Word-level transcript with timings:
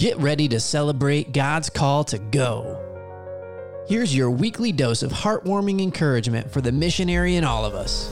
Get 0.00 0.16
ready 0.16 0.48
to 0.48 0.58
celebrate 0.60 1.34
God's 1.34 1.68
call 1.68 2.04
to 2.04 2.16
go. 2.16 3.84
Here's 3.86 4.16
your 4.16 4.30
weekly 4.30 4.72
dose 4.72 5.02
of 5.02 5.12
heartwarming 5.12 5.82
encouragement 5.82 6.50
for 6.50 6.62
the 6.62 6.72
missionary 6.72 7.36
in 7.36 7.44
all 7.44 7.66
of 7.66 7.74
us. 7.74 8.08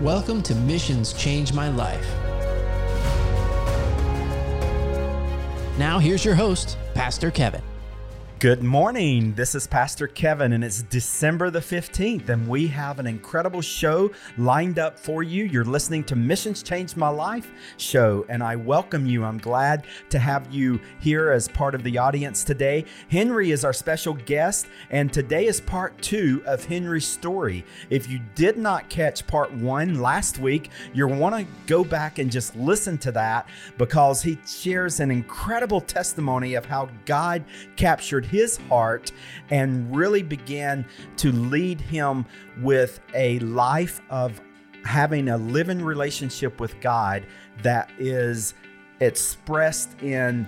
Welcome 0.00 0.40
to 0.44 0.54
Missions 0.54 1.14
Change 1.14 1.52
My 1.52 1.68
Life. 1.68 2.06
Now, 5.80 5.98
here's 5.98 6.24
your 6.24 6.36
host, 6.36 6.78
Pastor 6.94 7.32
Kevin. 7.32 7.62
Good 8.38 8.62
morning. 8.62 9.32
This 9.32 9.54
is 9.54 9.66
Pastor 9.66 10.06
Kevin, 10.06 10.52
and 10.52 10.62
it's 10.62 10.82
December 10.82 11.48
the 11.48 11.60
15th, 11.60 12.28
and 12.28 12.46
we 12.46 12.66
have 12.66 12.98
an 12.98 13.06
incredible 13.06 13.62
show 13.62 14.10
lined 14.36 14.78
up 14.78 14.98
for 14.98 15.22
you. 15.22 15.44
You're 15.44 15.64
listening 15.64 16.04
to 16.04 16.16
Missions 16.16 16.62
Change 16.62 16.96
My 16.96 17.08
Life 17.08 17.50
show, 17.78 18.26
and 18.28 18.42
I 18.42 18.54
welcome 18.56 19.06
you. 19.06 19.24
I'm 19.24 19.38
glad 19.38 19.86
to 20.10 20.18
have 20.18 20.52
you 20.52 20.78
here 21.00 21.30
as 21.30 21.48
part 21.48 21.74
of 21.74 21.82
the 21.82 21.96
audience 21.96 22.44
today. 22.44 22.84
Henry 23.08 23.52
is 23.52 23.64
our 23.64 23.72
special 23.72 24.12
guest, 24.12 24.66
and 24.90 25.10
today 25.10 25.46
is 25.46 25.58
part 25.58 25.96
two 26.02 26.42
of 26.44 26.62
Henry's 26.62 27.06
story. 27.06 27.64
If 27.88 28.06
you 28.06 28.20
did 28.34 28.58
not 28.58 28.90
catch 28.90 29.26
part 29.26 29.50
one 29.50 30.02
last 30.02 30.36
week, 30.36 30.68
you'll 30.92 31.18
want 31.18 31.34
to 31.36 31.46
go 31.66 31.82
back 31.84 32.18
and 32.18 32.30
just 32.30 32.54
listen 32.54 32.98
to 32.98 33.12
that 33.12 33.48
because 33.78 34.20
he 34.20 34.36
shares 34.46 35.00
an 35.00 35.10
incredible 35.10 35.80
testimony 35.80 36.52
of 36.52 36.66
how 36.66 36.90
God 37.06 37.42
captured 37.76 38.25
his 38.30 38.56
heart 38.68 39.12
and 39.50 39.94
really 39.94 40.22
began 40.22 40.86
to 41.18 41.32
lead 41.32 41.80
him 41.80 42.26
with 42.60 43.00
a 43.14 43.38
life 43.40 44.00
of 44.10 44.40
having 44.84 45.28
a 45.28 45.36
living 45.36 45.82
relationship 45.82 46.60
with 46.60 46.78
God 46.80 47.26
that 47.62 47.90
is 47.98 48.54
expressed 49.00 49.90
in 50.02 50.46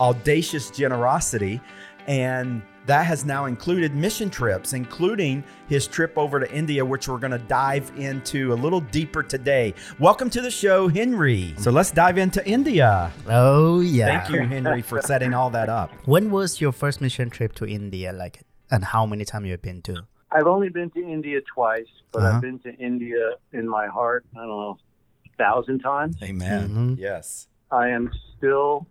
audacious 0.00 0.70
generosity 0.70 1.60
and 2.06 2.62
that 2.86 3.04
has 3.04 3.24
now 3.24 3.46
included 3.46 3.94
mission 3.94 4.30
trips, 4.30 4.72
including 4.72 5.42
his 5.68 5.86
trip 5.88 6.16
over 6.16 6.38
to 6.38 6.50
India, 6.52 6.84
which 6.84 7.08
we're 7.08 7.18
going 7.18 7.32
to 7.32 7.38
dive 7.38 7.90
into 7.96 8.52
a 8.52 8.54
little 8.54 8.80
deeper 8.80 9.22
today. 9.24 9.74
Welcome 9.98 10.30
to 10.30 10.40
the 10.40 10.50
show, 10.50 10.86
Henry. 10.88 11.54
So 11.58 11.70
let's 11.72 11.90
dive 11.90 12.16
into 12.16 12.46
India. 12.48 13.10
Oh, 13.28 13.80
yeah. 13.80 14.20
Thank 14.24 14.34
you, 14.34 14.46
Henry, 14.46 14.82
for 14.82 15.02
setting 15.02 15.34
all 15.34 15.50
that 15.50 15.68
up. 15.68 15.90
When 16.06 16.30
was 16.30 16.60
your 16.60 16.70
first 16.72 17.00
mission 17.00 17.28
trip 17.30 17.54
to 17.56 17.66
India? 17.66 18.12
Like, 18.12 18.42
and 18.70 18.84
how 18.84 19.04
many 19.04 19.24
times 19.24 19.46
you've 19.48 19.62
been 19.62 19.82
to? 19.82 20.06
I've 20.30 20.46
only 20.46 20.68
been 20.68 20.90
to 20.90 21.00
India 21.02 21.40
twice, 21.52 21.86
but 22.12 22.22
Uh-huh. 22.22 22.36
I've 22.36 22.40
been 22.42 22.58
to 22.60 22.74
India 22.76 23.32
in 23.52 23.68
my 23.68 23.86
heart, 23.88 24.24
I 24.36 24.40
don't 24.40 24.48
know, 24.48 24.78
a 25.26 25.36
thousand 25.36 25.80
times. 25.80 26.16
Amen. 26.22 26.68
Mhm. 26.68 26.98
Yes. 26.98 27.48
I 27.70 27.88
am 27.88 28.12
still 28.36 28.86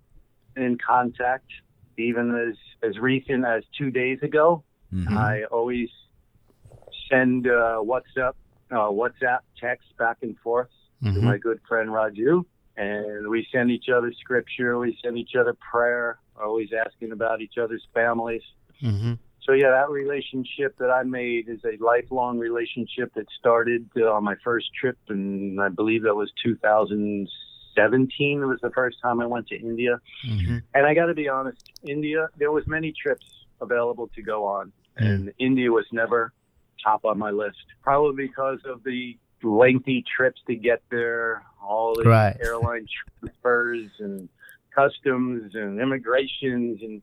in 0.58 0.78
contact, 0.78 1.46
even 1.98 2.36
as 2.36 2.56
as 2.88 2.98
recent 3.00 3.46
as 3.46 3.64
two 3.78 3.92
days 3.92 4.20
ago. 4.22 4.64
Mm-hmm. 4.94 5.18
I 5.18 5.44
always 5.46 5.90
send 7.10 7.48
uh, 7.48 7.82
WhatsApp 7.82 8.34
uh, 8.72 8.90
WhatsApp 8.90 9.40
texts 9.60 9.92
back 9.98 10.18
and 10.22 10.38
forth 10.40 10.70
mm-hmm. 11.04 11.16
to 11.16 11.22
my 11.22 11.38
good 11.38 11.60
friend 11.68 11.90
Raju, 11.90 12.46
and 12.78 13.28
we 13.28 13.48
send 13.52 13.72
each 13.72 13.90
other 13.96 14.12
scripture. 14.20 14.78
We 14.78 14.98
send 15.04 15.18
each 15.18 15.36
other 15.40 15.56
prayer. 15.72 16.20
Always 16.42 16.70
asking 16.73 17.12
about 17.12 17.42
each 17.42 17.58
other's 17.58 17.88
families. 17.94 18.42
Mm-hmm. 18.82 19.14
So 19.44 19.54
yeah, 19.54 19.70
that 19.70 19.90
relationship 19.90 20.76
that 20.80 20.90
I 20.90 21.04
made 21.04 21.50
is 21.50 21.60
a 21.64 21.82
lifelong 21.82 22.40
relationship 22.40 23.14
that 23.14 23.28
started 23.40 23.88
uh, 23.96 24.12
on 24.12 24.23
my 24.23 24.36
first 24.44 24.68
trip, 24.80 24.98
and 25.08 25.62
I 25.62 25.70
believe 25.70 26.04
that 26.04 26.16
was 26.16 26.32
2006 26.44 27.32
17 27.76 28.48
was 28.48 28.59
the 28.62 28.70
first 28.72 28.98
time 29.02 29.22
I 29.22 29.26
went 29.26 29.48
to 29.48 29.56
India. 29.56 30.00
Mm-hmm. 30.28 30.58
And 30.73 30.86
I 30.86 30.94
got 30.94 31.08
to 31.08 31.14
be 31.14 31.30
honest, 31.30 31.72
India, 31.84 32.30
there 32.38 32.52
was 32.52 32.66
many 32.67 32.94
trips 32.94 33.26
available 33.62 34.09
to 34.16 34.22
go 34.22 34.45
on, 34.45 34.72
mm. 35.00 35.06
and 35.06 35.34
India 35.40 35.72
was 35.72 35.86
never 35.92 36.34
top 36.83 37.05
on 37.05 37.17
my 37.17 37.32
list, 37.32 37.58
probably 37.82 38.27
because 38.27 38.60
of 38.66 38.83
the 38.83 39.17
lengthy 39.44 40.04
trips 40.16 40.42
to 40.48 40.55
get 40.55 40.82
there, 40.89 41.44
all 41.64 41.95
the 41.95 42.04
right. 42.04 42.38
airline 42.44 42.88
transfers 43.22 43.89
and 43.99 44.30
customs 44.76 45.55
and 45.55 45.80
immigrations 45.80 46.82
and 46.82 47.02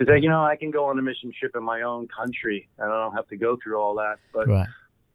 it's 0.00 0.08
like 0.08 0.22
you 0.22 0.28
know 0.28 0.44
I 0.44 0.56
can 0.56 0.70
go 0.70 0.84
on 0.84 0.98
a 0.98 1.02
mission 1.02 1.32
trip 1.36 1.56
in 1.56 1.62
my 1.62 1.82
own 1.82 2.06
country 2.08 2.68
and 2.78 2.90
I 2.90 3.02
don't 3.02 3.14
have 3.14 3.26
to 3.28 3.36
go 3.36 3.58
through 3.62 3.80
all 3.80 3.96
that. 3.96 4.18
But 4.32 4.48
right. 4.48 4.68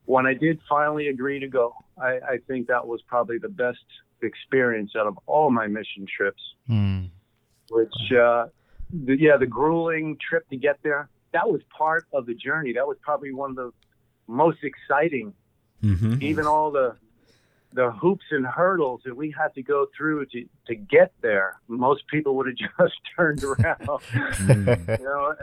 when 0.06 0.26
I 0.26 0.34
did 0.34 0.60
finally 0.68 1.08
agree 1.08 1.40
to 1.40 1.48
go, 1.48 1.74
I, 1.98 2.20
I 2.28 2.38
think 2.48 2.68
that 2.68 2.86
was 2.86 3.02
probably 3.04 3.38
the 3.38 3.50
best 3.50 3.86
experience 4.22 4.92
out 4.96 5.08
of 5.08 5.18
all 5.26 5.50
my 5.52 5.68
mission 5.68 6.06
trips. 6.06 6.42
Mm. 6.70 7.10
Which, 7.70 8.12
uh, 8.12 8.48
the, 8.92 9.18
yeah, 9.20 9.38
the 9.38 9.48
grueling 9.48 10.18
trip 10.30 10.48
to 10.50 10.58
get 10.58 10.80
there, 10.84 11.10
that 11.32 11.50
was 11.50 11.62
part 11.76 12.06
of 12.14 12.26
the 12.26 12.36
journey. 12.36 12.74
That 12.74 12.88
was 12.88 12.98
probably 13.02 13.34
one 13.34 13.50
of 13.52 13.56
the 13.56 13.72
most 14.28 14.60
exciting 14.64 15.34
Mhm. 15.84 16.22
even 16.22 16.46
all 16.46 16.72
the 16.72 16.96
the 17.74 17.92
hoops 17.92 18.26
and 18.30 18.46
hurdles 18.46 19.02
that 19.04 19.18
we 19.18 19.32
had 19.32 19.52
to 19.56 19.64
go 19.64 19.88
through 19.98 20.26
to 20.28 20.46
to 20.68 20.76
get 20.76 21.12
there, 21.22 21.60
most 21.68 22.08
people 22.08 22.36
would 22.36 22.46
have 22.48 22.56
just 22.80 22.94
turned 23.18 23.44
around. 23.44 23.80
Mm. 23.82 25.00
you 25.00 25.04
know, 25.06 25.36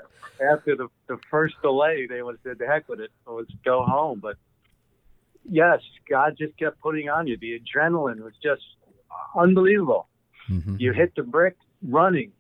after 0.53 0.77
the 0.77 0.89
the 1.09 1.19
first 1.31 1.57
delay, 1.61 2.07
they 2.07 2.23
would 2.23 2.37
have 2.37 2.43
said, 2.43 2.59
"The 2.59 2.67
heck 2.67 2.89
with 2.89 3.01
it, 3.01 3.11
let's 3.27 3.51
go 3.65 3.83
home." 3.83 4.21
But 4.21 4.37
yes, 5.49 5.81
God 6.09 6.37
just 6.39 6.57
kept 6.59 6.81
putting 6.81 7.09
on 7.09 7.27
you. 7.27 7.37
The 7.41 7.61
adrenaline 7.61 8.21
was 8.21 8.35
just 8.43 8.63
unbelievable. 9.37 10.09
Mhm. 10.49 10.79
You 10.81 10.93
hit 10.93 11.15
the 11.15 11.23
brick 11.23 11.57
running, 11.83 12.33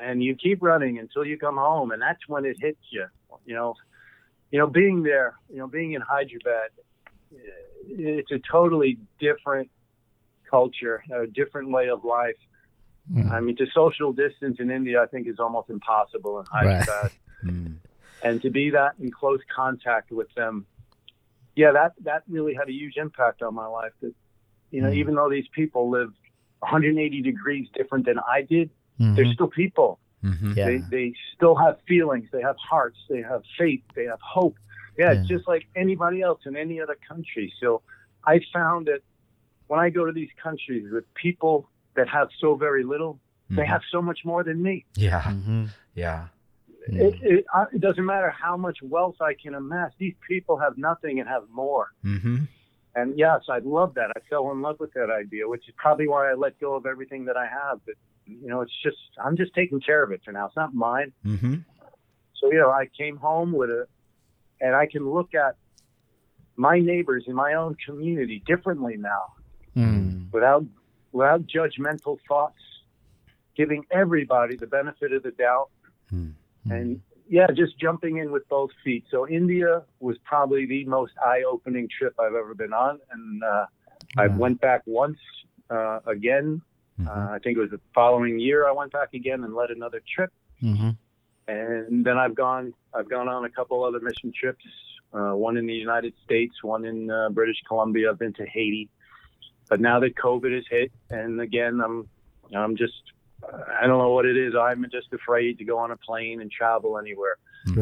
and 0.00 0.22
you 0.22 0.34
keep 0.34 0.62
running 0.62 0.98
until 0.98 1.24
you 1.24 1.38
come 1.38 1.56
home, 1.56 1.90
and 1.92 2.00
that's 2.00 2.26
when 2.28 2.44
it 2.44 2.56
hits 2.60 2.80
you. 2.90 3.06
You 3.44 3.54
know, 3.54 3.74
you 4.50 4.58
know, 4.58 4.66
being 4.66 5.02
there, 5.02 5.34
you 5.50 5.58
know, 5.58 5.66
being 5.66 5.92
in 5.92 6.00
Hyderabad, 6.00 6.70
it's 7.88 8.30
a 8.30 8.38
totally 8.38 8.98
different 9.18 9.70
culture, 10.50 11.02
a 11.12 11.26
different 11.26 11.70
way 11.70 11.88
of 11.88 12.04
life. 12.04 12.36
Mm. 13.12 13.30
I 13.30 13.40
mean, 13.40 13.56
to 13.56 13.66
social 13.72 14.12
distance 14.12 14.58
in 14.58 14.70
India, 14.70 15.02
I 15.02 15.06
think 15.06 15.28
is 15.28 15.38
almost 15.38 15.70
impossible 15.70 16.40
in 16.40 16.46
Right. 16.52 16.78
Hyderabad, 16.78 17.10
Mm. 17.44 17.76
and 18.22 18.40
to 18.42 18.50
be 18.50 18.70
that 18.70 18.94
in 18.98 19.10
close 19.10 19.40
contact 19.54 20.10
with 20.10 20.32
them, 20.34 20.66
yeah, 21.56 21.72
that 21.72 21.92
that 22.04 22.22
really 22.28 22.54
had 22.54 22.68
a 22.68 22.72
huge 22.72 22.96
impact 22.96 23.42
on 23.42 23.54
my 23.54 23.66
life. 23.66 23.92
That 24.02 24.14
you 24.70 24.82
know, 24.82 24.90
Mm. 24.90 24.96
even 24.96 25.14
though 25.14 25.30
these 25.30 25.48
people 25.48 25.88
live 25.90 26.12
180 26.62 27.22
degrees 27.22 27.68
different 27.74 28.04
than 28.06 28.18
I 28.18 28.42
did, 28.42 28.70
they're 28.98 29.24
Mhm. 29.24 29.34
still 29.34 29.48
people. 29.48 29.98
Mhm. 30.22 30.56
Yeah. 30.56 30.66
They 30.66 30.78
they 30.96 31.14
still 31.34 31.54
have 31.54 31.80
feelings. 31.82 32.28
They 32.30 32.42
have 32.42 32.56
hearts. 32.56 32.98
They 33.08 33.22
have 33.22 33.42
faith. 33.58 33.82
They 33.94 34.04
have 34.04 34.20
hope. 34.20 34.56
Yeah, 34.98 35.12
Yeah. 35.12 35.22
just 35.24 35.46
like 35.46 35.66
anybody 35.76 36.22
else 36.22 36.40
in 36.46 36.56
any 36.56 36.80
other 36.80 36.96
country. 37.08 37.52
So 37.60 37.82
I 38.24 38.40
found 38.52 38.86
that 38.86 39.00
when 39.68 39.78
I 39.80 39.90
go 39.90 40.04
to 40.06 40.12
these 40.12 40.30
countries 40.42 40.90
with 40.90 41.04
people 41.14 41.68
that 41.94 42.08
have 42.08 42.28
so 42.38 42.54
very 42.54 42.82
little, 42.84 43.18
they 43.50 43.62
Mhm. 43.64 43.66
have 43.74 43.82
so 43.90 44.00
much 44.02 44.24
more 44.24 44.42
than 44.42 44.62
me. 44.62 44.84
Yeah. 44.94 45.22
Mhm. 45.22 45.68
Yeah. 46.88 47.02
It, 47.04 47.14
it, 47.22 47.44
I- 47.54 47.66
it 47.72 47.80
doesn't 47.80 48.04
matter 48.04 48.30
how 48.30 48.56
much 48.56 48.78
wealth 48.82 49.16
I 49.20 49.34
can 49.34 49.54
amass. 49.54 49.92
These 49.98 50.14
people 50.28 50.56
have 50.58 50.76
nothing 50.78 51.20
and 51.20 51.28
have 51.28 51.42
more. 51.50 51.88
Mm-hmm. 52.04 52.44
And 52.94 53.18
yes, 53.18 53.42
I 53.50 53.58
love 53.58 53.94
that. 53.94 54.10
I 54.16 54.20
fell 54.30 54.50
in 54.52 54.62
love 54.62 54.80
with 54.80 54.92
that 54.94 55.10
idea, 55.10 55.46
which 55.48 55.68
is 55.68 55.74
probably 55.76 56.08
why 56.08 56.30
I 56.30 56.34
let 56.34 56.58
go 56.58 56.74
of 56.74 56.86
everything 56.86 57.26
that 57.26 57.36
I 57.36 57.46
have. 57.46 57.80
But 57.84 57.94
you 58.26 58.48
know, 58.48 58.62
it's 58.62 58.72
just 58.82 58.96
I'm 59.22 59.36
just 59.36 59.52
taking 59.54 59.80
care 59.80 60.02
of 60.02 60.12
it 60.12 60.22
for 60.24 60.32
now. 60.32 60.46
It's 60.46 60.56
not 60.56 60.74
mine. 60.74 61.12
Mm-hmm. 61.24 61.56
So 62.40 62.50
you 62.50 62.58
know, 62.58 62.70
I 62.70 62.88
came 62.98 63.16
home 63.18 63.52
with 63.52 63.68
it, 63.70 63.88
and 64.60 64.74
I 64.74 64.86
can 64.86 65.08
look 65.08 65.34
at 65.34 65.56
my 66.56 66.78
neighbors 66.80 67.24
in 67.26 67.34
my 67.34 67.52
own 67.54 67.76
community 67.84 68.42
differently 68.46 68.96
now, 68.96 69.32
Mm. 69.76 70.32
without 70.32 70.64
without 71.12 71.42
judgmental 71.46 72.16
thoughts, 72.26 72.60
giving 73.56 73.84
everybody 73.90 74.56
the 74.56 74.66
benefit 74.66 75.12
of 75.12 75.22
the 75.22 75.32
doubt, 75.32 75.68
Mm. 76.12 76.32
And 76.70 77.00
yeah, 77.28 77.46
just 77.48 77.78
jumping 77.78 78.18
in 78.18 78.30
with 78.30 78.48
both 78.48 78.70
feet. 78.84 79.04
So 79.10 79.26
India 79.28 79.82
was 80.00 80.16
probably 80.24 80.64
the 80.66 80.84
most 80.84 81.12
eye-opening 81.24 81.88
trip 81.98 82.14
I've 82.20 82.34
ever 82.34 82.54
been 82.54 82.72
on, 82.72 83.00
and 83.12 83.42
uh, 83.42 83.66
I 84.16 84.28
Wow. 84.28 84.36
went 84.36 84.60
back 84.60 84.82
once 84.86 85.18
uh, 85.68 85.98
again. 86.06 86.62
Mhm. 87.00 87.08
Uh, 87.08 87.32
I 87.32 87.38
think 87.40 87.58
it 87.58 87.60
was 87.60 87.70
the 87.70 87.80
following 87.92 88.38
year 88.38 88.68
I 88.68 88.72
went 88.72 88.92
back 88.92 89.12
again 89.14 89.42
and 89.44 89.54
led 89.54 89.70
another 89.70 90.00
trip. 90.14 90.32
Mhm. 90.62 90.96
and 91.48 92.04
then 92.04 92.18
I've 92.18 92.34
gone 92.34 92.72
I've 92.94 93.08
gone 93.08 93.28
on 93.28 93.44
a 93.44 93.50
couple 93.50 93.84
other 93.84 94.00
mission 94.00 94.32
trips. 94.32 94.64
Uh, 95.12 95.32
one 95.34 95.56
in 95.56 95.64
the 95.66 95.74
United 95.74 96.12
States, 96.24 96.54
one 96.62 96.84
in 96.84 97.08
uh, 97.10 97.28
British 97.30 97.60
Columbia. 97.68 98.10
I've 98.10 98.18
been 98.18 98.32
to 98.34 98.46
Haiti, 98.46 98.88
but 99.68 99.78
now 99.80 100.00
that 100.00 100.16
COVID 100.16 100.52
has 100.54 100.64
hit, 100.68 100.90
and 101.10 101.40
again 101.40 101.80
I'm 101.80 102.08
I'm 102.54 102.74
just 102.76 103.00
I 103.44 103.86
don't 103.86 103.98
know 103.98 104.12
what 104.12 104.26
it 104.26 104.36
is. 104.36 104.54
I'm 104.54 104.84
just 104.90 105.12
afraid 105.12 105.58
to 105.58 105.64
go 105.64 105.78
on 105.78 105.90
a 105.90 105.96
plane 105.96 106.40
and 106.40 106.50
travel 106.50 106.98
anywhere. 106.98 107.36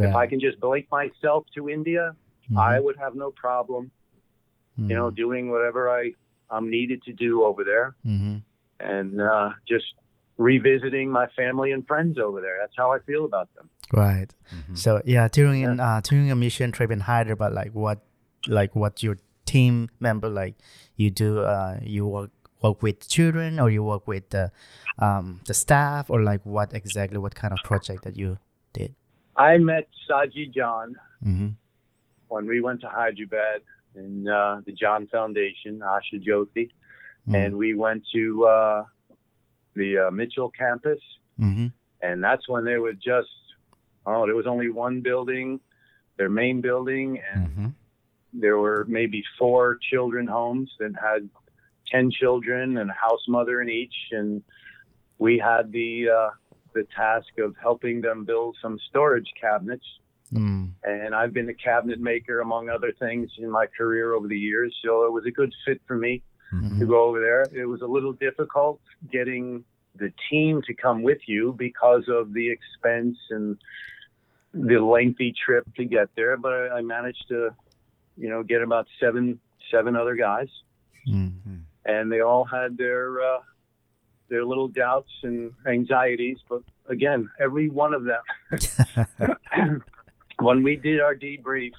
If 0.08 0.14
I 0.14 0.26
can 0.26 0.40
just 0.40 0.58
blink 0.60 0.86
myself 0.90 1.44
to 1.54 1.68
India, 1.68 2.14
Mhm. 2.50 2.58
I 2.58 2.80
would 2.80 2.96
have 2.96 3.14
no 3.14 3.30
problem, 3.30 3.90
you 4.76 4.94
know, 4.94 5.10
doing 5.10 5.50
whatever 5.50 5.88
I 5.90 6.12
I'm 6.50 6.70
needed 6.70 7.02
to 7.04 7.12
do 7.12 7.42
over 7.44 7.64
there 7.64 7.94
Mhm. 8.06 8.42
and 8.80 9.20
uh, 9.20 9.50
just 9.66 9.86
revisiting 10.36 11.10
my 11.10 11.26
family 11.28 11.72
and 11.72 11.86
friends 11.86 12.18
over 12.18 12.40
there. 12.40 12.58
That's 12.60 12.74
how 12.76 12.92
I 12.92 12.98
feel 13.00 13.24
about 13.24 13.48
them. 13.54 13.70
Right. 13.92 14.34
Mhm. 14.52 14.76
So 14.76 15.00
yeah, 15.04 15.28
during 15.28 15.62
in 15.62 15.80
uh, 15.80 16.00
during 16.02 16.30
a 16.30 16.36
mission 16.36 16.70
trip 16.72 16.90
in 16.90 17.00
Hyderabad, 17.00 17.52
like 17.52 17.72
what 17.72 18.00
like 18.46 18.74
what 18.76 19.02
your 19.02 19.16
team 19.46 19.88
member 20.00 20.28
like 20.28 20.54
you 20.96 21.10
do 21.10 21.40
uh 21.40 21.78
you 21.82 22.06
work 22.06 22.30
work 22.64 22.82
with 22.82 23.06
children 23.08 23.61
or 23.61 23.70
you 23.70 23.82
work 23.84 24.06
with 24.08 24.31
the 24.31 24.50
um 24.99 25.40
the 25.46 25.55
staff 25.55 26.11
or 26.11 26.22
like 26.22 26.40
what 26.44 26.72
exactly 26.75 27.19
what 27.19 27.34
kind 27.34 27.52
of 27.52 27.58
project 27.64 28.02
that 28.05 28.16
you 28.16 28.38
did? 28.72 28.94
I 29.37 29.58
met 29.58 29.87
Saji 30.08 30.52
John 30.52 30.96
Mm-hmm. 31.25 31.49
when 32.28 32.44
we 32.46 32.61
went 32.61 32.81
to 32.82 32.88
Hyderabad 32.88 33.61
in 33.94 34.28
uh, 34.28 34.61
the 34.66 34.72
John 34.72 35.06
Foundation, 35.06 35.72
Asha 35.94 36.16
Jyoti, 36.26 36.69
and 37.32 37.56
we 37.56 37.75
went 37.75 38.02
to 38.14 38.22
uh, 38.44 38.84
the 39.75 39.90
uh, 40.06 40.10
Mitchell 40.10 40.50
campus, 40.50 41.00
Mm-hmm. 41.40 41.69
and 42.06 42.17
that's 42.26 42.46
when 42.49 42.64
they 42.64 42.78
were 42.84 42.93
just 42.93 43.34
oh, 44.06 44.26
there 44.26 44.37
was 44.43 44.46
only 44.46 44.69
one 44.69 45.00
building, 45.00 45.49
their 46.19 46.28
main 46.28 46.60
building, 46.60 47.08
and 47.32 47.43
Mhm. 47.49 47.72
there 48.43 48.58
were 48.64 48.84
maybe 48.99 49.20
four 49.38 49.78
children 49.90 50.26
homes 50.26 50.69
that 50.81 50.93
had 51.08 51.22
10 51.90 52.10
children 52.10 52.78
and 52.78 52.90
a 52.90 52.94
house 52.94 53.25
mother 53.28 53.60
in 53.62 53.69
each 53.69 53.94
and 54.12 54.42
we 55.19 55.38
had 55.38 55.70
the 55.72 56.08
uh, 56.08 56.31
the 56.75 56.84
task 56.96 57.28
of 57.38 57.54
helping 57.60 58.00
them 58.00 58.25
build 58.25 58.56
some 58.62 58.78
storage 58.90 59.31
cabinets 59.40 59.86
Mm. 60.32 60.70
and 60.82 61.14
I've 61.14 61.34
been 61.34 61.48
a 61.50 61.54
cabinet 61.54 62.00
maker 62.00 62.40
among 62.40 62.69
other 62.70 62.92
things 62.98 63.31
in 63.38 63.48
my 63.50 63.66
career 63.66 64.14
over 64.14 64.26
the 64.26 64.38
years 64.38 64.75
so 64.82 65.04
it 65.04 65.12
was 65.12 65.25
a 65.26 65.31
good 65.31 65.52
fit 65.64 65.81
for 65.86 65.96
me 65.96 66.22
Mm-hmm. 66.52 66.78
to 66.81 66.86
go 66.86 67.04
over 67.04 67.20
there 67.20 67.42
it 67.52 67.66
was 67.66 67.82
a 67.82 67.86
little 67.86 68.12
difficult 68.14 68.81
getting 69.12 69.64
the 69.96 70.10
team 70.31 70.62
to 70.66 70.72
come 70.75 71.02
with 71.02 71.19
you 71.26 71.54
because 71.58 72.04
of 72.08 72.32
the 72.32 72.48
expense 72.50 73.16
and 73.31 73.56
the 74.52 74.78
lengthy 74.78 75.32
trip 75.44 75.64
to 75.76 75.84
get 75.84 76.08
there 76.16 76.36
but 76.36 76.52
I 76.72 76.81
managed 76.81 77.26
to 77.28 77.50
you 78.16 78.28
know 78.31 78.42
get 78.42 78.62
about 78.62 78.86
seven 78.98 79.38
seven 79.70 79.94
other 79.96 80.16
guys 80.16 80.48
Mm. 81.06 81.34
And 81.84 82.10
they 82.10 82.20
all 82.20 82.44
had 82.44 82.76
their 82.76 83.20
uh, 83.20 83.38
their 84.28 84.44
little 84.44 84.69
doubts 84.69 85.10
and 85.22 85.52
anxieties. 85.66 86.38
But 86.48 86.62
again, 86.88 87.28
every 87.40 87.69
one 87.69 87.94
of 87.94 88.04
them, 88.04 88.22
when 90.40 90.62
we 90.62 90.76
did 90.76 91.00
our 91.00 91.14
debrief, 91.14 91.72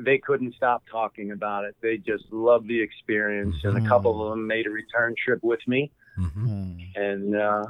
they 0.00 0.18
couldn't 0.18 0.54
stop 0.54 0.84
talking 0.90 1.32
about 1.32 1.64
it. 1.64 1.76
They 1.80 1.96
just 1.98 2.24
loved 2.30 2.68
the 2.68 2.80
experience, 2.80 3.56
and 3.64 3.84
a 3.84 3.88
couple 3.88 4.22
of 4.24 4.30
them 4.30 4.46
made 4.46 4.66
a 4.66 4.70
return 4.70 5.14
trip 5.22 5.40
with 5.42 5.60
me, 5.66 5.90
Mhm. 6.18 6.32
Mm. 6.46 6.96
and 6.96 7.36
uh, 7.36 7.64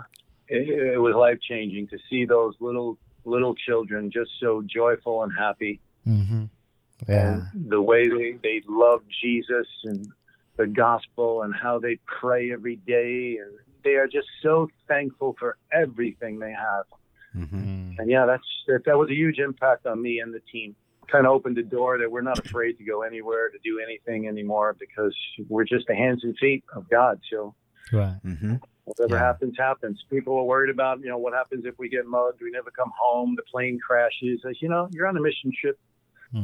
it, 0.48 0.68
it 0.94 0.98
was 1.00 1.14
life 1.14 1.38
changing 1.40 1.88
to 1.88 1.98
see 2.10 2.24
those 2.24 2.54
little 2.60 2.98
little 3.24 3.54
children 3.54 4.10
just 4.10 4.30
so 4.40 4.62
joyful 4.62 5.22
and 5.22 5.32
happy 5.36 5.80
Mm-hmm. 6.06 6.44
Yeah. 7.08 7.42
and 7.54 7.70
the 7.70 7.82
way 7.82 8.08
they, 8.08 8.38
they 8.42 8.62
love 8.66 9.02
Jesus 9.20 9.66
and 9.84 10.06
the 10.58 10.66
gospel 10.66 11.42
and 11.42 11.54
how 11.54 11.78
they 11.78 11.98
pray 12.20 12.52
every 12.52 12.76
day 12.76 13.38
and 13.40 13.50
they 13.84 13.94
are 13.94 14.08
just 14.08 14.26
so 14.42 14.68
thankful 14.88 15.34
for 15.38 15.56
everything 15.72 16.38
they 16.38 16.52
have. 16.52 16.84
Mhm. 17.34 17.52
Mm. 17.52 17.98
And 17.98 18.10
yeah, 18.10 18.26
that's 18.26 18.46
that, 18.66 18.84
that 18.84 18.98
was 18.98 19.08
a 19.08 19.14
huge 19.14 19.38
impact 19.38 19.86
on 19.86 20.02
me 20.02 20.18
and 20.18 20.34
the 20.34 20.40
team. 20.52 20.74
Kind 21.06 21.26
of 21.26 21.32
opened 21.32 21.56
the 21.56 21.62
door 21.62 21.96
that 21.96 22.10
we're 22.10 22.20
not 22.22 22.38
afraid 22.44 22.76
to 22.78 22.84
go 22.84 23.02
anywhere 23.02 23.48
to 23.48 23.58
do 23.64 23.78
anything 23.80 24.28
anymore 24.28 24.76
because 24.78 25.16
we're 25.48 25.64
just 25.64 25.86
the 25.86 25.94
hands 25.94 26.22
and 26.24 26.36
feet 26.38 26.64
of 26.74 26.88
God. 26.90 27.20
So 27.30 27.54
Right. 27.92 28.16
Mhm. 28.24 28.60
whatever 28.84 29.14
Yeah. 29.14 29.20
happens, 29.20 29.56
happens. 29.56 30.04
People 30.10 30.36
are 30.36 30.44
worried 30.44 30.70
about, 30.70 31.00
you 31.00 31.06
know, 31.08 31.18
what 31.18 31.32
happens 31.32 31.64
if 31.64 31.78
we 31.78 31.88
get 31.88 32.04
mugged, 32.06 32.42
we 32.42 32.50
never 32.50 32.70
come 32.70 32.92
home, 32.98 33.36
the 33.36 33.42
plane 33.44 33.78
crashes. 33.78 34.44
As 34.44 34.60
you 34.60 34.68
know, 34.68 34.88
you're 34.90 35.06
on 35.06 35.16
a 35.16 35.20
mission 35.20 35.52
trip 35.58 35.78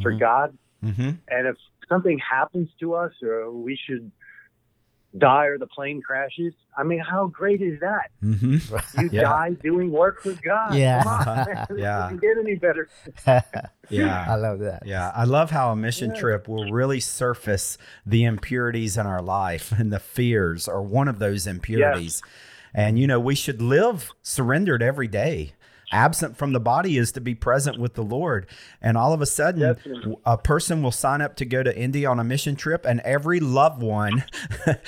for 0.02 0.12
Mhm. 0.12 0.20
God. 0.20 0.58
Mhm. 0.84 1.18
And 1.28 1.46
if 1.46 1.56
something 1.88 2.18
happens 2.18 2.68
to 2.80 2.94
us 2.94 3.12
or 3.22 3.50
we 3.50 3.76
should 3.86 4.10
die 5.16 5.46
or 5.46 5.58
the 5.58 5.66
plane 5.66 6.02
crashes, 6.02 6.52
I 6.76 6.82
mean, 6.82 6.98
how 6.98 7.28
great 7.28 7.62
is 7.62 7.78
that? 7.80 8.10
Mhm. 8.22 9.00
You 9.00 9.08
Yeah. 9.12 9.22
die 9.22 9.50
doing 9.62 9.92
work 9.92 10.20
for 10.22 10.32
God. 10.44 10.74
Yeah. 10.74 11.02
Come 11.04 11.28
on, 11.28 11.36
man. 11.36 11.66
It 11.70 11.78
Yeah. 11.78 11.98
doesn't 12.00 12.20
get 12.20 12.36
any 12.38 12.56
better. 12.56 12.88
Yeah. 13.90 14.24
I 14.28 14.34
love 14.36 14.58
that. 14.60 14.82
Yeah, 14.86 15.12
I 15.14 15.24
love 15.24 15.50
how 15.50 15.70
a 15.70 15.76
mission 15.76 16.10
Yeah. 16.14 16.20
trip 16.20 16.48
will 16.48 16.72
really 16.72 17.00
surface 17.00 17.76
the 18.06 18.24
impurities 18.24 18.96
in 18.96 19.06
our 19.06 19.20
life 19.22 19.72
and 19.78 19.92
the 19.92 20.00
fears 20.00 20.66
are 20.66 20.82
one 20.82 21.06
of 21.06 21.18
those 21.18 21.46
impurities. 21.46 22.22
And 22.74 22.98
you 22.98 23.06
know, 23.06 23.20
we 23.20 23.34
should 23.36 23.62
live 23.62 24.10
surrendered 24.22 24.82
every 24.82 25.06
day. 25.06 25.52
Absent 25.92 26.36
from 26.36 26.52
the 26.52 26.60
body 26.60 26.96
is 26.96 27.12
to 27.12 27.20
be 27.20 27.34
present 27.34 27.78
with 27.78 27.94
the 27.94 28.02
Lord. 28.02 28.46
And 28.80 28.96
all 28.96 29.12
of 29.12 29.20
a 29.20 29.26
sudden, 29.26 29.60
Definitely. 29.60 30.16
a 30.24 30.38
person 30.38 30.82
will 30.82 30.90
sign 30.92 31.20
up 31.20 31.36
to 31.36 31.44
go 31.44 31.62
to 31.62 31.76
India 31.76 32.08
on 32.08 32.18
a 32.18 32.24
mission 32.24 32.56
trip, 32.56 32.84
and 32.84 33.00
every 33.00 33.40
loved 33.40 33.82
one, 33.82 34.24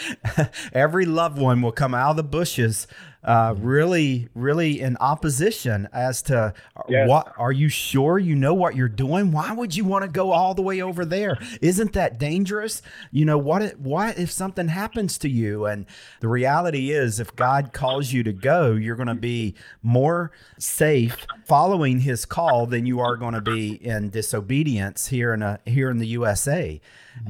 every 0.73 1.07
loved 1.07 1.39
one 1.39 1.63
will 1.63 1.73
come 1.73 1.95
out 1.95 2.11
of 2.11 2.17
the 2.17 2.25
bushes, 2.25 2.87
uh, 3.27 3.55
really, 3.59 4.29
really 4.35 4.81
in 4.81 4.97
opposition 4.99 5.89
as 5.93 6.23
to 6.23 6.55
Yes. 6.89 7.09
what 7.09 7.33
are 7.37 7.51
you 7.51 7.69
sure 7.69 8.19
you 8.19 8.37
know 8.37 8.55
what 8.55 8.77
you're 8.77 8.89
doing? 8.89 9.33
Why 9.33 9.53
would 9.53 9.75
you 9.75 9.85
want 9.85 10.05
to 10.05 10.09
go 10.09 10.31
all 10.31 10.55
the 10.55 10.63
way 10.63 10.81
over 10.81 11.05
there? 11.05 11.37
Isn't 11.61 11.93
that 11.95 12.19
dangerous? 12.19 12.81
You 13.11 13.25
know 13.25 13.39
what? 13.39 13.63
If, 13.63 13.79
what 13.79 14.19
if 14.19 14.31
something 14.31 14.69
happens 14.69 15.19
to 15.19 15.29
you? 15.29 15.67
And 15.67 15.87
the 16.21 16.29
reality 16.29 16.93
is, 16.93 17.19
if 17.19 17.35
God 17.35 17.73
calls 17.73 18.13
you 18.13 18.23
to 18.23 18.33
go, 18.33 18.73
you're 18.73 18.97
going 18.97 19.09
to 19.09 19.15
be 19.15 19.55
more 19.83 20.31
safe 20.59 21.27
following 21.45 22.01
His 22.01 22.25
call 22.25 22.67
than 22.67 22.87
you 22.87 23.01
are 23.01 23.17
going 23.17 23.35
to 23.35 23.41
be 23.41 23.73
in 23.73 24.11
disobedience 24.11 25.09
here 25.09 25.35
in 25.35 25.43
a 25.43 25.59
here 25.67 25.91
in 25.91 25.99
the 25.99 26.09
USA. 26.09 26.81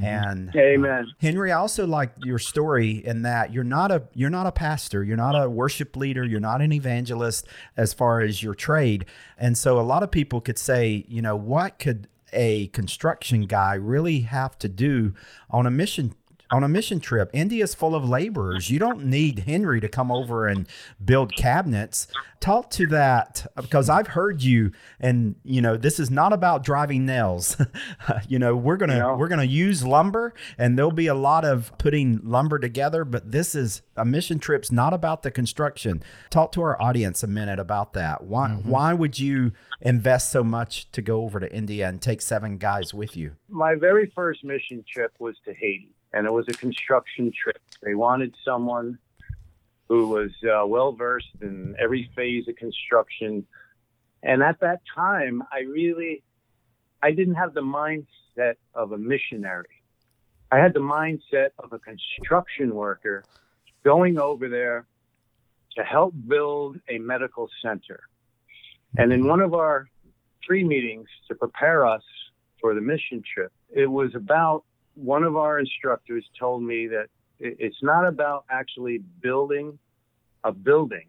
And 0.01 0.53
Amen. 0.55 1.07
Henry, 1.19 1.51
I 1.51 1.57
also 1.57 1.87
like 1.87 2.11
your 2.23 2.39
story 2.39 3.03
in 3.05 3.21
that 3.21 3.53
you're 3.53 3.63
not 3.63 3.91
a 3.91 4.03
you're 4.13 4.29
not 4.29 4.45
a 4.45 4.51
pastor, 4.51 5.03
you're 5.03 5.17
not 5.17 5.41
a 5.41 5.49
worship 5.49 5.86
leader, 5.95 6.25
you're 6.25 6.39
not 6.39 6.61
an 6.61 6.73
evangelist 6.73 7.47
as 7.75 7.93
far 7.93 8.21
as 8.21 8.43
your 8.43 8.55
trade. 8.55 9.05
And 9.37 9.57
so 9.57 9.79
a 9.79 9.81
lot 9.81 10.03
of 10.03 10.11
people 10.11 10.41
could 10.41 10.57
say, 10.57 11.05
you 11.07 11.21
know, 11.21 11.35
what 11.35 11.79
could 11.79 12.07
a 12.33 12.67
construction 12.67 13.43
guy 13.43 13.75
really 13.75 14.21
have 14.21 14.57
to 14.59 14.67
do 14.67 15.13
on 15.49 15.65
a 15.65 15.71
mission 15.71 16.13
on 16.51 16.63
a 16.63 16.67
mission 16.67 16.99
trip? 16.99 17.29
India's 17.33 17.73
full 17.73 17.95
of 17.95 18.07
laborers. 18.07 18.69
You 18.69 18.79
don't 18.79 19.05
need 19.05 19.39
Henry 19.39 19.79
to 19.81 19.87
come 19.87 20.11
over 20.11 20.47
and 20.47 20.67
build 21.03 21.35
cabinets. 21.35 22.07
Talk 22.39 22.69
to 22.71 22.87
that 22.87 23.47
because 23.55 23.89
I've 23.89 24.07
heard 24.07 24.43
you 24.43 24.71
and 24.99 25.35
you 25.43 25.61
know, 25.61 25.77
this 25.77 25.99
is 25.99 26.11
not 26.11 26.33
about 26.33 26.63
driving 26.63 27.05
nails. 27.05 27.57
you 28.27 28.39
know, 28.39 28.55
we're 28.55 28.77
going 28.77 28.89
to 28.89 28.99
No. 28.99 29.15
we're 29.15 29.27
to 29.27 29.47
use 29.47 29.85
lumber 29.85 30.33
and 30.57 30.77
there'll 30.77 30.91
be 30.91 31.07
a 31.07 31.15
lot 31.15 31.45
of 31.45 31.71
putting 31.77 32.19
lumber 32.23 32.59
together, 32.59 33.03
but 33.05 33.31
this 33.31 33.55
is 33.55 33.81
a 33.95 34.05
mission 34.05 34.39
trip's 34.39 34.71
not 34.71 34.93
about 34.93 35.23
the 35.23 35.31
construction. 35.31 36.03
Talk 36.29 36.51
to 36.53 36.61
our 36.61 36.81
audience 36.81 37.23
a 37.23 37.27
minute 37.27 37.59
about 37.59 37.93
that. 37.93 38.23
Why 38.23 38.49
mm-hmm. 38.49 38.69
why 38.69 38.93
would 38.93 39.19
you 39.19 39.51
invest 39.81 40.31
so 40.31 40.43
much 40.43 40.91
to 40.91 41.01
go 41.01 41.23
over 41.23 41.39
to 41.39 41.53
India 41.53 41.87
and 41.87 42.01
take 42.01 42.21
seven 42.21 42.57
guys 42.57 42.93
with 42.93 43.15
you? 43.15 43.35
My 43.49 43.75
very 43.75 44.11
first 44.15 44.43
mission 44.43 44.83
trip 44.91 45.13
was 45.19 45.35
to 45.45 45.53
Haiti, 45.53 45.93
and 46.13 46.25
it 46.25 46.33
was 46.33 46.45
a 46.47 46.53
construction 46.53 47.31
trip. 47.31 47.61
They 47.81 47.95
wanted 47.95 48.35
someone 48.43 48.97
who 49.87 50.09
was 50.09 50.31
uh, 50.43 50.65
well 50.65 50.91
versed 50.91 51.35
in 51.41 51.75
every 51.79 52.09
phase 52.15 52.47
of 52.47 52.55
construction. 52.55 53.45
And 54.23 54.43
at 54.43 54.59
that 54.59 54.81
time, 54.93 55.43
I 55.51 55.61
really, 55.61 56.23
I 57.01 57.11
didn't 57.11 57.35
have 57.35 57.53
the 57.53 57.61
mindset 57.61 58.55
of 58.73 58.91
a 58.91 58.97
missionary. 58.97 59.81
I 60.51 60.57
had 60.57 60.73
the 60.73 60.79
mindset 60.79 61.49
of 61.59 61.73
a 61.73 61.79
construction 61.79 62.73
worker 62.73 63.23
going 63.83 64.19
over 64.19 64.49
there 64.49 64.85
to 65.75 65.83
help 65.83 66.13
build 66.27 66.79
a 66.89 66.97
medical 66.97 67.49
center. 67.61 68.01
And 68.97 69.13
in 69.13 69.27
one 69.27 69.41
of 69.41 69.53
our 69.53 69.87
three 70.45 70.63
meetings 70.63 71.07
to 71.27 71.35
prepare 71.35 71.85
us 71.85 72.03
for 72.59 72.73
the 72.73 72.81
mission 72.81 73.21
trip, 73.33 73.51
it 73.69 73.85
was 73.85 74.15
about 74.15 74.63
one 74.97 75.23
of 75.23 75.35
our 75.37 75.59
instructors 75.59 76.25
told 76.39 76.63
me 76.63 76.87
that 76.87 77.07
it's 77.39 77.83
not 77.83 78.07
about 78.07 78.45
actually 78.49 78.99
building 79.21 79.77
a 80.43 80.51
building. 80.51 81.05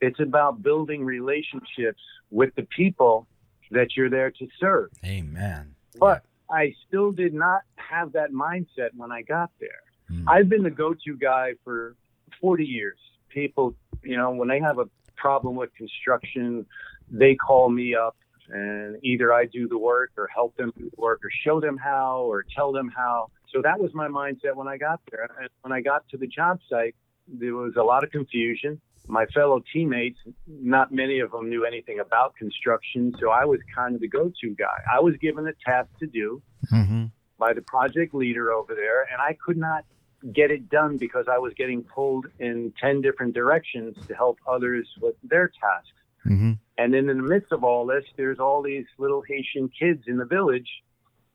It's 0.00 0.20
about 0.20 0.62
building 0.62 1.04
relationships 1.04 2.02
with 2.30 2.54
the 2.54 2.64
people 2.64 3.26
that 3.70 3.96
you're 3.96 4.10
there 4.10 4.30
to 4.30 4.48
serve. 4.60 4.90
Amen. 5.04 5.74
But 5.98 6.24
I 6.50 6.74
still 6.86 7.12
did 7.12 7.32
not 7.32 7.62
have 7.76 8.12
that 8.12 8.32
mindset 8.32 8.90
when 8.94 9.10
I 9.10 9.22
got 9.22 9.50
there. 9.58 9.70
Mm. 10.10 10.24
I've 10.26 10.48
been 10.48 10.62
the 10.62 10.70
go-to 10.70 11.16
guy 11.16 11.54
for 11.64 11.96
40 12.40 12.64
years. 12.64 12.98
People, 13.30 13.74
you 14.02 14.16
know, 14.16 14.32
when 14.32 14.48
they 14.48 14.60
have 14.60 14.78
a 14.78 14.88
problem 15.16 15.56
with 15.56 15.74
construction, 15.74 16.66
they 17.10 17.34
call 17.34 17.70
me 17.70 17.94
up 17.94 18.16
and 18.48 18.96
either 19.04 19.32
I 19.32 19.46
do 19.46 19.68
the 19.68 19.78
work 19.78 20.10
or 20.16 20.26
help 20.26 20.56
them 20.56 20.72
do 20.76 20.90
the 20.94 21.00
work 21.00 21.20
or 21.24 21.30
show 21.44 21.60
them 21.60 21.76
how 21.76 22.22
or 22.22 22.44
tell 22.54 22.72
them 22.72 22.90
how. 22.94 23.30
So 23.52 23.62
that 23.62 23.78
was 23.80 23.92
my 23.94 24.08
mindset 24.08 24.54
when 24.56 24.68
I 24.68 24.76
got 24.76 25.00
there. 25.10 25.28
And 25.40 25.48
when 25.62 25.72
I 25.72 25.80
got 25.80 26.08
to 26.10 26.16
the 26.16 26.26
job 26.26 26.58
site, 26.68 26.94
there 27.28 27.54
was 27.54 27.74
a 27.76 27.82
lot 27.82 28.04
of 28.04 28.10
confusion. 28.10 28.80
my 29.06 29.26
fellow 29.26 29.62
teammates, 29.72 30.18
not 30.46 30.90
many 30.92 31.20
of 31.20 31.30
them 31.30 31.48
knew 31.48 31.64
anything 31.64 32.00
about 32.00 32.34
construction, 32.36 33.14
so 33.20 33.30
I 33.30 33.44
was 33.44 33.60
kind 33.74 33.94
of 33.94 34.00
the 34.00 34.08
go-to 34.08 34.54
guy. 34.54 34.78
I 34.92 35.00
was 35.00 35.14
given 35.16 35.46
a 35.46 35.52
task 35.64 35.90
to 36.00 36.06
do 36.06 36.42
Mm-hmm. 36.72 37.04
by 37.38 37.52
the 37.52 37.60
project 37.60 38.14
leader 38.14 38.50
over 38.50 38.74
there, 38.74 39.02
and 39.02 39.20
I 39.20 39.36
could 39.44 39.58
not 39.58 39.84
get 40.32 40.50
it 40.50 40.70
done 40.70 40.96
because 40.96 41.26
I 41.30 41.36
was 41.36 41.52
getting 41.54 41.82
pulled 41.82 42.26
in 42.38 42.72
10 42.80 43.02
different 43.02 43.34
directions 43.34 43.94
to 44.08 44.14
help 44.14 44.38
others 44.48 44.88
with 45.02 45.14
their 45.22 45.48
tasks. 45.48 45.90
Mm-hmm. 46.26 46.52
And 46.78 46.94
then 46.94 47.08
in 47.08 47.16
the 47.18 47.22
midst 47.22 47.52
of 47.52 47.62
all 47.64 47.86
this, 47.86 48.04
there's 48.16 48.38
all 48.38 48.62
these 48.62 48.86
little 48.98 49.22
Haitian 49.28 49.70
kids 49.78 50.04
in 50.06 50.16
the 50.16 50.24
village 50.24 50.68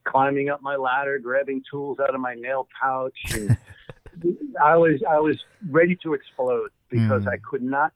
climbing 0.05 0.50
up 0.50 0.62
my 0.62 0.75
ladder, 0.75 1.19
grabbing 1.19 1.62
tools 1.69 2.00
out 2.00 2.13
of 2.15 2.22
my 2.22 2.34
nail 2.36 2.67
pouch. 2.81 3.17
And 3.34 3.58
I 4.63 4.75
was 4.75 5.01
I 5.10 5.19
was 5.19 5.38
ready 5.69 5.96
to 6.03 6.13
explode 6.13 6.72
because 6.89 7.24
Mm. 7.24 7.34
I 7.34 7.38
could 7.50 7.62
not 7.62 7.91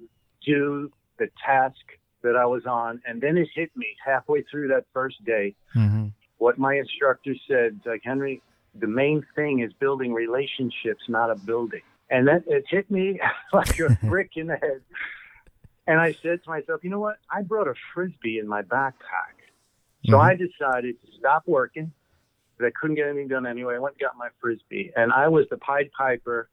do 0.46 0.92
the 1.18 1.28
task 1.46 1.76
that 2.22 2.36
I 2.36 2.46
was 2.46 2.66
on. 2.66 3.02
And 3.08 3.20
then 3.22 3.38
it 3.38 3.48
hit 3.54 3.72
me 3.76 3.88
halfway 4.06 4.44
through 4.44 4.68
that 4.70 4.86
first 4.94 5.24
day 5.26 5.56
Mm-hmm. 5.76 6.08
what 6.38 6.58
my 6.58 6.76
instructor 6.76 7.34
said, 7.48 7.80
like 7.86 8.02
Henry, 8.04 8.42
the 8.80 8.88
main 8.88 9.26
thing 9.36 9.60
is 9.62 9.72
building 9.74 10.14
relationships, 10.14 11.04
not 11.10 11.30
a 11.30 11.36
building. 11.36 11.82
And 12.10 12.28
that 12.28 12.44
it 12.48 12.66
hit 12.70 12.90
me 12.92 13.20
like 13.54 13.80
a 13.80 13.98
brick 14.04 14.32
in 14.36 14.48
the 14.48 14.56
head. 14.58 14.82
And 15.86 16.00
I 16.00 16.14
said 16.14 16.44
to 16.44 16.50
myself, 16.50 16.84
you 16.84 16.90
know 16.90 17.00
what? 17.00 17.18
I 17.30 17.42
brought 17.42 17.68
a 17.68 17.74
frisbee 17.94 18.40
in 18.40 18.48
my 18.48 18.62
backpack. 18.62 19.36
So 20.06 20.20
I 20.20 20.36
decided 20.36 21.02
to 21.02 21.08
stop 21.18 21.44
working 21.46 21.92
because 22.58 22.72
I 22.72 22.80
couldn't 22.80 22.98
get 22.98 23.08
anything 23.08 23.30
done 23.30 23.46
anyway. 23.46 23.76
I 23.76 23.80
went 23.80 23.96
and 23.96 24.02
got 24.02 24.18
my 24.18 24.30
frisbee, 24.42 24.92
and 24.96 25.14
I 25.14 25.30
was 25.30 25.46
the 25.50 25.58
Pied 25.58 25.92
Piper 25.98 26.50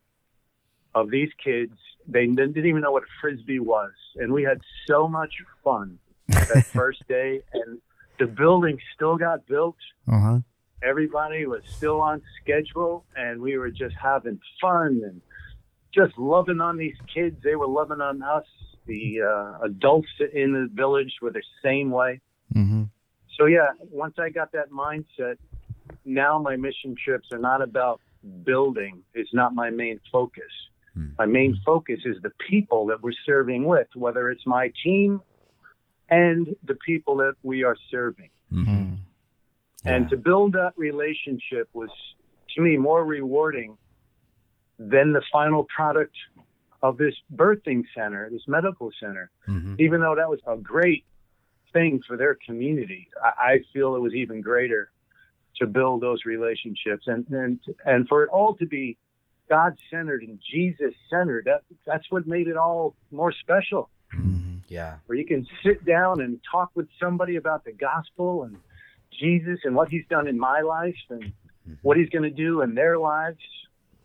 of 0.95 1.11
these 1.11 1.31
kids. 1.43 1.73
They 2.07 2.27
didn't 2.27 2.57
even 2.57 2.81
know 2.81 2.93
what 2.93 3.03
a 3.03 3.13
frisbee 3.21 3.59
was, 3.59 3.93
and 4.17 4.33
we 4.33 4.45
had 4.45 4.61
so 4.87 5.09
much 5.09 5.33
fun 5.65 5.99
that 6.29 6.65
first 6.73 7.07
day. 7.09 7.43
And 7.53 7.81
the 8.19 8.27
building 8.27 8.79
still 8.95 9.17
got 9.17 9.47
built. 9.47 9.77
Uh-huh. 10.09 10.39
Everybody 10.83 11.47
was 11.47 11.63
still 11.67 12.01
on 12.01 12.23
schedule, 12.41 13.05
and 13.17 13.41
we 13.41 13.59
were 13.59 13.71
just 13.71 13.95
having 14.01 14.41
fun 14.61 15.03
and 15.05 15.21
just 15.93 16.17
loving 16.19 16.61
on 16.61 16.77
these 16.77 16.97
kids. 17.13 17.37
They 17.43 17.57
were 17.57 17.67
loving 17.67 18.01
on 18.01 18.23
us. 18.23 18.47
The 18.91 19.21
uh, 19.23 19.67
adults 19.67 20.09
in 20.35 20.53
the 20.53 20.69
village 20.83 21.13
were 21.23 21.31
the 21.31 21.45
same 21.63 21.91
way. 21.93 22.21
Mm-hmm. 22.53 22.85
So 23.39 23.47
yeah, 23.47 23.69
once 24.05 24.17
I 24.19 24.31
got 24.31 24.51
that 24.53 24.71
mindset, 24.71 25.37
now 26.05 26.41
my 26.41 26.57
mission 26.57 26.97
trips 27.05 27.29
are 27.31 27.39
not 27.39 27.63
about 27.63 28.01
building. 28.45 28.95
It's 29.15 29.33
not 29.33 29.55
my 29.55 29.71
main 29.71 30.01
focus. 30.11 30.53
My 31.19 31.25
main 31.25 31.59
focus 31.65 32.01
is 32.05 32.17
the 32.21 32.33
people 32.51 32.87
that 32.87 33.01
we're 33.01 33.21
serving 33.25 33.65
with, 33.65 33.87
whether 33.95 34.29
it's 34.29 34.45
my 34.45 34.73
team 34.85 35.21
and 36.09 36.57
the 36.65 36.75
people 36.75 37.15
that 37.19 37.35
we 37.45 37.63
are 37.63 37.77
serving. 37.93 38.31
Mm-hmm. 38.53 38.95
And 39.85 40.11
to 40.11 40.17
build 40.17 40.55
that 40.55 40.73
relationship 40.77 41.69
was, 41.73 41.91
to 42.55 42.61
me, 42.61 42.77
more 42.77 43.05
rewarding 43.05 43.79
than 44.79 45.13
the 45.13 45.23
final 45.33 45.67
product 45.75 46.17
of 46.83 46.97
this 46.97 47.15
birthing 47.35 47.85
center, 47.95 48.29
this 48.31 48.47
medical 48.47 48.91
center. 49.01 49.31
Mm-hmm. 49.49 49.77
Even 49.79 50.01
though 50.01 50.15
that 50.17 50.29
was 50.29 50.41
a 50.47 50.57
great 50.57 51.05
thing 51.73 52.01
for 52.07 52.17
their 52.17 52.37
community, 52.47 53.09
I, 53.23 53.53
I 53.53 53.59
feel 53.73 53.97
it 53.97 54.01
was 54.01 54.15
even 54.15 54.41
greater 54.41 54.91
to 55.57 55.67
build 55.67 56.01
those 56.01 56.25
relationships 56.25 57.05
and 57.07 57.27
and 57.31 57.61
and 57.85 58.09
for 58.09 58.23
it 58.25 58.31
all 58.31 58.55
to 58.55 58.67
be 58.67 58.97
God 59.49 59.77
centered 59.91 60.23
and 60.23 60.39
Jesus 60.51 60.95
centered. 61.11 61.45
That 61.47 61.63
that's 61.87 62.11
what 62.11 62.27
made 62.27 62.49
it 62.49 62.57
all 62.57 62.95
more 63.11 63.33
special. 63.33 63.91
Yeah. 64.71 64.97
Where 65.07 65.19
you 65.19 65.27
can 65.27 65.47
sit 65.65 65.85
down 65.85 66.21
and 66.21 66.41
talk 66.51 66.71
with 66.75 66.89
somebody 66.99 67.37
about 67.37 67.65
the 67.65 67.73
gospel 67.73 68.45
and 68.45 68.57
Jesus 69.21 69.59
and 69.65 69.75
what 69.75 69.89
He's 69.89 70.07
done 70.09 70.29
in 70.29 70.39
my 70.39 70.61
life 70.61 70.97
and 71.11 71.33
what 71.83 71.97
He's 71.97 72.09
going 72.09 72.23
to 72.23 72.31
do 72.31 72.63
in 72.63 72.75
their 72.75 72.97
lives. 72.97 73.41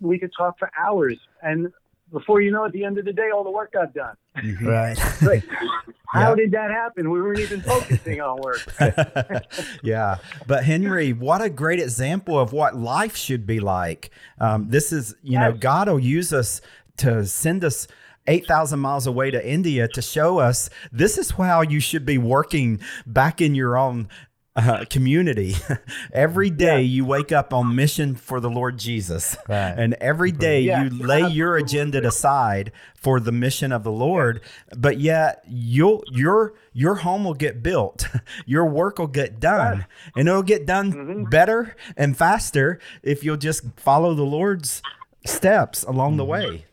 We 0.01 0.20
could 0.20 0.32
talk 0.36 0.60
for 0.60 0.70
hours, 0.77 1.17
and 1.41 1.72
before 2.12 2.41
you 2.41 2.51
know, 2.51 2.65
at 2.65 2.71
the 2.71 2.83
end 2.83 2.97
of 2.97 3.05
the 3.05 3.13
day, 3.13 3.29
all 3.33 3.43
the 3.43 3.50
work 3.51 3.74
got 3.74 3.93
done. 3.93 4.15
Right. 4.62 4.97
Like, 5.21 5.43
how 6.07 6.29
Yeah. 6.29 6.35
did 6.35 6.51
that 6.51 6.71
happen? 6.71 7.09
We 7.09 7.21
weren't 7.21 7.39
even 7.39 7.62
focusing 7.62 8.21
on 8.21 8.39
work. 8.41 8.62
yeah. 9.83 10.17
But 10.47 10.63
Henry, 10.63 11.13
what 11.13 11.41
a 11.41 11.50
great 11.50 11.79
example 11.79 12.39
of 12.39 12.53
what 12.53 12.75
life 12.75 13.15
should 13.15 13.45
be 13.45 13.59
like. 13.59 14.12
Um, 14.39 14.69
this 14.69 14.91
is, 14.93 15.15
you 15.24 15.39
know, 15.39 15.51
God 15.51 15.89
will 15.89 16.00
use 16.00 16.31
us 16.33 16.62
to 16.97 17.25
send 17.25 17.63
us. 17.63 17.88
8,000 18.27 18.79
miles 18.79 19.05
away 19.05 19.29
to 19.29 19.47
India 19.47 19.88
to 19.89 20.01
show 20.01 20.39
us 20.39 20.71
this 20.91 21.19
is 21.19 21.29
how 21.29 21.62
you 21.62 21.79
should 21.79 22.07
be 22.07 22.17
working 22.17 22.79
back 23.05 23.39
in 23.39 23.53
your 23.53 23.77
own 23.77 24.09
uh, 24.55 24.85
community. 24.89 25.55
every 26.13 26.50
day 26.50 26.81
you 26.81 27.05
wake 27.05 27.31
up 27.31 27.53
on 27.53 27.75
mission 27.75 28.15
for 28.15 28.39
the 28.39 28.50
Lord 28.50 28.77
Jesus. 28.77 29.35
Right. 29.50 29.74
And 29.75 29.93
every 29.95 30.31
day 30.31 30.62
Yeah, 30.62 30.83
you 30.83 30.89
lay 30.89 31.27
your 31.29 31.57
agenda 31.57 32.05
aside 32.05 32.71
for 32.95 33.19
the 33.19 33.31
mission 33.31 33.71
of 33.71 33.83
the 33.83 33.91
Lord, 33.91 34.41
but 34.75 35.00
yet 35.00 35.43
you'll 35.47 36.03
your 36.12 36.53
your 36.74 36.95
home 36.95 37.24
will 37.25 37.33
get 37.33 37.62
built. 37.63 38.07
Your 38.45 38.65
work 38.65 39.00
will 39.00 39.07
get 39.07 39.39
done. 39.39 39.85
And 40.15 40.27
it'll 40.27 40.43
get 40.43 40.65
done 40.65 41.25
better 41.29 41.75
and 41.95 42.17
faster 42.17 42.79
if 43.01 43.24
you'll 43.24 43.38
just 43.38 43.63
follow 43.77 44.13
the 44.13 44.24
Lord's 44.24 44.81
steps 45.25 45.83
along 45.83 46.17
the 46.17 46.25
way. 46.25 46.65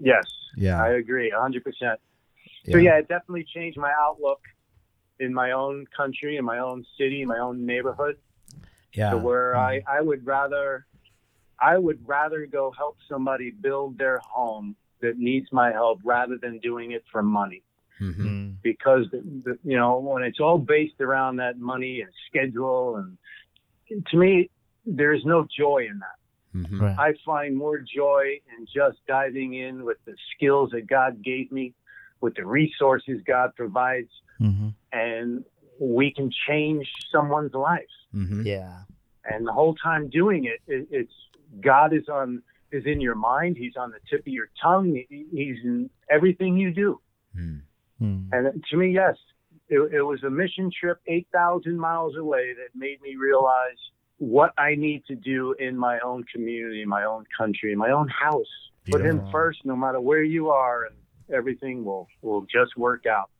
Yes, 0.00 0.24
Yeah. 0.56 0.80
I 0.82 0.90
agree, 0.90 1.32
100%. 1.36 1.60
Yeah. 1.80 1.96
So, 2.70 2.78
yeah, 2.78 2.98
it 2.98 3.08
definitely 3.08 3.44
changed 3.52 3.76
my 3.78 3.92
outlook 4.00 4.40
in 5.20 5.34
my 5.34 5.52
own 5.52 5.86
country, 5.96 6.36
in 6.36 6.44
my 6.44 6.58
own 6.58 6.84
city, 6.96 7.22
in 7.22 7.28
my 7.28 7.38
own 7.38 7.64
neighborhood. 7.66 8.16
Yeah. 8.94 9.10
to 9.10 9.18
where 9.18 9.54
I, 9.56 9.78
Mm-hmm. 9.80 9.90
I 9.96 10.00
would 10.00 10.26
rather 10.26 10.86
I 11.60 11.76
would 11.76 12.00
rather 12.08 12.46
go 12.46 12.70
help 12.76 12.96
somebody 13.08 13.50
build 13.50 13.98
their 13.98 14.18
home 14.18 14.76
that 15.02 15.18
needs 15.18 15.48
my 15.52 15.70
help 15.72 16.00
rather 16.04 16.36
than 16.40 16.58
doing 16.58 16.92
it 16.92 17.04
for 17.12 17.22
money 17.22 17.62
Mhm. 18.00 18.16
Mm. 18.16 18.54
because 18.62 19.04
the, 19.10 19.18
the, 19.44 19.58
you 19.62 19.76
know 19.76 19.98
when 19.98 20.22
it's 20.22 20.40
all 20.40 20.56
based 20.58 21.00
around 21.00 21.36
that 21.36 21.58
money 21.58 22.00
and 22.00 22.10
schedule 22.28 22.96
and 22.96 23.18
to 24.06 24.16
me 24.16 24.48
there's 24.86 25.24
no 25.24 25.46
joy 25.56 25.86
in 25.90 25.98
that 25.98 26.18
Mhm. 26.56 26.80
Right. 26.80 26.98
I 26.98 27.12
find 27.26 27.54
more 27.56 27.78
joy 27.78 28.40
in 28.56 28.66
just 28.66 28.98
diving 29.06 29.52
in 29.54 29.84
with 29.84 29.98
the 30.06 30.14
skills 30.34 30.70
that 30.70 30.86
God 30.86 31.22
gave 31.22 31.52
me 31.52 31.74
with 32.20 32.34
the 32.34 32.44
resources 32.46 33.20
God 33.26 33.50
provides 33.56 34.10
Mm-hmm. 34.40 34.68
and 34.92 35.44
we 35.80 36.12
can 36.12 36.30
change 36.48 36.88
someone's 37.10 37.54
life 37.54 37.94
Mhm. 38.14 38.44
Yeah. 38.44 38.82
and 39.24 39.44
the 39.46 39.52
whole 39.52 39.74
time 39.74 40.08
doing 40.08 40.44
it, 40.44 40.60
it 40.68 40.86
it's 40.92 41.12
God 41.60 41.92
is 41.92 42.08
on 42.08 42.42
is 42.70 42.84
in 42.86 43.00
your 43.00 43.14
mind. 43.16 43.56
He's 43.56 43.76
on 43.76 43.90
the 43.90 43.98
tip 44.08 44.20
of 44.20 44.32
your 44.32 44.48
tongue. 44.62 45.02
He's 45.08 45.56
in 45.64 45.90
everything 46.08 46.56
you 46.56 46.70
do. 46.72 47.00
Mm. 47.36 47.62
Mm. 48.00 48.28
And 48.32 48.64
to 48.70 48.76
me, 48.76 48.92
yes, 48.92 49.16
it, 49.68 49.80
it 49.92 50.02
was 50.02 50.22
a 50.22 50.30
mission 50.30 50.70
trip 50.70 50.98
eight 51.08 51.26
thousand 51.32 51.78
miles 51.80 52.14
away 52.16 52.54
that 52.54 52.68
made 52.78 53.00
me 53.02 53.16
realize 53.16 53.80
what 54.18 54.52
I 54.58 54.74
need 54.76 55.04
to 55.06 55.14
do 55.16 55.54
in 55.58 55.76
my 55.76 55.98
own 56.00 56.22
community, 56.32 56.84
my 56.84 57.04
own 57.04 57.24
country, 57.36 57.74
my 57.74 57.90
own 57.90 58.06
house. 58.08 58.46
Put 58.90 59.00
Him 59.04 59.20
first, 59.32 59.64
no 59.64 59.74
matter 59.76 60.00
where 60.00 60.22
you 60.22 60.48
are, 60.50 60.84
and 60.86 60.94
everything 61.32 61.84
will 61.84 62.08
will 62.22 62.42
just 62.42 62.76
work 62.76 63.06
out. 63.06 63.30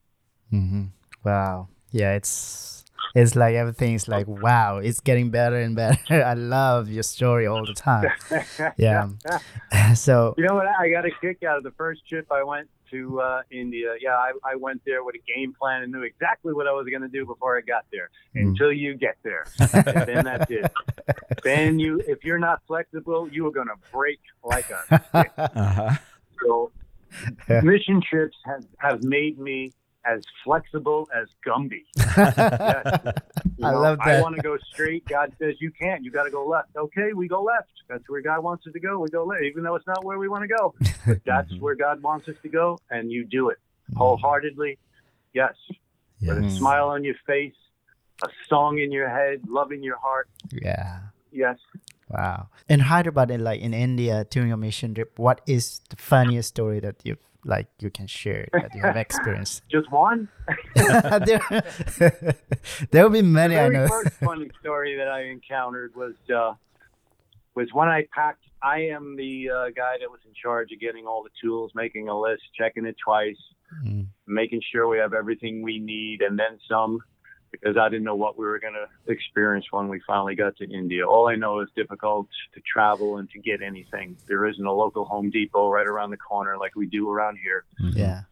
Mm-hmm. 0.52 0.84
Wow. 1.24 1.68
Yeah, 1.90 2.14
it's 2.14 2.84
it's 3.14 3.34
like 3.34 3.54
everything's 3.54 4.08
like 4.08 4.26
wow, 4.28 4.78
it's 4.78 5.00
getting 5.00 5.30
better 5.30 5.56
and 5.56 5.74
better. 5.74 6.22
I 6.24 6.34
love 6.34 6.88
your 6.88 7.02
story 7.02 7.46
all 7.46 7.64
the 7.64 7.74
time. 7.74 8.10
Yeah. 8.76 9.08
so 9.94 10.34
You 10.36 10.46
know 10.46 10.54
what? 10.54 10.66
I 10.66 10.90
got 10.90 11.04
a 11.06 11.10
kick 11.20 11.42
out 11.42 11.56
of 11.58 11.64
the 11.64 11.72
first 11.72 12.06
trip 12.08 12.26
I 12.30 12.42
went 12.42 12.68
to 12.90 13.20
uh, 13.20 13.42
India. 13.50 13.94
Yeah, 14.00 14.14
I, 14.14 14.32
I 14.44 14.56
went 14.56 14.82
there 14.86 15.04
with 15.04 15.14
a 15.14 15.32
game 15.32 15.52
plan 15.52 15.82
and 15.82 15.92
knew 15.92 16.02
exactly 16.02 16.52
what 16.52 16.66
I 16.66 16.72
was 16.72 16.86
going 16.86 17.02
to 17.02 17.08
do 17.08 17.26
before 17.26 17.58
I 17.58 17.60
got 17.60 17.84
there. 17.92 18.10
Until 18.34 18.72
you 18.72 18.94
get 18.94 19.16
there, 19.22 19.46
then 20.06 20.24
that's 20.24 20.50
it. 20.50 20.72
Then 21.42 21.78
you, 21.78 22.00
if 22.06 22.24
you're 22.24 22.38
not 22.38 22.62
flexible, 22.66 23.28
you 23.30 23.46
are 23.46 23.50
going 23.50 23.68
to 23.68 23.74
break 23.92 24.20
like 24.44 24.70
a. 24.70 25.02
Uh-huh. 25.38 25.96
So, 26.42 26.70
mission 27.62 28.00
trips 28.08 28.36
have 28.44 28.64
have 28.78 29.02
made 29.02 29.38
me 29.38 29.72
as 30.04 30.20
flexible 30.44 31.08
as 31.14 31.26
Gumby. 31.46 31.84
Yes. 31.96 33.14
You 33.56 33.66
I 33.66 33.72
know, 33.72 33.80
love 33.80 33.98
I 34.00 34.12
that. 34.12 34.22
want 34.22 34.36
to 34.36 34.40
go 34.42 34.56
straight. 34.72 35.04
God 35.08 35.32
says 35.40 35.54
you 35.60 35.72
can't. 35.72 36.04
You 36.04 36.12
got 36.12 36.24
to 36.24 36.30
go 36.30 36.46
left. 36.46 36.68
Okay, 36.76 37.12
we 37.14 37.26
go 37.26 37.42
left. 37.42 37.70
That's 37.88 38.04
where 38.08 38.20
God 38.22 38.44
wants 38.44 38.64
us 38.68 38.72
to 38.72 38.78
go. 38.80 39.00
We 39.00 39.10
go 39.10 39.24
left, 39.24 39.42
even 39.42 39.64
though 39.64 39.74
it's 39.74 39.86
not 39.86 40.04
where 40.04 40.18
we 40.18 40.28
want 40.28 40.42
to 40.42 40.48
go. 40.48 40.74
But 41.06 41.18
that's 41.26 41.52
where 41.58 41.74
God 41.74 42.00
wants 42.02 42.28
us 42.28 42.36
to 42.42 42.48
go, 42.48 42.78
and 42.90 43.10
you 43.10 43.24
do 43.24 43.48
it 43.50 43.58
wholeheartedly. 43.96 44.78
Yes, 45.32 45.54
with 46.22 46.38
a 46.38 46.42
Mm. 46.42 46.58
smile 46.58 46.88
on 46.90 47.02
your 47.04 47.16
face, 47.26 47.54
a 48.22 48.28
song 48.48 48.78
in 48.78 48.92
your 48.92 49.08
head, 49.08 49.40
love 49.48 49.72
in 49.72 49.82
your 49.82 49.98
heart. 49.98 50.28
yeah. 50.52 51.00
Yes. 51.32 51.58
Wow. 52.10 52.48
In 52.68 52.80
Hyderabad, 52.80 53.30
in 53.30 53.44
like 53.44 53.60
in 53.60 53.74
India, 53.74 54.24
during 54.30 54.48
your 54.48 54.56
mission 54.56 54.94
trip, 54.94 55.18
what 55.18 55.40
is 55.46 55.80
the 55.90 55.96
funniest 55.96 56.48
story 56.50 56.80
that 56.80 56.96
you've 57.04 57.18
like 57.44 57.68
you 57.80 57.88
can 57.90 58.06
share 58.06 58.48
that 58.52 58.74
you 58.74 58.80
have 58.82 58.96
experienced? 58.96 59.62
Just 59.70 59.90
one. 59.92 60.28
there, 60.74 61.40
there 62.90 63.02
will 63.04 63.10
be 63.10 63.22
many. 63.22 63.54
the 63.54 63.60
I 63.62 63.68
know. 63.68 63.88
first 63.88 64.12
funny 64.16 64.50
story 64.60 64.96
that 64.96 65.08
I 65.08 65.24
encountered 65.24 65.94
was 65.94 66.14
uh, 66.34 66.54
was 67.54 67.68
when 67.72 67.88
I 67.88 68.06
packed. 68.14 68.44
I 68.62 68.80
am 68.86 69.16
the 69.16 69.50
uh, 69.50 69.64
guy 69.76 69.96
that 70.00 70.10
was 70.10 70.20
in 70.26 70.32
charge 70.34 70.72
of 70.72 70.80
getting 70.80 71.06
all 71.06 71.22
the 71.22 71.30
tools, 71.42 71.70
making 71.74 72.08
a 72.08 72.18
list, 72.18 72.42
checking 72.56 72.86
it 72.86 72.96
twice, 73.02 73.36
Mm. 73.84 74.06
making 74.26 74.62
sure 74.72 74.88
we 74.88 74.96
have 74.96 75.12
everything 75.12 75.60
we 75.60 75.78
need, 75.78 76.22
and 76.22 76.38
then 76.38 76.58
some. 76.66 77.00
Because 77.50 77.76
I 77.78 77.88
didn't 77.88 78.04
know 78.04 78.14
what 78.14 78.38
we 78.38 78.44
were 78.44 78.58
going 78.58 78.74
to 78.74 79.12
experience 79.12 79.66
when 79.70 79.88
we 79.88 80.00
finally 80.06 80.34
got 80.34 80.56
to 80.58 80.64
India. 80.64 81.06
All 81.06 81.28
I 81.28 81.34
know 81.34 81.60
is 81.60 81.68
difficult 81.74 82.28
to 82.54 82.60
travel 82.60 83.16
and 83.16 83.28
to 83.30 83.38
get 83.38 83.62
anything. 83.62 84.16
There 84.26 84.46
isn't 84.46 84.64
a 84.64 84.72
local 84.72 85.04
Home 85.06 85.30
Depot 85.30 85.70
right 85.70 85.86
around 85.86 86.10
the 86.10 86.18
corner 86.18 86.58
like 86.58 86.76
we 86.76 86.86
do 86.86 87.10
around 87.10 87.38
here. 87.42 87.64
Yeah. 87.94 88.22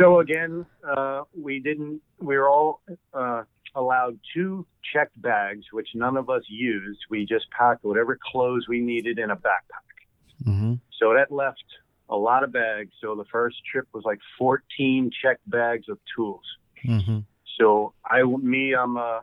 So 0.00 0.20
again, 0.20 0.64
uh, 0.82 1.22
we 1.38 1.60
didn't. 1.60 2.00
We 2.18 2.38
were 2.38 2.48
all 2.48 2.80
uh, 3.12 3.42
allowed 3.74 4.18
two 4.34 4.66
checked 4.92 5.20
bags, 5.20 5.66
which 5.72 5.88
none 5.94 6.16
of 6.16 6.30
us 6.30 6.42
used. 6.48 7.00
We 7.10 7.26
just 7.26 7.50
packed 7.50 7.84
whatever 7.84 8.18
clothes 8.32 8.66
we 8.68 8.80
needed 8.80 9.18
in 9.18 9.30
a 9.30 9.36
backpack. 9.36 10.46
Mm-hmm. 10.46 10.74
So 10.98 11.14
that 11.14 11.30
left 11.30 11.64
a 12.08 12.16
lot 12.16 12.44
of 12.44 12.52
bags. 12.52 12.92
So 13.00 13.14
the 13.14 13.24
first 13.30 13.56
trip 13.70 13.86
was 13.92 14.04
like 14.04 14.18
14 14.38 15.10
checked 15.22 15.48
bags 15.48 15.88
of 15.88 15.98
tools. 16.16 16.44
Mm-hmm. 16.86 17.18
So 17.60 17.92
I, 18.04 18.22
me, 18.22 18.74
I'm 18.74 18.96
a 18.96 19.20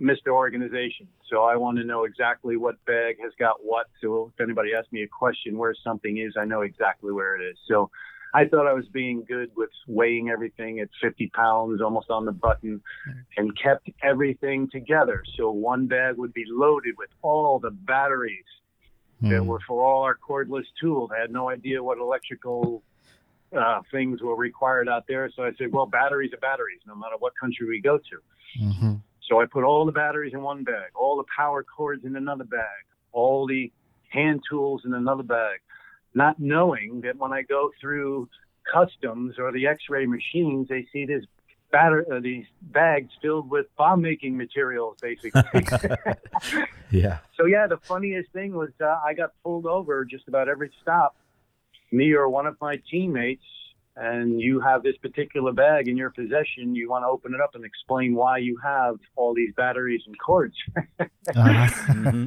Mr. 0.00 0.28
Organization. 0.28 1.06
So 1.30 1.44
I 1.44 1.56
want 1.56 1.78
to 1.78 1.84
know 1.84 2.04
exactly 2.04 2.56
what 2.56 2.84
bag 2.84 3.16
has 3.22 3.32
got 3.38 3.56
what. 3.62 3.86
So 4.02 4.32
if 4.34 4.40
anybody 4.42 4.70
asks 4.76 4.90
me 4.92 5.02
a 5.02 5.08
question 5.08 5.56
where 5.56 5.74
something 5.84 6.18
is, 6.18 6.34
I 6.38 6.44
know 6.44 6.62
exactly 6.62 7.12
where 7.12 7.40
it 7.40 7.44
is. 7.44 7.56
So 7.68 7.90
I 8.34 8.46
thought 8.46 8.66
I 8.66 8.72
was 8.72 8.86
being 8.92 9.24
good 9.26 9.50
with 9.56 9.70
weighing 9.86 10.30
everything 10.30 10.80
at 10.80 10.88
50 11.00 11.28
pounds, 11.28 11.80
almost 11.80 12.10
on 12.10 12.24
the 12.24 12.32
button, 12.32 12.80
and 13.36 13.56
kept 13.60 13.88
everything 14.02 14.68
together. 14.70 15.22
So 15.36 15.50
one 15.50 15.86
bag 15.86 16.16
would 16.16 16.32
be 16.32 16.44
loaded 16.48 16.94
with 16.98 17.10
all 17.22 17.58
the 17.60 17.70
batteries 17.70 18.44
Mm. 19.22 19.30
that 19.30 19.44
were 19.44 19.60
for 19.66 19.84
all 19.84 20.02
our 20.02 20.16
cordless 20.16 20.64
tools. 20.80 21.10
I 21.14 21.20
had 21.20 21.30
no 21.30 21.50
idea 21.50 21.82
what 21.82 21.98
electrical 21.98 22.82
uh, 23.56 23.80
things 23.90 24.22
were 24.22 24.36
required 24.36 24.88
out 24.88 25.04
there. 25.08 25.30
So 25.34 25.44
I 25.44 25.52
said, 25.58 25.72
well, 25.72 25.86
batteries 25.86 26.32
are 26.32 26.38
batteries, 26.38 26.80
no 26.86 26.94
matter 26.94 27.16
what 27.18 27.32
country 27.40 27.66
we 27.68 27.80
go 27.80 27.98
to. 27.98 28.62
Mm-hmm. 28.62 28.94
So 29.28 29.40
I 29.40 29.46
put 29.46 29.64
all 29.64 29.84
the 29.84 29.92
batteries 29.92 30.32
in 30.34 30.42
one 30.42 30.64
bag, 30.64 30.90
all 30.94 31.16
the 31.16 31.24
power 31.36 31.62
cords 31.62 32.04
in 32.04 32.16
another 32.16 32.44
bag, 32.44 32.84
all 33.12 33.46
the 33.46 33.72
hand 34.08 34.42
tools 34.48 34.82
in 34.84 34.94
another 34.94 35.22
bag, 35.22 35.60
not 36.14 36.40
knowing 36.40 37.00
that 37.02 37.16
when 37.16 37.32
I 37.32 37.42
go 37.42 37.70
through 37.80 38.28
customs 38.72 39.36
or 39.38 39.52
the 39.52 39.66
X-ray 39.66 40.06
machines, 40.06 40.68
they 40.68 40.86
see 40.92 41.06
this 41.06 41.24
batter 41.70 42.04
uh, 42.12 42.18
these 42.18 42.46
bags 42.60 43.12
filled 43.22 43.48
with 43.48 43.66
bomb 43.76 44.02
making 44.02 44.36
materials, 44.36 44.96
basically. 45.00 45.42
Yeah. 46.90 47.18
So 47.36 47.46
yeah, 47.46 47.66
the 47.66 47.78
funniest 47.78 48.32
thing 48.32 48.52
was 48.52 48.70
uh, 48.80 48.98
I 49.04 49.14
got 49.14 49.32
pulled 49.42 49.66
over 49.66 50.04
just 50.04 50.28
about 50.28 50.48
every 50.48 50.70
stop, 50.82 51.16
me 51.92 52.12
or 52.12 52.28
one 52.28 52.46
of 52.46 52.56
my 52.60 52.80
teammates, 52.90 53.44
and 53.96 54.40
you 54.40 54.60
have 54.60 54.82
this 54.82 54.96
particular 54.98 55.52
bag 55.52 55.88
in 55.88 55.96
your 55.96 56.10
possession. 56.10 56.74
You 56.74 56.88
want 56.88 57.02
to 57.04 57.08
open 57.08 57.34
it 57.34 57.40
up 57.40 57.54
and 57.54 57.64
explain 57.64 58.14
why 58.14 58.38
you 58.38 58.56
have 58.62 58.96
all 59.16 59.34
these 59.34 59.52
batteries 59.56 60.02
and 60.06 60.18
cords. 60.18 60.54
Uh-huh. 61.36 61.66
hmm 61.92 62.26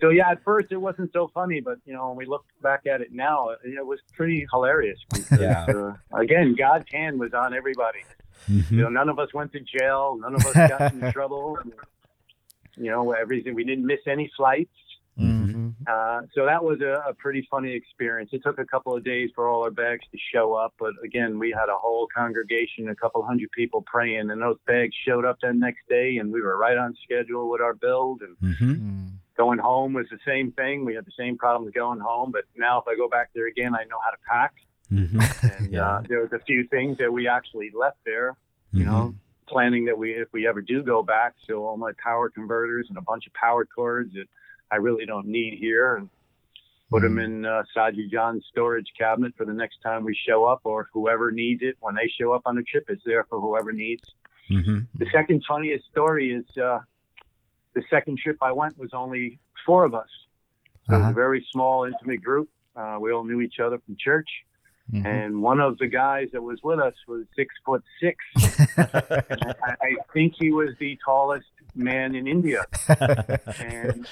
so 0.00 0.08
yeah, 0.08 0.30
at 0.30 0.42
first 0.44 0.68
it 0.72 0.78
wasn't 0.78 1.12
so 1.12 1.30
funny, 1.34 1.60
but 1.60 1.76
you 1.84 1.92
know 1.92 2.08
when 2.08 2.16
we 2.16 2.24
look 2.24 2.44
back 2.62 2.86
at 2.86 3.02
it 3.02 3.12
now, 3.12 3.50
it 3.62 3.84
was 3.86 3.98
pretty 4.16 4.46
hilarious. 4.50 4.98
Because, 5.12 5.38
Yeah. 5.38 5.66
uh, 5.66 5.94
again, 6.18 6.54
God's 6.58 6.86
hand 6.90 7.20
was 7.20 7.34
on 7.34 7.52
everybody. 7.54 7.98
hmm 8.46 8.60
You 8.70 8.82
know, 8.84 8.88
none 8.88 9.10
of 9.10 9.18
us 9.18 9.28
went 9.34 9.52
to 9.52 9.60
jail. 9.60 10.16
None 10.18 10.34
of 10.34 10.46
us 10.46 10.54
got 10.54 10.92
in 10.92 11.04
trouble. 11.12 11.58
And, 11.62 11.72
you 12.76 12.90
know, 12.90 13.12
everything. 13.12 13.54
We 13.54 13.64
didn't 13.64 13.84
miss 13.84 14.00
any 14.06 14.30
flights. 14.36 14.72
Mm-hmm. 15.20 15.70
Uh, 15.86 16.20
so 16.34 16.44
that 16.44 16.62
was 16.62 16.80
a, 16.80 17.02
a 17.10 17.14
pretty 17.14 17.46
funny 17.50 17.72
experience. 17.72 18.30
It 18.32 18.42
took 18.44 18.58
a 18.58 18.64
couple 18.64 18.94
of 18.94 19.04
days 19.04 19.30
for 19.34 19.48
all 19.48 19.62
our 19.62 19.70
bags 19.70 20.04
to 20.12 20.18
show 20.32 20.54
up, 20.54 20.74
but 20.78 20.92
again, 21.04 21.38
we 21.38 21.50
had 21.50 21.68
a 21.68 21.76
whole 21.76 22.06
congregation, 22.14 22.88
a 22.88 22.94
couple 22.94 23.22
hundred 23.24 23.50
people 23.52 23.82
praying, 23.86 24.30
and 24.30 24.40
those 24.40 24.58
bags 24.66 24.94
showed 25.06 25.24
up 25.24 25.38
that 25.42 25.54
next 25.56 25.80
day, 25.88 26.18
and 26.18 26.32
we 26.32 26.40
were 26.42 26.56
right 26.56 26.76
on 26.78 26.94
schedule 27.02 27.50
with 27.50 27.60
our 27.60 27.74
build. 27.74 28.22
And 28.22 28.36
hmm 28.58 28.72
Mm. 28.72 29.10
going 29.36 29.58
home 29.58 29.94
was 29.94 30.06
the 30.10 30.18
same 30.26 30.52
thing. 30.52 30.84
We 30.84 30.94
had 30.94 31.06
the 31.06 31.12
same 31.18 31.36
problems 31.38 31.72
going 31.74 32.00
home, 32.00 32.30
but 32.30 32.44
now 32.56 32.78
if 32.80 32.86
I 32.86 32.94
go 32.96 33.08
back 33.08 33.30
there 33.34 33.46
again, 33.46 33.74
I 33.74 33.84
know 33.84 33.98
how 34.04 34.10
to 34.10 34.16
pack. 34.28 34.52
hmm 34.88 35.18
And 35.58 35.72
Yeah. 35.72 35.88
uh, 35.88 36.00
there 36.08 36.20
was 36.20 36.32
a 36.32 36.40
few 36.40 36.66
things 36.68 36.98
that 36.98 37.12
we 37.12 37.26
actually 37.26 37.70
left 37.74 37.98
there, 38.04 38.36
you 38.72 38.84
Mm-hmm. 38.84 38.90
know, 38.92 39.14
planning 39.48 39.84
that 39.86 39.98
we, 39.98 40.12
if 40.12 40.28
we 40.32 40.46
ever 40.46 40.60
do 40.60 40.82
go 40.82 41.02
back, 41.02 41.34
so 41.48 41.64
all 41.66 41.76
my 41.76 41.92
power 42.02 42.28
converters 42.30 42.86
and 42.88 42.98
a 42.98 43.02
bunch 43.02 43.26
of 43.26 43.32
power 43.34 43.64
cords 43.64 44.12
that 44.14 44.26
I 44.70 44.76
really 44.76 45.06
don't 45.06 45.26
need 45.26 45.58
here, 45.58 45.96
and 45.96 46.08
put 46.90 47.02
them 47.02 47.18
in 47.18 47.44
uh, 47.46 47.62
Saji 47.76 48.10
John's 48.10 48.44
storage 48.50 48.86
cabinet 48.98 49.32
for 49.36 49.44
the 49.46 49.52
next 49.52 49.78
time 49.82 50.04
we 50.04 50.16
show 50.28 50.44
up, 50.44 50.60
or 50.64 50.88
whoever 50.92 51.30
needs 51.30 51.62
it 51.62 51.76
when 51.80 51.94
they 51.94 52.08
show 52.20 52.32
up 52.32 52.42
on 52.46 52.58
a 52.58 52.62
trip. 52.62 52.84
It's 52.88 53.02
there 53.04 53.24
for 53.30 53.40
whoever 53.40 53.72
needs. 53.72 54.02
hmm 54.48 54.80
The 54.96 55.06
second 55.12 55.44
funniest 55.46 55.84
story 55.90 56.32
is 56.32 56.44
uh, 56.56 56.80
the 57.74 57.82
second 57.90 58.18
trip 58.18 58.38
I 58.42 58.52
went 58.52 58.76
was 58.78 58.90
only 58.92 59.38
four 59.64 59.84
of 59.84 59.94
us. 59.94 60.08
So 60.86 60.94
it 60.94 60.96
was 60.96 61.02
Uh-huh. 61.02 61.10
a 61.10 61.14
very 61.14 61.46
small, 61.52 61.84
intimate 61.84 62.22
group. 62.22 62.48
Uh, 62.74 62.96
we 63.00 63.12
all 63.12 63.24
knew 63.24 63.40
each 63.40 63.60
other 63.60 63.78
from 63.84 63.96
church. 63.96 64.28
Mhm. 64.92 65.06
And 65.06 65.42
one 65.42 65.60
of 65.60 65.78
the 65.78 65.86
guys 65.86 66.28
that 66.32 66.42
was 66.42 66.58
with 66.64 66.80
us 66.80 66.94
was 67.06 67.22
six 67.36 67.54
foot 67.64 67.84
six. 68.02 68.16
I, 68.78 69.76
I 69.88 69.90
think 70.12 70.34
he 70.36 70.50
was 70.50 70.70
the 70.80 70.98
tallest 71.04 71.46
man 71.76 72.16
in 72.16 72.26
India. 72.26 72.64
And 73.60 74.06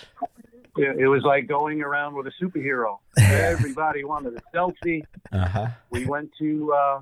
it, 0.78 0.98
it 1.00 1.08
was 1.08 1.22
like 1.24 1.46
going 1.46 1.82
around 1.82 2.14
with 2.14 2.26
a 2.26 2.32
superhero. 2.42 2.98
Everybody 3.18 4.04
wanted 4.04 4.34
a 4.36 4.56
selfie. 4.56 5.02
Uh-huh. 5.32 5.66
We 5.90 6.06
went 6.06 6.30
to, 6.38 6.72
uh, 6.72 7.00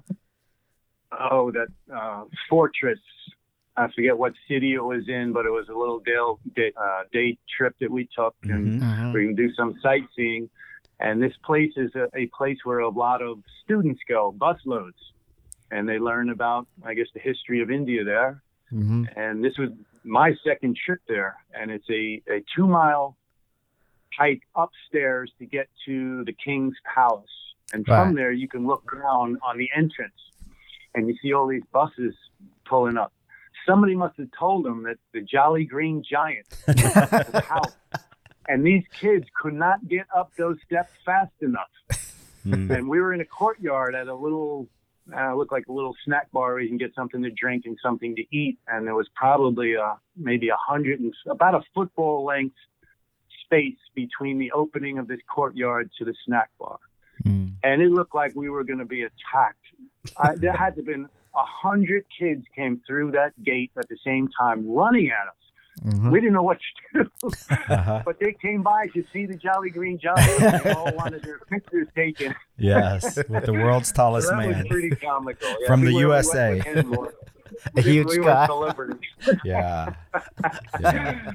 oh, 1.30 1.50
that 1.52 1.68
uh, 1.94 2.24
fortress. 2.48 2.98
I 3.76 3.88
forget 3.94 4.16
what 4.16 4.32
city 4.48 4.74
it 4.74 4.82
was 4.82 5.06
in, 5.08 5.32
but 5.32 5.44
it 5.44 5.50
was 5.50 5.68
a 5.68 5.74
little 5.74 5.98
day, 6.00 6.16
day, 6.54 6.72
uh, 6.76 7.02
day 7.12 7.36
trip 7.56 7.74
that 7.80 7.90
we 7.90 8.08
took. 8.16 8.34
And 8.44 8.80
Mhm. 8.80 8.82
Mhm. 8.82 9.14
we 9.14 9.26
can 9.26 9.34
do 9.34 9.52
some 9.54 9.78
sightseeing. 9.82 10.48
And 10.98 11.22
this 11.22 11.34
place 11.44 11.72
is 11.76 11.94
a, 11.94 12.08
a 12.16 12.26
place 12.28 12.58
where 12.64 12.78
a 12.78 12.88
lot 12.88 13.20
of 13.20 13.42
students 13.62 14.00
go, 14.08 14.34
busloads, 14.38 14.92
and 15.70 15.86
they 15.86 15.98
learn 15.98 16.30
about, 16.30 16.66
I 16.84 16.94
guess, 16.94 17.08
the 17.12 17.20
history 17.20 17.60
of 17.60 17.70
India 17.70 18.02
there. 18.02 18.42
Mhm. 18.72 19.06
And 19.14 19.44
this 19.44 19.58
was 19.58 19.70
my 20.04 20.34
second 20.42 20.76
trip 20.76 21.00
there, 21.06 21.36
and 21.52 21.70
it's 21.70 21.88
a, 21.90 22.22
a 22.32 22.42
two 22.54 22.66
mile 22.66 23.16
hike 24.16 24.42
upstairs 24.54 25.30
to 25.38 25.46
get 25.46 25.68
to 25.86 26.24
the 26.24 26.32
king's 26.32 26.74
palace. 26.94 27.26
And 27.72 27.84
from 27.84 28.14
there, 28.14 28.32
you 28.32 28.48
can 28.48 28.66
look 28.66 28.84
down 28.92 29.38
on 29.42 29.58
the 29.58 29.68
entrance, 29.76 30.14
and 30.94 31.08
you 31.08 31.16
see 31.20 31.32
all 31.32 31.48
these 31.48 31.64
buses 31.72 32.14
pulling 32.64 32.96
up. 32.96 33.12
Somebody 33.66 33.96
must 33.96 34.16
have 34.18 34.28
told 34.38 34.64
them 34.64 34.84
that 34.84 34.98
the 35.12 35.20
Jolly 35.20 35.64
Green 35.64 36.04
Giant 36.08 36.46
was 36.66 36.76
the 36.76 37.44
house. 37.48 37.74
And 38.48 38.64
these 38.64 38.84
kids 39.00 39.26
could 39.40 39.54
not 39.54 39.88
get 39.88 40.06
up 40.16 40.30
those 40.38 40.56
steps 40.64 40.92
fast 41.04 41.32
enough. 41.40 42.00
Mm. 42.46 42.70
And 42.70 42.88
we 42.88 43.00
were 43.00 43.12
in 43.12 43.20
a 43.20 43.24
courtyard 43.24 43.96
at 43.96 44.06
a 44.06 44.14
little, 44.14 44.68
uh, 45.12 45.34
looked 45.34 45.50
like 45.50 45.66
a 45.66 45.72
little 45.72 45.96
snack 46.04 46.30
bar 46.30 46.52
where 46.52 46.60
you 46.60 46.68
can 46.68 46.78
get 46.78 46.94
something 46.94 47.22
to 47.24 47.30
drink 47.30 47.64
and 47.66 47.76
something 47.82 48.14
to 48.14 48.22
eat. 48.30 48.58
And 48.68 48.86
there 48.86 48.94
was 48.94 49.08
probably 49.16 49.74
a, 49.74 49.96
maybe 50.16 50.48
a 50.48 50.56
hundred 50.56 51.00
and 51.00 51.12
about 51.28 51.56
a 51.56 51.62
football 51.74 52.24
length 52.24 52.54
space 53.46 53.78
between 53.94 54.38
the 54.38 54.50
opening 54.52 54.98
of 54.98 55.06
this 55.08 55.20
courtyard 55.34 55.90
to 55.98 56.04
the 56.04 56.14
snack 56.24 56.50
bar. 56.60 56.78
Mm. 57.24 57.52
And 57.62 57.80
it 57.80 57.90
looked 57.90 58.14
like 58.14 58.32
we 58.34 58.48
were 58.50 58.64
going 58.64 58.78
to 58.80 58.84
be 58.84 59.02
attacked. 59.02 59.64
I, 60.18 60.34
there 60.36 60.52
had 60.52 60.74
to 60.74 60.80
have 60.80 60.86
been 60.86 61.04
a 61.34 61.44
hundred 61.64 62.04
kids 62.18 62.44
came 62.54 62.80
through 62.86 63.12
that 63.12 63.32
gate 63.42 63.70
at 63.78 63.88
the 63.88 63.96
same 64.04 64.28
time 64.40 64.58
running 64.68 65.08
at 65.10 65.28
us. 65.28 65.34
Mhm. 65.94 66.10
We 66.10 66.20
didn't 66.20 66.32
know 66.32 66.42
what 66.42 66.58
to 66.94 67.04
do. 67.04 67.10
Uh-huh. 67.68 68.02
But 68.04 68.18
they 68.18 68.32
came 68.40 68.62
by 68.62 68.86
to 68.94 69.04
see 69.12 69.26
the 69.26 69.36
Jolly 69.36 69.68
Green 69.70 69.98
Giant. 69.98 70.40
and 70.40 70.60
They 70.64 70.70
all 70.72 70.90
wanted 71.02 71.22
their 71.22 71.38
pictures 71.50 71.88
taken. 71.94 72.34
Yes, 72.56 73.16
with 73.28 73.44
the 73.44 73.52
world's 73.52 73.88
So 73.88 73.94
tallest 73.94 74.28
that 74.30 74.36
man. 74.38 74.48
was 74.58 74.66
pretty 74.68 74.90
comical. 74.96 75.48
Yeah, 75.60 75.66
From 75.66 75.80
we 75.82 75.88
the 75.88 75.94
were- 75.96 76.00
USA. 76.00 76.62
Lord. 76.82 77.14
A 77.66 77.70
We- 77.76 77.82
huge 77.92 78.08
we 78.08 78.18
guy. 78.24 78.46
celebrities. 78.46 79.00
Yeah. 79.44 79.94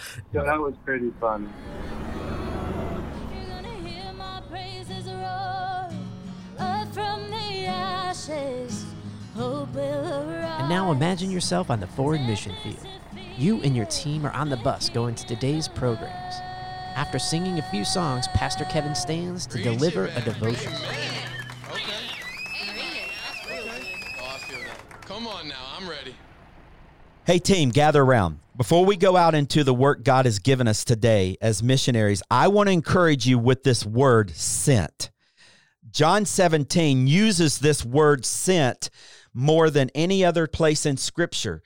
yeah. 0.32 0.40
So 0.40 0.46
that 0.46 0.58
was 0.58 0.74
pretty 0.84 1.10
fun. 1.20 1.52
You're 3.34 3.46
gonna 3.48 3.88
hear 3.88 4.12
my 4.12 4.42
praises 4.50 5.06
roar 5.06 5.90
up 6.58 6.92
from 6.92 7.30
the 7.30 7.66
ashes. 7.66 8.84
Hope 9.34 9.72
will. 9.74 9.82
And 9.84 10.68
now 10.68 10.92
imagine 10.92 11.30
yourself 11.30 11.70
on 11.70 11.80
the 11.80 11.86
forward 11.86 12.20
mission 12.22 12.54
field. 12.62 12.86
You 13.36 13.60
and 13.62 13.74
your 13.74 13.86
team 13.86 14.26
are 14.26 14.32
on 14.32 14.50
the 14.50 14.56
bus 14.58 14.90
going 14.90 15.14
to 15.14 15.26
today's 15.26 15.68
programs. 15.68 16.34
After 16.96 17.18
singing 17.18 17.58
a 17.58 17.62
few 17.70 17.84
songs, 17.84 18.28
Pastor 18.34 18.64
Kevin 18.66 18.94
stands 18.94 19.46
to 19.46 19.62
deliver 19.62 20.06
a 20.06 20.20
devotion. 20.20 20.72
Come 25.02 25.26
on 25.26 25.48
now, 25.48 25.56
I'm 25.76 25.88
ready. 25.88 26.14
Hey, 27.24 27.38
team, 27.38 27.70
gather 27.70 28.02
around. 28.02 28.38
Before 28.60 28.84
we 28.84 28.98
go 28.98 29.16
out 29.16 29.34
into 29.34 29.64
the 29.64 29.72
work 29.72 30.04
God 30.04 30.26
has 30.26 30.38
given 30.38 30.68
us 30.68 30.84
today 30.84 31.38
as 31.40 31.62
missionaries, 31.62 32.22
I 32.30 32.48
want 32.48 32.66
to 32.66 32.74
encourage 32.74 33.26
you 33.26 33.38
with 33.38 33.62
this 33.62 33.86
word 33.86 34.36
sent. 34.36 35.10
John 35.90 36.26
17 36.26 37.06
uses 37.06 37.58
this 37.58 37.86
word 37.86 38.26
sent 38.26 38.90
more 39.32 39.70
than 39.70 39.88
any 39.94 40.26
other 40.26 40.46
place 40.46 40.84
in 40.84 40.98
Scripture. 40.98 41.62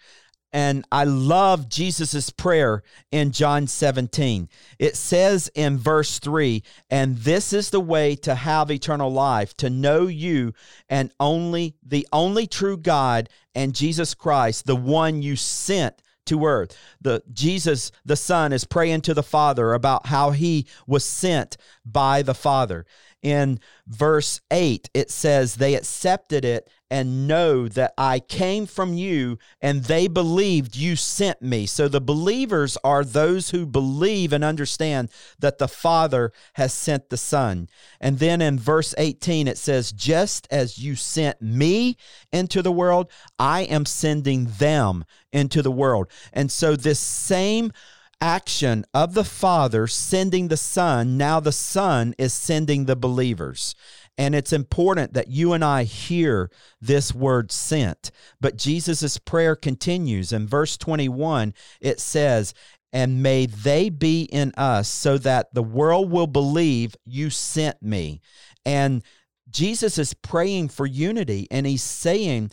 And 0.53 0.87
I 0.93 1.03
love 1.03 1.69
Jesus' 1.69 2.31
prayer 2.31 2.85
in 3.11 3.33
John 3.33 3.67
17. 3.67 4.49
It 4.79 4.95
says 4.95 5.51
in 5.57 5.79
verse 5.79 6.21
3 6.21 6.63
And 6.91 7.17
this 7.17 7.53
is 7.53 7.71
the 7.71 7.81
way 7.81 8.15
to 8.15 8.37
have 8.37 8.71
eternal 8.71 9.13
life, 9.13 9.53
to 9.57 9.69
know 9.69 10.07
you 10.07 10.55
and 10.89 11.11
only 11.19 11.75
the 11.85 12.07
only 12.13 12.47
true 12.47 12.77
God 12.77 13.31
and 13.53 13.75
Jesus 13.75 14.15
Christ, 14.15 14.67
the 14.67 14.77
one 14.77 15.23
you 15.23 15.35
sent 15.35 16.01
to 16.27 16.45
earth. 16.45 16.77
The 17.01 17.23
Jesus 17.33 17.93
the 18.05 18.17
Son 18.17 18.53
is 18.53 18.65
praying 18.65 19.03
to 19.03 19.15
the 19.15 19.23
Father 19.23 19.73
about 19.73 20.07
how 20.07 20.31
he 20.31 20.67
was 20.87 21.05
sent 21.05 21.57
by 21.85 22.23
the 22.23 22.35
Father. 22.35 22.87
In 23.25 23.59
verse 23.87 24.43
8 24.51 24.91
it 24.93 25.11
says 25.11 25.55
they 25.55 25.75
accepted 25.75 26.45
it 26.45 26.69
and 26.91 27.27
know 27.27 27.67
that 27.67 27.93
I 27.97 28.21
came 28.21 28.67
from 28.67 28.95
you 28.95 29.39
and 29.61 29.83
they 29.83 30.07
believed 30.07 30.77
you 30.77 30.95
sent 30.95 31.43
me. 31.43 31.67
So 31.67 31.89
the 31.89 32.01
believers 32.01 32.77
are 32.85 33.03
those 33.03 33.51
who 33.51 33.67
believe 33.67 34.33
and 34.33 34.45
understand 34.45 35.09
that 35.41 35.59
the 35.59 35.67
Father 35.67 36.33
has 36.53 36.73
sent 36.75 37.09
the 37.09 37.17
Son. 37.17 37.69
And 38.01 38.19
then 38.19 38.41
in 38.41 38.59
verse 38.59 38.95
18, 38.97 39.49
it 39.49 39.59
says, 39.59 39.91
Just 39.91 40.47
as 40.51 40.79
you 40.79 40.95
sent 40.95 41.41
me 41.41 41.97
into 42.31 42.63
the 42.63 42.71
world, 42.71 43.11
I 43.39 43.63
am 43.63 43.87
sending 43.87 44.45
them 44.59 45.05
into 45.33 45.63
the 45.63 45.73
world. 45.73 46.09
And 46.33 46.53
so 46.53 46.77
this 46.77 47.01
same 47.01 47.73
action 48.21 48.85
of 48.95 49.15
the 49.15 49.25
Father 49.25 49.87
sending 49.87 50.49
the 50.49 50.57
Son, 50.57 51.17
now 51.17 51.41
the 51.41 51.53
Son 51.53 52.15
is 52.19 52.33
sending 52.33 52.85
the 52.85 52.97
believers. 52.97 53.75
And 54.17 54.35
it's 54.35 54.53
important 54.53 55.15
that 55.15 55.29
you 55.29 55.53
and 55.53 55.65
I 55.65 55.85
hear 55.85 56.51
this 56.81 57.15
word 57.15 57.51
sent. 57.51 58.11
But 58.41 58.57
Jesus' 58.57 59.19
prayer 59.19 59.57
continues. 59.57 60.33
In 60.33 60.47
verse 60.47 60.77
21, 60.77 61.53
it 61.81 61.99
says, 62.01 62.55
And 62.93 63.23
may 63.23 63.47
they 63.47 63.91
be 63.91 64.23
in 64.23 64.53
us 64.57 64.89
so 64.89 65.19
that 65.19 65.53
the 65.53 65.63
world 65.63 66.11
will 66.11 66.29
believe 66.29 66.95
you 67.05 67.31
sent 67.31 67.83
me. 67.83 68.21
And 68.65 69.03
Jesus 69.51 69.99
is 69.99 70.15
praying 70.15 70.69
for 70.69 70.87
unity, 70.87 71.47
and 71.51 71.67
he's 71.67 71.83
saying, 71.83 72.51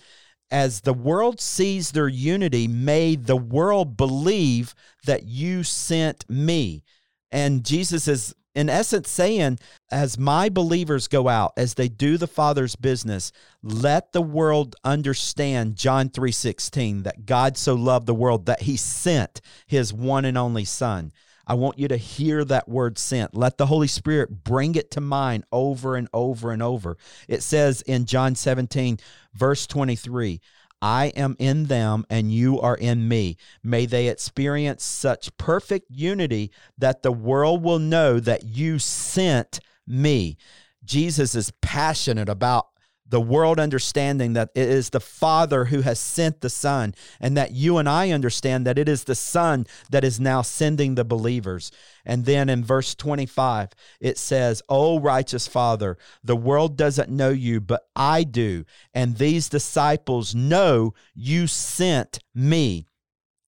as 0.51 0.81
the 0.81 0.93
world 0.93 1.39
sees 1.39 1.91
their 1.91 2.09
unity, 2.09 2.67
may 2.67 3.15
the 3.15 3.37
world 3.37 3.95
believe 3.95 4.75
that 5.05 5.23
you 5.23 5.63
sent 5.63 6.29
me. 6.29 6.83
And 7.31 7.63
Jesus 7.63 8.07
is 8.07 8.35
in 8.53 8.69
essence 8.69 9.09
saying 9.09 9.57
as 9.91 10.17
my 10.17 10.49
believers 10.49 11.07
go 11.07 11.29
out 11.29 11.53
as 11.55 11.75
they 11.75 11.87
do 11.87 12.17
the 12.17 12.27
father's 12.27 12.75
business 12.75 13.31
let 13.63 14.11
the 14.11 14.21
world 14.21 14.75
understand 14.83 15.77
john 15.77 16.09
3:16 16.09 17.03
that 17.03 17.25
god 17.25 17.55
so 17.57 17.75
loved 17.75 18.07
the 18.07 18.13
world 18.13 18.45
that 18.45 18.63
he 18.63 18.75
sent 18.75 19.39
his 19.67 19.93
one 19.93 20.25
and 20.25 20.37
only 20.37 20.65
son 20.65 21.13
i 21.47 21.53
want 21.53 21.77
you 21.77 21.87
to 21.87 21.97
hear 21.97 22.43
that 22.45 22.67
word 22.67 22.97
sent 22.97 23.35
let 23.35 23.57
the 23.57 23.65
holy 23.65 23.87
spirit 23.87 24.43
bring 24.43 24.75
it 24.75 24.91
to 24.91 25.01
mind 25.01 25.43
over 25.51 25.95
and 25.95 26.07
over 26.13 26.51
and 26.51 26.63
over 26.63 26.97
it 27.27 27.43
says 27.43 27.81
in 27.81 28.05
john 28.05 28.35
17 28.35 28.97
verse 29.33 29.67
23 29.67 30.41
I 30.81 31.07
am 31.07 31.35
in 31.37 31.65
them 31.65 32.05
and 32.09 32.31
you 32.31 32.59
are 32.59 32.75
in 32.75 33.07
me. 33.07 33.37
May 33.61 33.85
they 33.85 34.07
experience 34.07 34.83
such 34.83 35.35
perfect 35.37 35.91
unity 35.91 36.51
that 36.77 37.03
the 37.03 37.11
world 37.11 37.63
will 37.63 37.77
know 37.77 38.19
that 38.19 38.45
you 38.45 38.79
sent 38.79 39.59
me. 39.85 40.37
Jesus 40.83 41.35
is 41.35 41.53
passionate 41.61 42.29
about 42.29 42.67
the 43.11 43.21
world 43.21 43.59
understanding 43.59 44.33
that 44.33 44.49
it 44.55 44.69
is 44.69 44.89
the 44.89 45.01
Father 45.01 45.65
who 45.65 45.81
has 45.81 45.99
sent 45.99 46.39
the 46.39 46.49
Son, 46.49 46.95
and 47.19 47.35
that 47.35 47.51
you 47.51 47.77
and 47.77 47.87
I 47.87 48.09
understand 48.09 48.65
that 48.65 48.79
it 48.79 48.87
is 48.87 49.03
the 49.03 49.15
Son 49.15 49.67
that 49.91 50.05
is 50.05 50.19
now 50.19 50.41
sending 50.41 50.95
the 50.95 51.03
believers. 51.03 51.71
And 52.05 52.23
then 52.23 52.47
in 52.47 52.63
verse 52.63 52.95
25, 52.95 53.73
it 53.99 54.17
says, 54.17 54.63
O 54.69 54.97
righteous 54.97 55.45
Father, 55.45 55.97
the 56.23 56.37
world 56.37 56.77
doesn't 56.77 57.09
know 57.09 57.29
you, 57.29 57.59
but 57.59 57.83
I 57.97 58.23
do. 58.23 58.63
And 58.93 59.17
these 59.17 59.49
disciples 59.49 60.33
know 60.33 60.93
you 61.13 61.47
sent 61.47 62.19
me. 62.33 62.87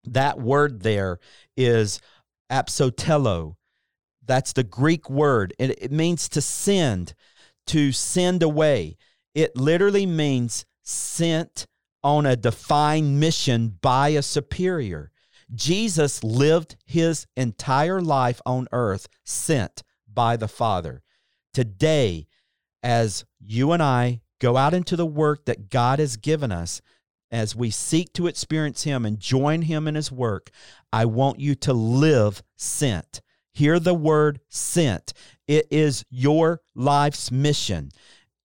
That 0.04 0.42
word 0.42 0.84
there 0.84 1.20
is 1.56 2.02
apostello. 2.52 3.56
That's 4.26 4.52
the 4.52 4.66
Greek 4.66 5.10
word. 5.10 5.54
It, 5.58 5.82
it 5.84 5.92
means 5.92 6.28
to 6.30 6.42
send, 6.42 7.14
to 7.68 7.94
send 7.94 8.44
away. 8.44 8.98
It 9.36 9.56
literally 9.56 10.06
means 10.06 10.66
sent 10.84 11.66
on 12.04 12.26
a 12.26 12.36
defined 12.36 13.20
mission 13.20 13.78
by 13.82 14.10
a 14.10 14.22
superior. 14.22 15.12
Jesus 15.54 16.24
lived 16.24 16.76
his 16.86 17.28
entire 17.36 18.02
life 18.02 18.42
on 18.46 18.68
earth 18.72 19.08
sent 19.24 19.84
by 20.12 20.36
the 20.38 20.48
Father. 20.48 21.02
Today, 21.54 22.28
as 22.82 23.26
you 23.40 23.72
and 23.72 23.82
I 23.82 24.22
go 24.40 24.58
out 24.58 24.74
into 24.74 24.96
the 24.96 25.06
work 25.06 25.46
that 25.46 25.70
God 25.70 26.00
has 26.00 26.18
given 26.18 26.52
us, 26.52 26.82
as 27.32 27.56
we 27.56 27.72
seek 27.72 28.14
to 28.14 28.28
experience 28.28 28.84
Him 28.84 29.06
and 29.06 29.20
join 29.20 29.64
Him 29.64 29.88
in 29.88 29.96
His 29.96 30.12
work, 30.12 30.52
I 30.92 31.06
want 31.06 31.40
you 31.40 31.56
to 31.56 31.74
live 31.74 32.44
sent. 32.56 33.22
Hear 33.54 33.80
the 33.80 33.94
word 33.94 34.40
sent. 34.50 35.14
It 35.48 35.68
is 35.72 36.06
your 36.10 36.62
life's 36.76 37.32
mission 37.32 37.92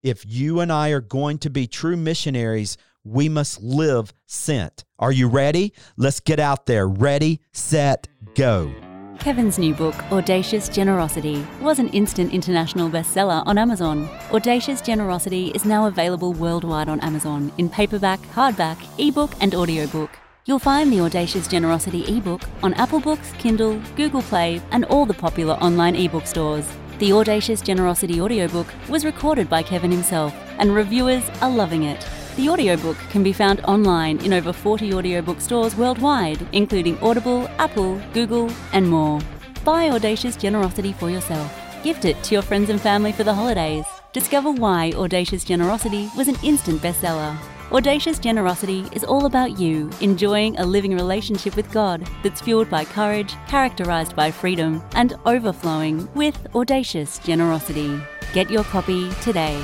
if 0.03 0.25
you 0.25 0.59
and 0.59 0.71
I 0.71 0.89
are 0.89 1.01
going 1.01 1.39
to 1.39 1.49
be 1.49 1.67
true 1.67 1.97
missionaries, 1.97 2.77
we 3.03 3.29
must 3.29 3.61
live 3.61 4.13
sent. 4.25 4.85
Are 4.97 5.11
you 5.11 5.27
ready? 5.27 5.73
Let's 5.97 6.19
get 6.19 6.39
out 6.39 6.65
there. 6.65 6.87
Ready, 6.87 7.41
set, 7.51 8.07
go. 8.35 8.73
Kevin's 9.19 9.59
new 9.59 9.73
book, 9.73 9.95
Audacious 10.13 10.69
Generosity, 10.69 11.45
was 11.59 11.77
an 11.79 11.89
instant 11.89 12.33
international 12.33 12.89
bestseller 12.89 13.43
on 13.45 13.57
Amazon. 13.57 14.07
Audacious 14.31 14.81
Generosity 14.81 15.49
is 15.49 15.65
now 15.65 15.87
available 15.87 16.31
worldwide 16.31 16.87
on 16.87 17.01
Amazon 17.01 17.51
in 17.57 17.69
paperback, 17.69 18.21
hardback, 18.33 18.77
ebook, 18.97 19.31
and 19.41 19.53
audiobook. 19.53 20.09
You'll 20.45 20.59
find 20.59 20.91
the 20.91 21.01
Audacious 21.01 21.49
Generosity 21.49 22.05
ebook 22.07 22.43
on 22.63 22.73
Apple 22.75 23.01
Books, 23.01 23.33
Kindle, 23.33 23.81
Google 23.97 24.21
Play, 24.21 24.61
and 24.71 24.85
all 24.85 25.05
the 25.05 25.13
popular 25.13 25.55
online 25.55 25.97
ebook 25.97 26.25
stores. 26.25 26.65
The 26.99 27.13
Audacious 27.13 27.61
Generosity 27.61 28.19
audiobook 28.19 28.67
was 28.89 29.05
recorded 29.05 29.49
by 29.49 29.63
Kevin 29.63 29.89
himself, 29.89 30.35
and 30.57 30.75
reviewers 30.75 31.23
are 31.41 31.49
loving 31.49 31.83
it. 31.83 32.05
The 32.35 32.49
audiobook 32.49 32.97
can 33.09 33.23
be 33.23 33.31
found 33.31 33.61
online 33.61 34.17
in 34.17 34.33
over 34.33 34.51
40 34.51 34.93
audiobook 34.93 35.39
stores 35.39 35.77
worldwide, 35.77 36.45
including 36.51 36.99
Audible, 36.99 37.47
Apple, 37.57 38.01
Google, 38.11 38.51
and 38.73 38.89
more. 38.89 39.21
Buy 39.63 39.91
Audacious 39.91 40.35
Generosity 40.35 40.91
for 40.91 41.09
yourself. 41.09 41.57
Gift 41.85 42.03
it 42.03 42.21
to 42.23 42.35
your 42.35 42.41
friends 42.41 42.69
and 42.69 42.81
family 42.81 43.13
for 43.13 43.23
the 43.23 43.33
holidays. 43.33 43.85
Discover 44.11 44.51
why 44.51 44.91
Audacious 44.93 45.45
Generosity 45.45 46.09
was 46.17 46.27
an 46.27 46.35
instant 46.43 46.81
bestseller. 46.81 47.37
Audacious 47.71 48.17
Generosity 48.17 48.83
is 48.93 49.03
all 49.03 49.27
about 49.27 49.59
you 49.59 49.91
enjoying 50.01 50.57
a 50.57 50.65
living 50.65 50.95
relationship 50.95 51.55
with 51.55 51.71
God 51.71 52.09
that's 52.23 52.41
fueled 52.41 52.67
by 52.67 52.83
courage, 52.83 53.35
characterized 53.47 54.15
by 54.15 54.31
freedom, 54.31 54.83
and 54.95 55.13
overflowing 55.27 56.11
with 56.15 56.47
audacious 56.55 57.19
generosity. 57.19 58.01
Get 58.33 58.49
your 58.49 58.63
copy 58.63 59.11
today. 59.21 59.63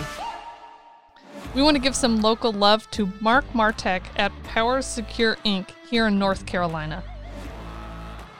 We 1.55 1.63
want 1.63 1.77
to 1.77 1.81
give 1.81 1.95
some 1.95 2.21
local 2.21 2.51
love 2.51 2.89
to 2.91 3.11
Mark 3.21 3.43
Martek 3.53 4.03
at 4.17 4.31
PowerSecure 4.43 5.37
Inc. 5.37 5.69
here 5.89 6.05
in 6.05 6.19
North 6.19 6.45
Carolina. 6.45 7.03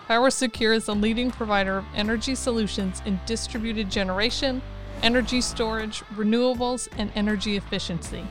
PowerSecure 0.08 0.76
is 0.76 0.88
a 0.88 0.94
leading 0.94 1.32
provider 1.32 1.80
of 1.80 1.86
energy 1.96 2.36
solutions 2.36 3.02
in 3.04 3.20
distributed 3.26 3.90
generation, 3.90 4.62
energy 5.02 5.42
storage, 5.42 6.02
renewables, 6.16 6.88
and 7.00 7.12
energy 7.16 7.58
efficiency. 7.58 8.28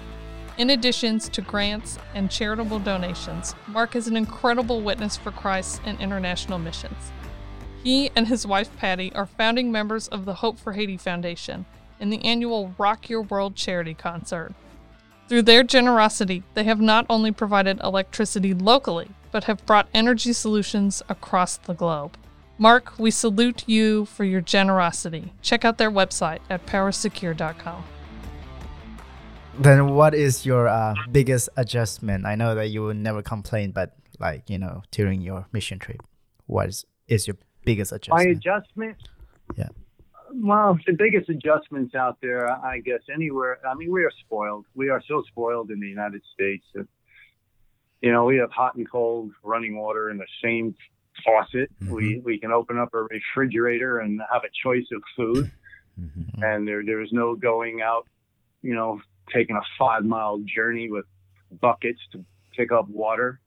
In 0.57 0.71
addition 0.71 1.19
to 1.19 1.43
grants 1.43 1.99
and 2.15 2.31
charitable 2.31 2.79
donations, 2.79 3.57
Mark 3.67 3.97
is 3.97 4.07
an 4.07 4.17
incredible 4.17 4.81
witness 4.81 5.17
for 5.17 5.33
Christ 5.33 5.81
and 5.85 6.01
international 6.01 6.61
missions. 6.61 7.11
He 7.83 8.11
and 8.15 8.29
his 8.29 8.47
wife 8.47 8.75
Patty 8.77 9.13
are 9.15 9.27
founding 9.27 9.73
members 9.73 10.07
of 10.09 10.25
the 10.25 10.35
Hope 10.35 10.59
for 10.59 10.75
Haiti 10.75 10.97
Foundation 10.97 11.67
and 11.99 12.13
the 12.13 12.25
annual 12.25 12.73
Rock 12.79 13.11
Your 13.11 13.23
World 13.23 13.57
charity 13.57 13.95
concert. 13.95 14.55
Through 15.29 15.43
their 15.43 15.65
generosity, 15.65 16.45
they 16.55 16.65
have 16.65 16.81
not 16.81 17.05
only 17.11 17.33
provided 17.33 17.81
electricity 17.83 18.55
locally, 18.55 19.09
but 19.33 19.45
have 19.45 19.67
brought 19.67 19.89
energy 19.93 20.33
solutions 20.33 21.03
across 21.09 21.57
the 21.57 21.75
globe. 21.75 22.17
Mark, 22.59 22.97
we 22.99 23.11
salute 23.11 23.65
you 23.67 24.05
for 24.05 24.23
your 24.23 24.41
generosity. 24.41 25.33
Check 25.43 25.65
out 25.65 25.79
their 25.79 25.91
website 25.91 26.39
at 26.49 26.67
powersecure.com. 26.67 27.85
then 29.59 29.95
what 29.95 30.15
is 30.15 30.45
your 30.45 30.69
uh, 30.69 30.95
biggest 31.11 31.49
adjustment? 31.57 32.27
I 32.27 32.35
know 32.35 32.55
that 32.55 32.69
you 32.69 32.83
will 32.83 32.95
never 32.95 33.23
complain, 33.23 33.73
but 33.73 33.97
like 34.19 34.49
you 34.49 34.59
know, 34.59 34.83
during 34.91 35.21
your 35.21 35.47
mission 35.53 35.79
trip, 35.79 36.03
what 36.47 36.69
is, 36.69 36.85
is 37.09 37.27
your 37.27 37.37
biggest 37.65 37.93
adjustment? 37.93 38.27
My 38.27 38.33
adjustment? 38.33 38.97
Yeah. 39.57 39.69
Well, 40.35 40.79
the 40.87 40.95
biggest 40.95 41.29
adjustments 41.29 41.95
out 41.95 42.19
there, 42.21 42.51
I 42.51 42.81
guess, 42.81 43.01
anywhere. 43.13 43.59
I 43.67 43.75
mean, 43.75 43.93
we 43.93 44.03
are 44.05 44.11
spoiled. 44.25 44.67
We 44.75 44.89
are 44.89 45.03
so 45.07 45.23
spoiled 45.29 45.71
in 45.71 45.79
the 45.79 45.87
United 45.87 46.23
States 46.33 46.65
that, 46.75 46.89
you 48.01 48.11
know, 48.11 48.25
we 48.25 48.39
have 48.39 48.51
hot 48.51 48.75
and 48.75 48.91
cold 48.91 49.31
running 49.45 49.77
water 49.77 50.11
in 50.11 50.19
the 50.19 50.27
same 50.43 50.75
faucet. 51.25 51.71
We 51.89 52.21
we 52.25 52.39
can 52.39 52.51
open 52.51 52.79
up 52.79 52.93
a 52.95 53.03
refrigerator 53.03 54.01
and 54.01 54.21
have 54.33 54.43
a 54.43 54.51
choice 54.63 54.87
of 54.93 55.03
food, 55.17 55.51
and 56.43 56.67
there 56.67 56.85
there 56.85 57.01
is 57.01 57.13
no 57.13 57.37
going 57.37 57.81
out, 57.83 58.09
you 58.63 58.75
know, 58.75 59.01
taking 59.33 59.57
a 59.57 59.63
five 59.79 60.05
mile 60.05 60.39
journey 60.45 60.91
with 60.91 61.05
buckets 61.61 62.01
to 62.13 62.25
pick 62.57 62.73
up 62.73 62.89
water. 62.89 63.41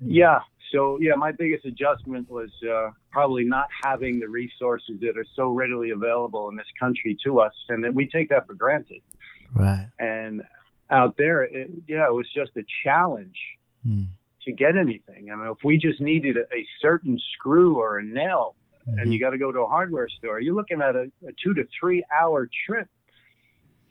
Yeah. 0.00 0.40
So 0.72 0.98
yeah, 1.00 1.14
my 1.16 1.32
biggest 1.32 1.64
adjustment 1.64 2.30
was 2.30 2.50
uh, 2.70 2.90
probably 3.10 3.44
not 3.44 3.66
having 3.82 4.20
the 4.20 4.28
resources 4.28 5.00
that 5.00 5.18
are 5.18 5.26
so 5.34 5.50
readily 5.50 5.90
available 5.90 6.48
in 6.48 6.56
this 6.56 6.66
country 6.78 7.16
to 7.24 7.40
us, 7.40 7.52
and 7.68 7.82
that 7.84 7.92
we 7.92 8.06
take 8.08 8.28
that 8.28 8.46
for 8.46 8.54
granted. 8.54 9.02
right. 9.54 9.88
And 9.98 10.42
out 10.90 11.16
there, 11.16 11.42
it, 11.42 11.70
yeah, 11.88 12.06
it 12.06 12.14
was 12.14 12.26
just 12.34 12.52
a 12.56 12.64
challenge 12.84 13.36
Mm. 13.86 14.08
to 14.44 14.52
get 14.52 14.76
anything. 14.76 15.30
I 15.32 15.36
mean, 15.36 15.46
if 15.50 15.64
we 15.64 15.78
just 15.78 16.02
needed 16.02 16.36
a, 16.36 16.40
a 16.54 16.66
certain 16.82 17.18
screw 17.32 17.76
or 17.78 17.98
a 17.98 18.04
nail, 18.04 18.54
and 18.86 19.10
you 19.10 19.18
got 19.18 19.30
to 19.30 19.38
go 19.38 19.50
to 19.52 19.60
a 19.60 19.66
hardware 19.66 20.08
store, 20.08 20.38
you're 20.38 20.54
looking 20.54 20.82
at 20.82 20.94
a, 20.96 21.10
a 21.26 21.32
two 21.42 21.54
to 21.54 21.66
three 21.80 22.04
hour 22.14 22.46
trip 22.66 22.88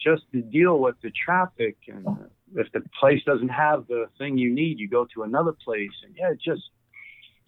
just 0.02 0.24
to 0.32 0.42
deal 0.42 0.80
with 0.80 0.96
the 1.02 1.12
traffic. 1.12 1.78
And 1.88 2.06
if 2.56 2.72
the 2.72 2.82
place 3.00 3.22
doesn't 3.26 3.50
have 3.50 3.88
the 3.88 4.06
thing 4.18 4.38
you 4.38 4.54
need, 4.54 4.80
you 4.80 4.90
go 4.90 5.06
to 5.14 5.24
another 5.24 5.52
place. 5.52 5.92
And 6.06 6.16
yeah, 6.18 6.32
it's 6.32 6.44
just 6.44 6.62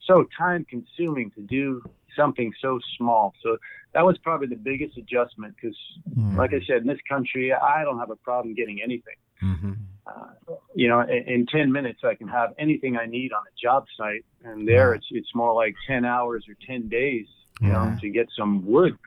so 0.06 0.26
time 0.38 0.66
consuming 0.70 1.32
to 1.32 1.42
do 1.42 1.84
something 2.16 2.52
so 2.62 2.80
small. 2.98 3.34
So 3.42 3.58
that 3.94 4.06
was 4.06 4.18
probably 4.18 4.48
the 4.48 4.56
biggest 4.56 4.98
adjustment 4.98 5.56
because, 5.56 5.78
Mm. 6.18 6.36
like 6.36 6.54
I 6.54 6.62
said, 6.68 6.78
in 6.82 6.88
this 6.88 7.00
country, 7.08 7.54
I 7.54 7.84
don't 7.84 8.00
have 8.00 8.10
a 8.10 8.16
problem 8.18 8.54
getting 8.54 8.82
anything. 8.82 9.16
Mm-hmm. 9.42 9.74
Uh, 10.06 10.56
you 10.76 10.88
know, 10.88 11.02
in, 11.02 11.24
in 11.28 11.46
10 11.46 11.72
minutes, 11.72 12.02
I 12.04 12.16
can 12.16 12.28
have 12.28 12.54
anything 12.60 12.98
I 12.98 13.06
need 13.06 13.32
on 13.34 13.42
a 13.42 13.56
job 13.62 13.86
site. 13.98 14.26
And 14.44 14.68
there, 14.68 14.94
it's 14.94 15.08
it's 15.12 15.34
more 15.34 15.54
like 15.54 15.76
10 15.88 16.06
hours 16.06 16.46
or 16.50 16.56
10 16.68 16.90
days, 16.90 17.28
you 17.62 17.70
know, 17.70 17.96
to 18.02 18.10
get 18.10 18.28
some 18.38 18.66
wood. 18.66 18.98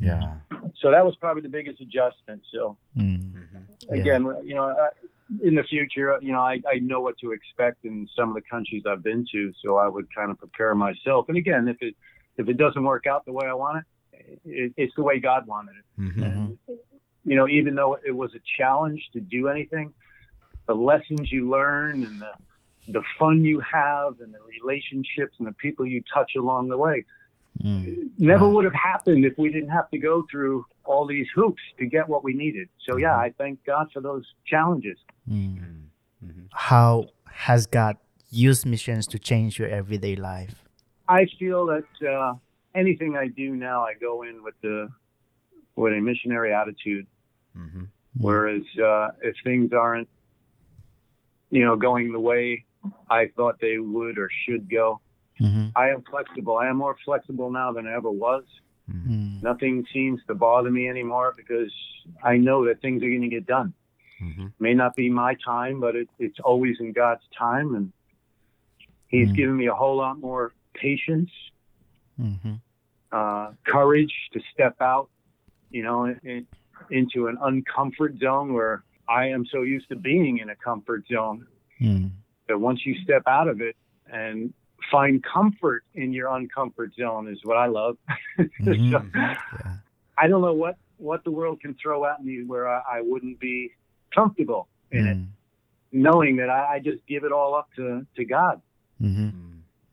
Yeah. 0.00 0.34
So 0.80 0.90
that 0.90 1.04
was 1.04 1.14
probably 1.16 1.42
the 1.42 1.48
biggest 1.48 1.80
adjustment. 1.80 2.42
So 2.52 2.76
Mm. 2.96 3.32
again, 3.90 4.22
you 4.44 4.54
know, 4.54 4.74
in 5.42 5.54
the 5.54 5.62
future, 5.62 6.18
you 6.20 6.32
know, 6.32 6.40
I, 6.40 6.60
I 6.68 6.78
know 6.80 7.00
what 7.00 7.16
to 7.18 7.32
expect 7.32 7.84
in 7.84 8.08
some 8.16 8.28
of 8.30 8.34
the 8.34 8.42
countries 8.42 8.82
I've 8.86 9.02
been 9.02 9.26
to, 9.32 9.52
so 9.64 9.76
I 9.76 9.86
would 9.86 10.12
kind 10.14 10.30
of 10.30 10.38
prepare 10.38 10.74
myself. 10.74 11.28
And 11.28 11.36
again, 11.36 11.68
if 11.68 11.76
it 11.80 11.94
if 12.36 12.48
it 12.48 12.56
doesn't 12.56 12.82
work 12.82 13.06
out 13.06 13.24
the 13.26 13.32
way 13.32 13.46
I 13.46 13.54
want 13.54 13.84
it, 14.12 14.40
it 14.44 14.72
it's 14.76 14.94
the 14.96 15.02
way 15.02 15.18
God 15.20 15.46
wanted 15.46 15.74
it. 15.76 16.00
Mm-hmm. 16.00 16.22
And, 16.22 16.58
you 17.24 17.36
know, 17.36 17.46
even 17.48 17.74
though 17.74 17.98
it 18.04 18.12
was 18.12 18.34
a 18.34 18.40
challenge 18.58 19.02
to 19.12 19.20
do 19.20 19.48
anything, 19.48 19.92
the 20.66 20.74
lessons 20.74 21.30
you 21.30 21.48
learn 21.50 22.04
and 22.04 22.20
the 22.20 22.32
the 22.88 23.02
fun 23.18 23.44
you 23.44 23.60
have 23.60 24.20
and 24.20 24.34
the 24.34 24.38
relationships 24.60 25.34
and 25.38 25.46
the 25.46 25.52
people 25.52 25.86
you 25.86 26.02
touch 26.12 26.32
along 26.36 26.68
the 26.68 26.78
way 26.78 27.04
Mm. 27.62 28.10
never 28.16 28.48
would 28.48 28.64
have 28.64 28.74
happened 28.74 29.24
if 29.24 29.36
we 29.36 29.50
didn't 29.50 29.68
have 29.70 29.90
to 29.90 29.98
go 29.98 30.24
through 30.30 30.64
all 30.84 31.06
these 31.06 31.26
hoops 31.34 31.60
to 31.78 31.86
get 31.86 32.08
what 32.08 32.24
we 32.24 32.32
needed. 32.32 32.68
So 32.88 32.96
yeah, 32.96 33.16
I 33.16 33.34
thank 33.36 33.64
God 33.64 33.88
for 33.92 34.00
those 34.00 34.24
challenges. 34.46 34.96
Mm. 35.28 35.80
How 36.52 37.06
has 37.30 37.66
God 37.66 37.96
used 38.30 38.64
missions 38.66 39.06
to 39.08 39.18
change 39.18 39.58
your 39.58 39.68
everyday 39.68 40.16
life? 40.16 40.64
I 41.08 41.26
feel 41.38 41.66
that 41.66 42.08
uh, 42.08 42.34
anything 42.74 43.16
I 43.16 43.28
do 43.28 43.56
now, 43.56 43.82
I 43.82 43.94
go 43.94 44.22
in 44.22 44.42
with 44.42 44.54
the 44.62 44.88
with 45.76 45.92
a 45.92 46.00
missionary 46.00 46.54
attitude. 46.54 47.06
Mm-hmm. 47.56 47.84
Whereas 48.16 48.62
uh, 48.82 49.08
if 49.22 49.34
things 49.44 49.72
aren't, 49.72 50.08
you 51.50 51.64
know, 51.64 51.76
going 51.76 52.12
the 52.12 52.20
way 52.20 52.64
I 53.08 53.30
thought 53.36 53.56
they 53.60 53.78
would 53.78 54.18
or 54.18 54.28
should 54.46 54.70
go, 54.70 55.00
Mm-hmm. 55.40 55.68
I 55.76 55.88
am 55.90 56.02
flexible. 56.02 56.56
I 56.58 56.68
am 56.68 56.76
more 56.76 56.96
flexible 57.04 57.50
now 57.50 57.72
than 57.72 57.86
I 57.86 57.94
ever 57.94 58.10
was. 58.10 58.44
Mm. 58.92 59.42
Nothing 59.42 59.86
seems 59.92 60.20
to 60.26 60.34
bother 60.34 60.70
me 60.70 60.88
anymore 60.88 61.32
because 61.36 61.72
I 62.22 62.36
know 62.36 62.64
that 62.66 62.80
things 62.82 63.02
are 63.02 63.08
going 63.08 63.22
to 63.22 63.28
get 63.28 63.46
done. 63.46 63.72
Mm-hmm. 64.22 64.46
May 64.58 64.74
not 64.74 64.96
be 64.96 65.08
my 65.08 65.36
time, 65.44 65.80
but 65.80 65.96
it, 65.96 66.08
it's 66.18 66.38
always 66.40 66.76
in 66.80 66.92
God's 66.92 67.22
time, 67.36 67.74
and 67.74 67.92
He's 69.06 69.28
Mm. 69.28 69.36
given 69.36 69.56
me 69.56 69.66
a 69.66 69.74
whole 69.74 69.96
lot 69.96 70.20
more 70.20 70.52
patience, 70.74 71.30
Mm-hmm. 72.20 72.54
uh, 73.12 73.52
courage 73.64 74.12
to 74.32 74.40
step 74.52 74.76
out, 74.80 75.08
you 75.70 75.82
know, 75.82 76.04
in, 76.22 76.46
into 76.90 77.28
an 77.28 77.36
uncomfort 77.38 78.18
zone 78.20 78.52
where 78.52 78.82
I 79.08 79.26
am 79.28 79.46
so 79.46 79.62
used 79.62 79.88
to 79.88 79.96
being 79.96 80.38
in 80.38 80.50
a 80.50 80.56
comfort 80.56 81.04
zone 81.12 81.46
Mm. 81.80 82.10
that 82.48 82.58
once 82.58 82.84
you 82.84 82.94
step 83.02 83.22
out 83.26 83.48
of 83.48 83.60
it 83.62 83.74
and 84.12 84.52
find 84.90 85.22
comfort 85.22 85.84
in 85.94 86.12
your 86.12 86.28
uncomfort 86.28 86.94
zone 86.98 87.28
is 87.28 87.38
what 87.44 87.56
I 87.56 87.66
love. 87.66 87.96
So, 88.38 88.44
Mhm. 88.72 89.10
Yeah. 89.14 89.36
I 90.18 90.26
don't 90.28 90.42
know 90.42 90.54
what 90.54 90.76
what 90.98 91.24
the 91.24 91.30
world 91.30 91.60
can 91.60 91.74
throw 91.82 92.04
at 92.04 92.22
me 92.22 92.44
where 92.44 92.68
I, 92.68 92.82
I 92.96 93.00
wouldn't 93.00 93.40
be 93.40 93.70
comfortable 94.14 94.68
in 94.90 95.06
it, 95.06 95.16
Mm. 95.16 95.26
knowing 95.92 96.36
that 96.36 96.50
I, 96.50 96.74
I 96.74 96.78
just 96.78 97.04
give 97.06 97.24
it 97.24 97.32
all 97.32 97.54
up 97.54 97.68
to 97.76 98.06
to 98.16 98.24
God. 98.24 98.60
Mhm. 99.00 99.32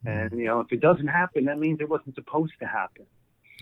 And 0.06 0.32
you 0.38 0.46
know, 0.46 0.60
if 0.60 0.70
it 0.72 0.80
doesn't 0.80 1.08
happen, 1.08 1.46
that 1.46 1.58
means 1.58 1.80
it 1.80 1.88
wasn't 1.88 2.14
supposed 2.14 2.52
to 2.60 2.66
happen. 2.66 3.06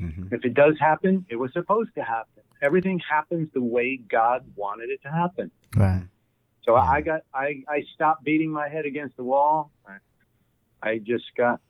Mm-hmm. 0.00 0.34
If 0.34 0.44
it 0.44 0.54
does 0.54 0.78
happen, 0.78 1.24
it 1.30 1.36
was 1.36 1.52
supposed 1.52 1.94
to 1.94 2.02
happen. 2.02 2.42
Everything 2.60 2.98
happens 2.98 3.48
the 3.54 3.62
way 3.62 3.96
God 3.96 4.44
wanted 4.54 4.90
it 4.90 5.00
to 5.02 5.10
happen. 5.10 5.50
Right. 5.74 6.02
So 6.64 6.74
I 6.74 7.00
got 7.00 7.20
I 7.32 7.62
I 7.68 7.82
stopped 7.94 8.24
beating 8.24 8.50
my 8.50 8.68
head 8.68 8.84
against 8.86 9.16
the 9.16 9.24
wall. 9.24 9.70
I, 9.86 9.96
I 10.82 10.98
just 10.98 11.24
got 11.36 11.60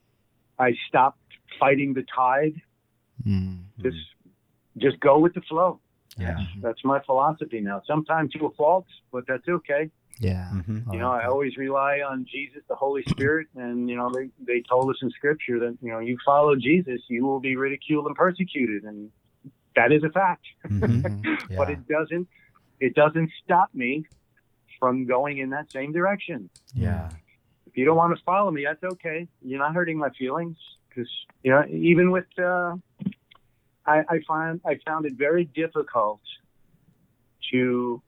I 0.59 0.73
stopped 0.89 1.21
fighting 1.59 1.95
the 1.95 2.05
tide. 2.15 2.61
Mm. 3.27 3.65
Just 3.83 3.97
just 4.79 5.01
go 5.01 5.19
with 5.19 5.35
the 5.35 5.43
flow. 5.43 5.81
Yeah. 6.19 6.39
That's 6.63 6.83
my 6.85 7.01
philosophy 7.01 7.61
now. 7.61 7.83
Sometimes 7.87 8.33
to 8.33 8.47
a 8.47 8.51
fault, 8.53 8.87
but 9.13 9.25
that's 9.27 9.47
okay. 9.49 9.91
Yeah. 10.19 10.49
Mm-hmm. 10.53 10.93
You 10.93 10.99
know, 10.99 11.11
I 11.11 11.27
always 11.27 11.57
rely 11.59 12.01
on 12.01 12.27
Jesus, 12.31 12.63
the 12.69 12.75
Holy 12.75 13.03
Spirit, 13.09 13.49
and 13.55 13.89
you 13.89 13.97
know 13.97 14.11
they 14.11 14.31
they 14.47 14.63
told 14.69 14.89
us 14.91 14.97
in 15.03 15.11
Scripture 15.11 15.59
that 15.61 15.77
you 15.83 15.93
know 15.93 15.99
you 15.99 16.17
follow 16.25 16.57
Jesus, 16.57 17.01
you 17.09 17.25
will 17.25 17.41
be 17.41 17.57
ridiculed 17.57 18.07
and 18.07 18.17
persecuted, 18.17 18.85
and 18.85 19.11
that 19.75 19.93
is 19.93 20.03
a 20.05 20.11
fact. 20.11 20.47
Mm-hmm. 20.67 21.35
But 21.57 21.71
it 21.71 21.87
doesn't 21.87 22.29
it 22.81 22.95
doesn't 22.95 23.31
stop 23.45 23.71
me 23.75 24.07
from 24.79 25.07
going 25.07 25.39
in 25.39 25.51
that 25.51 25.71
same 25.71 25.93
direction. 25.93 26.49
Yeah. 26.75 27.11
You 27.77 27.85
don't 27.85 27.97
want 27.97 28.17
to 28.17 28.25
follow 28.25 28.51
me, 28.51 28.65
that's 28.65 28.83
okay. 28.95 29.29
You're 29.43 29.59
not 29.59 29.75
hurting 29.75 29.99
my 29.99 30.09
feelings 30.19 30.57
because 30.89 31.09
you 31.43 31.51
know 31.53 31.63
even 31.71 32.11
with 32.11 32.25
uh, 32.39 32.75
I, 33.87 33.99
I 34.09 34.21
find 34.27 34.61
I 34.65 34.79
found 34.87 35.05
it 35.05 35.13
very 35.17 35.45
difficult 35.45 36.21
to 37.53 38.03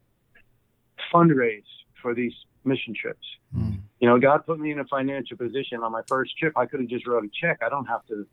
fundraise 1.12 1.62
for 2.00 2.14
these 2.14 2.32
mission 2.64 2.94
trips. 3.00 3.26
Mm. 3.54 3.80
You 4.00 4.08
know, 4.08 4.18
God 4.18 4.46
put 4.46 4.58
me 4.58 4.72
in 4.72 4.78
a 4.78 4.84
financial 4.86 5.36
position 5.36 5.82
on 5.82 5.92
my 5.92 6.02
first 6.08 6.36
trip. 6.38 6.54
I 6.56 6.66
could 6.66 6.80
have 6.80 6.88
just 6.88 7.06
wrote 7.06 7.24
a 7.24 7.28
check. 7.40 7.58
I 7.64 7.68
don't 7.68 7.86
have 7.86 8.04
to 8.06 8.26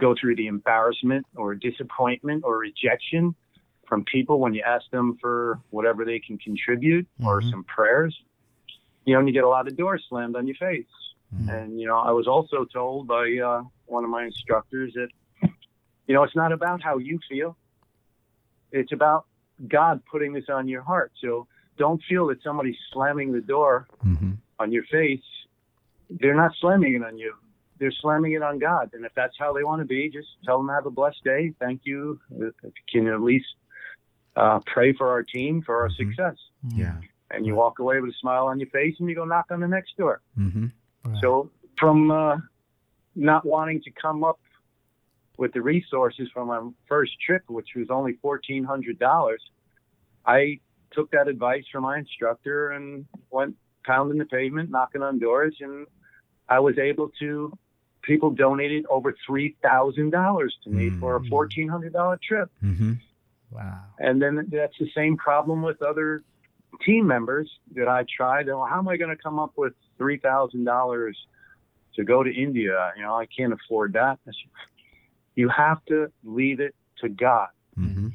go 0.00 0.14
through 0.18 0.36
the 0.36 0.46
embarrassment 0.46 1.26
or 1.36 1.54
disappointment 1.54 2.44
or 2.44 2.56
rejection 2.58 3.34
from 3.86 4.04
people 4.04 4.40
when 4.40 4.54
you 4.54 4.62
ask 4.66 4.88
them 4.90 5.18
for 5.20 5.60
whatever 5.70 6.04
they 6.06 6.18
can 6.18 6.38
contribute 6.38 7.06
or 7.22 7.42
Mhm. 7.42 7.50
some 7.50 7.64
prayers. 7.64 8.16
You 9.04 9.14
know, 9.14 9.18
and 9.20 9.28
you 9.28 9.34
get 9.34 9.44
a 9.44 9.48
lot 9.48 9.66
of 9.68 9.76
doors 9.76 10.04
slammed 10.08 10.36
on 10.36 10.46
your 10.46 10.56
face. 10.56 10.86
Mm. 11.34 11.48
And, 11.62 11.80
you 11.80 11.86
know, 11.86 11.98
I 11.98 12.10
was 12.12 12.26
also 12.28 12.64
told 12.64 13.08
by 13.08 13.36
uh, 13.44 13.62
one 13.86 14.04
of 14.04 14.10
my 14.10 14.24
instructors 14.24 14.92
that, 14.94 15.08
you 16.06 16.14
know, 16.14 16.22
it's 16.22 16.36
not 16.36 16.52
about 16.52 16.82
how 16.82 16.98
you 16.98 17.18
feel. 17.28 17.56
It's 18.70 18.92
about 18.92 19.26
God 19.68 20.02
putting 20.10 20.32
this 20.32 20.44
on 20.48 20.68
your 20.68 20.82
heart. 20.82 21.12
So 21.20 21.46
don't 21.78 22.02
feel 22.08 22.26
that 22.28 22.42
somebody's 22.42 22.76
slamming 22.92 23.32
the 23.32 23.40
door 23.40 23.86
Mm-hmm. 24.04 24.32
on 24.58 24.72
your 24.72 24.84
face. 24.84 25.22
They're 26.10 26.34
not 26.34 26.52
slamming 26.60 26.94
it 26.94 27.02
on 27.04 27.16
you. 27.18 27.34
They're 27.78 27.92
slamming 28.02 28.32
it 28.32 28.42
on 28.42 28.58
God. 28.58 28.90
And 28.92 29.04
if 29.04 29.12
that's 29.14 29.34
how 29.38 29.52
they 29.52 29.64
want 29.64 29.80
to 29.80 29.86
be, 29.86 30.10
just 30.10 30.28
tell 30.44 30.58
them 30.58 30.68
have 30.68 30.86
a 30.86 30.90
blessed 30.90 31.24
day. 31.24 31.52
Thank 31.58 31.80
you. 31.84 32.20
If 32.30 32.54
you 32.62 32.72
can 32.92 33.08
at 33.08 33.20
least 33.22 33.46
uh, 34.36 34.60
pray 34.66 34.92
for 34.92 35.08
our 35.10 35.22
team 35.22 35.62
for 35.62 35.80
our 35.82 35.88
Mhm. 35.88 35.96
success. 35.96 36.36
Yeah. 36.68 36.96
And 37.32 37.46
you 37.46 37.54
walk 37.54 37.78
away 37.78 38.00
with 38.00 38.10
a 38.10 38.18
smile 38.20 38.46
on 38.46 38.60
your 38.60 38.68
face 38.68 38.94
and 39.00 39.08
you 39.08 39.14
go 39.14 39.24
knock 39.24 39.46
on 39.50 39.60
the 39.60 39.68
next 39.68 39.96
door. 39.96 40.20
Mm-hmm. 40.38 40.66
Right. 41.04 41.18
So 41.22 41.50
from 41.78 42.10
uh, 42.10 42.36
not 43.16 43.44
wanting 43.46 43.80
to 43.82 43.90
come 43.90 44.22
up 44.22 44.38
with 45.38 45.52
the 45.54 45.62
resources 45.62 46.28
from 46.32 46.48
my 46.48 46.60
first 46.86 47.12
trip, 47.26 47.42
which 47.48 47.70
was 47.74 47.88
only 47.90 48.14
fourteen 48.20 48.64
hundred 48.64 48.98
dollars, 48.98 49.42
I 50.26 50.60
took 50.92 51.10
that 51.12 51.26
advice 51.26 51.64
from 51.72 51.82
my 51.84 51.98
instructor 51.98 52.70
and 52.70 53.06
went 53.30 53.56
pounding 53.84 54.18
the 54.18 54.26
pavement, 54.26 54.70
knocking 54.70 55.02
on 55.02 55.18
doors, 55.18 55.56
and 55.60 55.86
I 56.48 56.60
was 56.60 56.78
able 56.78 57.10
to. 57.20 57.56
People 58.02 58.30
donated 58.30 58.84
over 58.90 59.14
three 59.24 59.56
thousand 59.62 60.10
dollars 60.10 60.54
to 60.64 60.70
me 60.70 60.90
for 60.98 61.16
a 61.16 61.20
Mm. 61.20 61.28
fourteen 61.28 61.68
hundred 61.68 61.92
dollar 61.92 62.18
trip, 62.22 62.50
Mm-hmm. 62.62 62.94
Wow. 63.52 63.78
and 64.00 64.20
then 64.20 64.48
that's 64.50 64.76
the 64.78 64.90
same 64.94 65.16
problem 65.16 65.62
with 65.62 65.80
other 65.82 66.24
team 66.84 67.06
members 67.06 67.50
that 67.74 67.88
I 67.88 68.04
tried. 68.16 68.48
Oh, 68.48 68.64
how 68.68 68.78
am 68.78 68.88
I 68.88 68.96
going 68.96 69.14
to 69.14 69.22
come 69.22 69.38
up 69.38 69.52
with 69.56 69.74
three 69.98 70.18
thousand 70.18 70.64
dollars 70.64 71.16
to 71.96 72.04
go 72.04 72.22
to 72.22 72.30
India? 72.30 72.92
You 72.96 73.02
know, 73.02 73.14
I 73.14 73.26
can't 73.26 73.52
afford 73.52 73.92
that. 73.94 74.18
I 74.26 74.26
said, 74.26 74.34
You 75.34 75.48
have 75.48 75.84
to 75.86 76.10
leave 76.24 76.60
it 76.60 76.74
to 77.00 77.08
God. 77.08 77.48
Mm-hmm. 77.78 78.08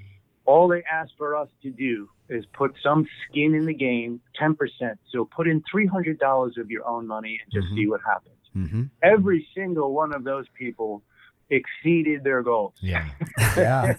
All 0.45 0.67
they 0.67 0.83
ask 0.83 1.11
for 1.17 1.35
us 1.35 1.49
to 1.63 1.69
do 1.69 2.09
is 2.29 2.45
put 2.53 2.73
some 2.81 3.05
skin 3.29 3.53
in 3.55 3.65
the 3.65 3.73
game, 3.73 4.21
ten 4.35 4.55
percent. 4.55 4.99
So 5.11 5.25
put 5.25 5.47
in 5.47 5.63
three 5.69 5.87
hundred 5.87 6.19
dollars 6.19 6.57
of 6.57 6.69
your 6.71 6.87
own 6.87 7.07
money 7.07 7.39
and 7.43 7.51
just 7.53 7.71
Mhm. 7.73 7.75
see 7.77 7.87
what 7.87 8.01
happens. 8.05 8.33
Mm-hmm. 8.55 8.83
Every 9.03 9.47
single 9.55 9.93
one 9.93 10.13
of 10.13 10.23
those 10.23 10.45
people 10.57 11.03
exceeded 11.49 12.23
their 12.23 12.41
goals. 12.43 12.73
Yeah. 12.81 13.07
Yeah. 13.57 13.93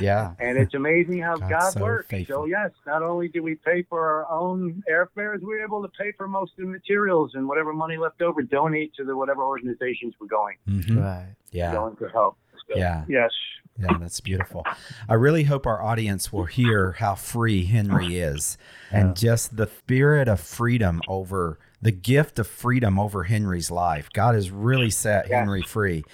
Yeah. 0.00 0.32
And 0.38 0.56
it's 0.58 0.74
amazing 0.74 1.20
how 1.20 1.36
God's 1.36 1.50
God 1.52 1.70
so 1.74 1.80
works. 1.82 2.08
faithful. 2.08 2.34
So 2.36 2.44
yes, 2.46 2.70
not 2.86 3.02
only 3.02 3.28
do 3.28 3.42
we 3.42 3.54
pay 3.56 3.82
for 3.82 4.00
our 4.06 4.30
own 4.30 4.82
airfares, 4.90 5.40
we're 5.42 5.64
able 5.64 5.82
to 5.82 5.88
pay 5.88 6.12
for 6.16 6.26
most 6.26 6.52
of 6.58 6.64
the 6.64 6.70
materials 6.70 7.32
and 7.34 7.46
whatever 7.48 7.72
money 7.72 7.96
left 7.96 8.22
over, 8.22 8.42
donate 8.42 8.94
to 8.94 9.04
the 9.04 9.16
whatever 9.16 9.42
organizations 9.42 10.14
we're 10.20 10.26
going 10.26 10.56
Mhm. 10.68 11.02
Right. 11.02 11.34
Yeah. 11.50 11.72
going 11.72 11.96
to 11.96 12.08
help. 12.08 12.36
So, 12.68 12.76
Yeah. 12.78 13.04
Yes. 13.08 13.30
Yeah, 13.78 13.98
that's 13.98 14.20
beautiful. 14.20 14.64
I 15.08 15.14
really 15.14 15.42
hope 15.44 15.66
our 15.66 15.82
audience 15.82 16.32
will 16.32 16.44
hear 16.44 16.92
how 16.92 17.16
free 17.16 17.64
Henry 17.64 18.18
is 18.18 18.56
and 18.92 19.16
just 19.16 19.56
the 19.56 19.66
spirit 19.66 20.28
of 20.28 20.38
freedom 20.40 21.02
over 21.08 21.58
the 21.82 21.90
gift 21.90 22.38
of 22.38 22.46
freedom 22.46 22.98
over 23.00 23.24
Henry's 23.24 23.72
life. 23.72 24.08
God 24.12 24.36
has 24.36 24.50
really 24.52 24.90
set 24.90 25.28
Yeah. 25.28 25.40
Henry 25.40 25.62
free. 25.62 26.04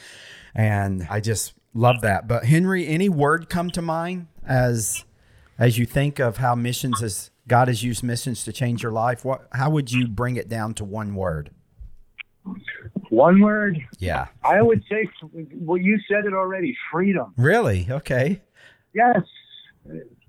And 0.54 1.06
I 1.10 1.20
just 1.20 1.52
love 1.74 2.00
that. 2.02 2.26
But 2.28 2.44
Henry, 2.46 2.86
any 2.86 3.08
word 3.08 3.48
come 3.48 3.70
to 3.70 3.82
mind 3.82 4.26
as 4.46 5.04
as 5.58 5.78
you 5.78 5.84
think 5.86 6.18
of 6.18 6.38
how 6.38 6.54
missions 6.54 7.02
is 7.02 7.30
God 7.46 7.68
has 7.68 7.82
used 7.82 8.02
missions 8.02 8.44
to 8.44 8.52
change 8.52 8.82
your 8.82 8.92
life? 8.92 9.24
What 9.24 9.46
how 9.52 9.70
would 9.70 9.90
you 9.92 10.08
bring 10.08 10.36
it 10.36 10.48
down 10.48 10.74
to 10.74 10.84
one 10.84 11.14
word? 11.14 11.50
One 13.10 13.40
word. 13.40 13.78
Yeah. 13.98 14.28
I 14.42 14.62
would 14.62 14.82
say, 14.88 15.08
well, 15.54 15.76
you 15.76 15.98
said 16.08 16.24
it 16.24 16.32
already. 16.32 16.76
Freedom. 16.90 17.34
Really? 17.36 17.86
Okay. 17.90 18.40
Yes. 18.94 19.20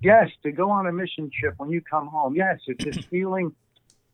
Yes. 0.00 0.28
To 0.42 0.52
go 0.52 0.70
on 0.70 0.86
a 0.86 0.92
mission 0.92 1.30
trip 1.40 1.54
when 1.58 1.70
you 1.70 1.80
come 1.80 2.08
home. 2.08 2.34
Yes. 2.36 2.58
It's 2.66 2.84
this 2.84 3.04
feeling 3.10 3.52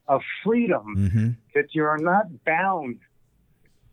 of 0.06 0.20
freedom 0.44 0.94
Mhm. 0.96 1.36
that 1.54 1.74
you're 1.74 1.98
not 1.98 2.26
bound 2.44 2.98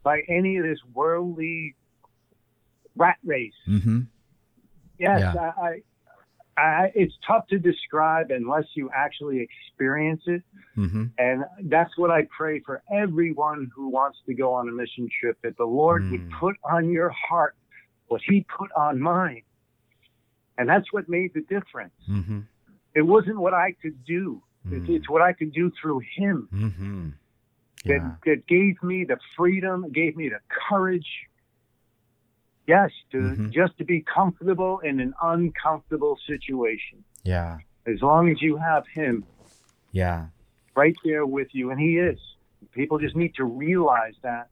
by 0.03 0.21
any 0.29 0.57
of 0.57 0.63
this 0.63 0.79
worldly 0.93 1.75
rat 2.95 3.17
race. 3.23 3.53
Mhm. 3.67 4.07
Yes, 4.97 5.19
Yeah. 5.35 5.51
I, 5.57 5.81
I, 6.57 6.61
I, 6.61 6.91
it's 6.95 7.13
tough 7.27 7.47
to 7.47 7.59
describe 7.59 8.31
unless 8.31 8.63
you 8.75 8.89
actually 8.95 9.41
experience 9.41 10.23
it. 10.25 10.41
Mhm. 10.77 11.11
And 11.17 11.43
that's 11.63 11.97
what 11.97 12.11
I 12.11 12.27
pray 12.35 12.59
for 12.61 12.81
everyone 12.91 13.69
who 13.75 13.89
wants 13.89 14.19
to 14.25 14.33
go 14.33 14.53
on 14.53 14.69
a 14.69 14.71
mission 14.71 15.09
trip 15.19 15.37
that 15.43 15.57
the 15.57 15.65
Lord 15.65 16.09
would 16.11 16.21
Mm. 16.29 16.31
put 16.39 16.55
on 16.63 16.89
your 16.89 17.09
heart 17.09 17.55
what 18.07 18.21
He 18.21 18.45
put 18.57 18.71
on 18.73 18.99
mine. 19.01 19.41
And 20.57 20.69
that's 20.69 20.93
what 20.93 21.09
made 21.09 21.33
the 21.33 21.41
difference. 21.41 21.93
Mhm. 22.07 22.45
It 22.93 23.01
wasn't 23.01 23.37
what 23.37 23.53
I 23.53 23.73
could 23.73 24.05
do, 24.05 24.41
it's, 24.71 24.85
Mm. 24.85 24.95
it's 24.95 25.09
what 25.09 25.21
I 25.21 25.33
could 25.33 25.51
do 25.51 25.69
through 25.71 25.99
Him 26.15 26.47
Mhm. 26.53 27.13
that, 27.85 28.17
that 28.25 28.47
gave 28.47 28.81
me 28.81 29.03
the 29.03 29.19
freedom, 29.35 29.91
gave 29.91 30.15
me 30.15 30.29
the 30.29 30.39
courage. 30.69 31.27
Yes, 32.67 32.91
to 33.11 33.17
Mhm. 33.17 33.51
just 33.51 33.77
to 33.77 33.83
be 33.85 34.01
comfortable 34.01 34.79
in 34.79 34.99
an 34.99 35.13
uncomfortable 35.21 36.17
situation. 36.25 37.03
Yeah. 37.23 37.59
As 37.85 38.01
long 38.01 38.29
as 38.29 38.41
you 38.41 38.57
have 38.57 38.87
him 38.87 39.23
Yeah. 39.91 40.27
right 40.75 40.95
there 41.03 41.25
with 41.25 41.53
you, 41.53 41.71
and 41.71 41.79
he 41.79 41.97
is. 41.99 42.19
People 42.71 42.97
just 42.97 43.15
need 43.15 43.35
to 43.35 43.45
realize 43.45 44.15
that. 44.23 44.49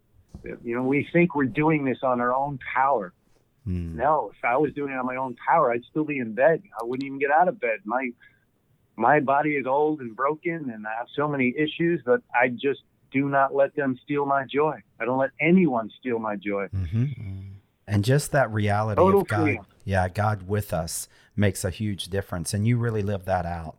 You 0.63 0.75
know, 0.75 0.83
we 0.83 1.07
think 1.13 1.35
we're 1.35 1.45
doing 1.45 1.85
this 1.85 2.03
on 2.03 2.19
our 2.21 2.33
own 2.33 2.59
power. 2.73 3.13
Mm. 3.67 3.95
No, 3.95 4.31
if 4.35 4.43
I 4.43 4.57
was 4.57 4.73
doing 4.73 4.91
it 4.91 4.97
on 4.97 5.05
my 5.05 5.15
own 5.15 5.35
power, 5.35 5.71
I'd 5.71 5.85
still 5.85 6.03
be 6.03 6.19
in 6.19 6.33
bed. 6.33 6.61
I 6.79 6.83
wouldn't 6.83 7.05
even 7.05 7.17
get 7.19 7.31
out 7.31 7.47
of 7.47 7.59
bed. 7.59 7.79
My 7.85 8.11
my 8.95 9.19
body 9.19 9.55
is 9.55 9.65
old 9.65 10.01
and 10.01 10.15
broken, 10.15 10.69
and 10.69 10.85
I 10.85 10.93
have 10.95 11.07
so 11.15 11.27
many 11.27 11.51
issues, 11.57 12.03
but 12.05 12.21
I 12.39 12.49
just 12.49 12.83
do 13.09 13.27
not 13.27 13.55
let 13.55 13.73
them 13.75 13.97
steal 14.03 14.25
my 14.27 14.45
joy. 14.45 14.79
I 14.99 15.05
don't 15.05 15.17
let 15.17 15.31
anyone 15.39 15.89
steal 15.97 16.19
my 16.19 16.35
joy. 16.35 16.67
Mhm. 16.67 17.52
And 17.87 18.03
just 18.05 18.31
that 18.31 18.51
reality 18.51 19.01
Total 19.01 19.21
of 19.21 19.27
God, 19.27 19.43
freedom. 19.43 19.65
yeah, 19.83 20.07
God 20.07 20.47
with 20.47 20.73
us 20.73 21.07
makes 21.35 21.65
a 21.65 21.69
huge 21.69 22.05
difference, 22.05 22.53
and 22.53 22.65
you 22.67 22.77
really 22.77 23.01
live 23.01 23.25
that 23.25 23.45
out 23.45 23.75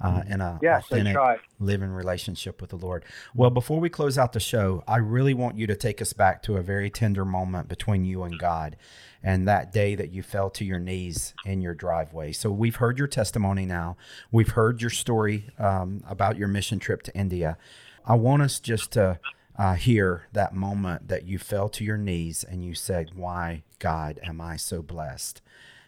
uh, 0.00 0.22
in 0.28 0.40
a 0.40 0.58
Yes, 0.62 0.84
authentic, 0.84 1.16
living 1.58 1.90
relationship 1.90 2.60
with 2.60 2.70
the 2.70 2.76
Lord. 2.76 3.04
Well, 3.34 3.50
before 3.50 3.80
we 3.80 3.88
close 3.88 4.18
out 4.18 4.32
the 4.32 4.40
show, 4.40 4.84
I 4.86 4.98
really 4.98 5.32
want 5.32 5.56
you 5.56 5.66
to 5.68 5.76
take 5.76 6.02
us 6.02 6.12
back 6.12 6.42
to 6.44 6.56
a 6.56 6.62
very 6.62 6.90
tender 6.90 7.24
moment 7.24 7.68
between 7.68 8.04
you 8.04 8.22
and 8.24 8.38
God, 8.38 8.76
and 9.22 9.48
that 9.48 9.72
day 9.72 9.94
that 9.94 10.12
you 10.12 10.22
fell 10.22 10.50
to 10.50 10.64
your 10.64 10.78
knees 10.78 11.34
in 11.44 11.62
your 11.62 11.74
driveway. 11.74 12.32
So 12.32 12.50
we've 12.50 12.76
heard 12.76 12.98
your 12.98 13.08
testimony 13.08 13.64
now. 13.64 13.96
We've 14.30 14.50
heard 14.50 14.82
your 14.82 14.90
story 14.90 15.48
um, 15.58 16.02
about 16.06 16.36
your 16.36 16.48
mission 16.48 16.78
trip 16.78 17.02
to 17.04 17.16
India. 17.16 17.56
I 18.04 18.16
want 18.16 18.42
us 18.42 18.60
just 18.60 18.92
to 18.92 19.18
uh, 19.58 19.74
hear 19.74 20.26
that 20.32 20.54
moment 20.54 21.08
that 21.08 21.24
you 21.24 21.38
fell 21.38 21.68
to 21.70 21.84
your 21.84 21.96
knees 21.96 22.44
and 22.44 22.64
you 22.64 22.74
said, 22.74 23.12
"Why, 23.14 23.62
God, 23.78 24.20
am 24.22 24.40
I 24.40 24.56
so 24.56 24.82
blessed?" 24.82 25.42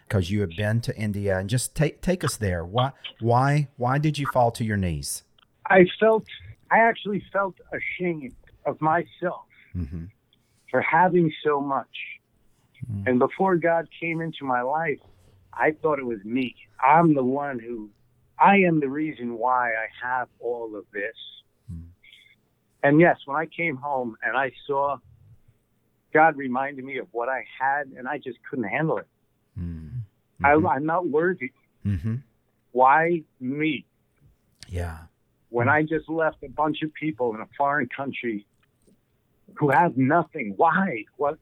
Because 0.06 0.30
you 0.30 0.40
have 0.40 0.56
been 0.56 0.80
to 0.82 0.96
India, 0.96 1.38
and 1.38 1.50
just 1.50 1.74
take 1.74 2.00
take 2.00 2.24
us 2.24 2.36
there. 2.36 2.64
Why, 2.64 2.92
why, 3.20 3.68
why 3.76 3.98
did 3.98 4.18
you 4.18 4.26
fall 4.26 4.50
to 4.52 4.64
your 4.64 4.78
knees? 4.78 5.22
I 5.66 5.86
felt, 6.00 6.24
I 6.70 6.78
actually 6.78 7.22
felt 7.32 7.56
ashamed 7.72 8.34
of 8.64 8.80
myself 8.80 9.46
hmm 9.72 10.06
for 10.70 10.82
having 10.82 11.32
so 11.42 11.60
much. 11.60 11.86
And 13.06 13.18
before 13.18 13.56
God 13.56 13.88
came 14.00 14.20
into 14.20 14.44
my 14.44 14.62
life, 14.62 15.00
I 15.52 15.72
thought 15.72 15.98
it 15.98 16.06
was 16.06 16.22
me. 16.24 16.54
I'm 16.82 17.14
the 17.14 17.24
one 17.24 17.58
who, 17.58 17.90
I 18.38 18.58
am 18.58 18.80
the 18.80 18.88
reason 18.88 19.36
why 19.38 19.70
I 19.70 19.86
have 20.02 20.28
all 20.40 20.76
of 20.76 20.84
this. 20.92 21.16
And 22.88 23.00
yes, 23.00 23.18
when 23.26 23.36
I 23.36 23.46
came 23.46 23.76
home 23.76 24.16
and 24.22 24.36
I 24.36 24.52
saw 24.66 24.96
God 26.14 26.36
reminded 26.36 26.84
me 26.84 26.96
of 26.98 27.06
what 27.12 27.28
I 27.28 27.44
had, 27.60 27.88
and 27.96 28.08
I 28.08 28.16
just 28.16 28.38
couldn't 28.48 28.64
handle 28.64 28.96
it. 28.96 29.06
Mm-hmm. 29.60 30.46
I, 30.46 30.52
I'm 30.74 30.86
not 30.86 31.06
worthy. 31.06 31.52
hmm 31.82 32.16
Why 32.72 33.22
me? 33.40 33.84
Yeah. 34.68 34.98
when 35.50 35.68
I 35.68 35.82
just 35.82 36.08
left 36.08 36.42
a 36.42 36.48
bunch 36.48 36.82
of 36.82 36.92
people 36.94 37.34
in 37.34 37.40
a 37.40 37.48
foreign 37.56 37.88
country 37.94 38.46
who 39.56 39.70
have 39.70 39.96
nothing. 39.96 40.54
Why? 40.56 41.04
What? 41.16 41.38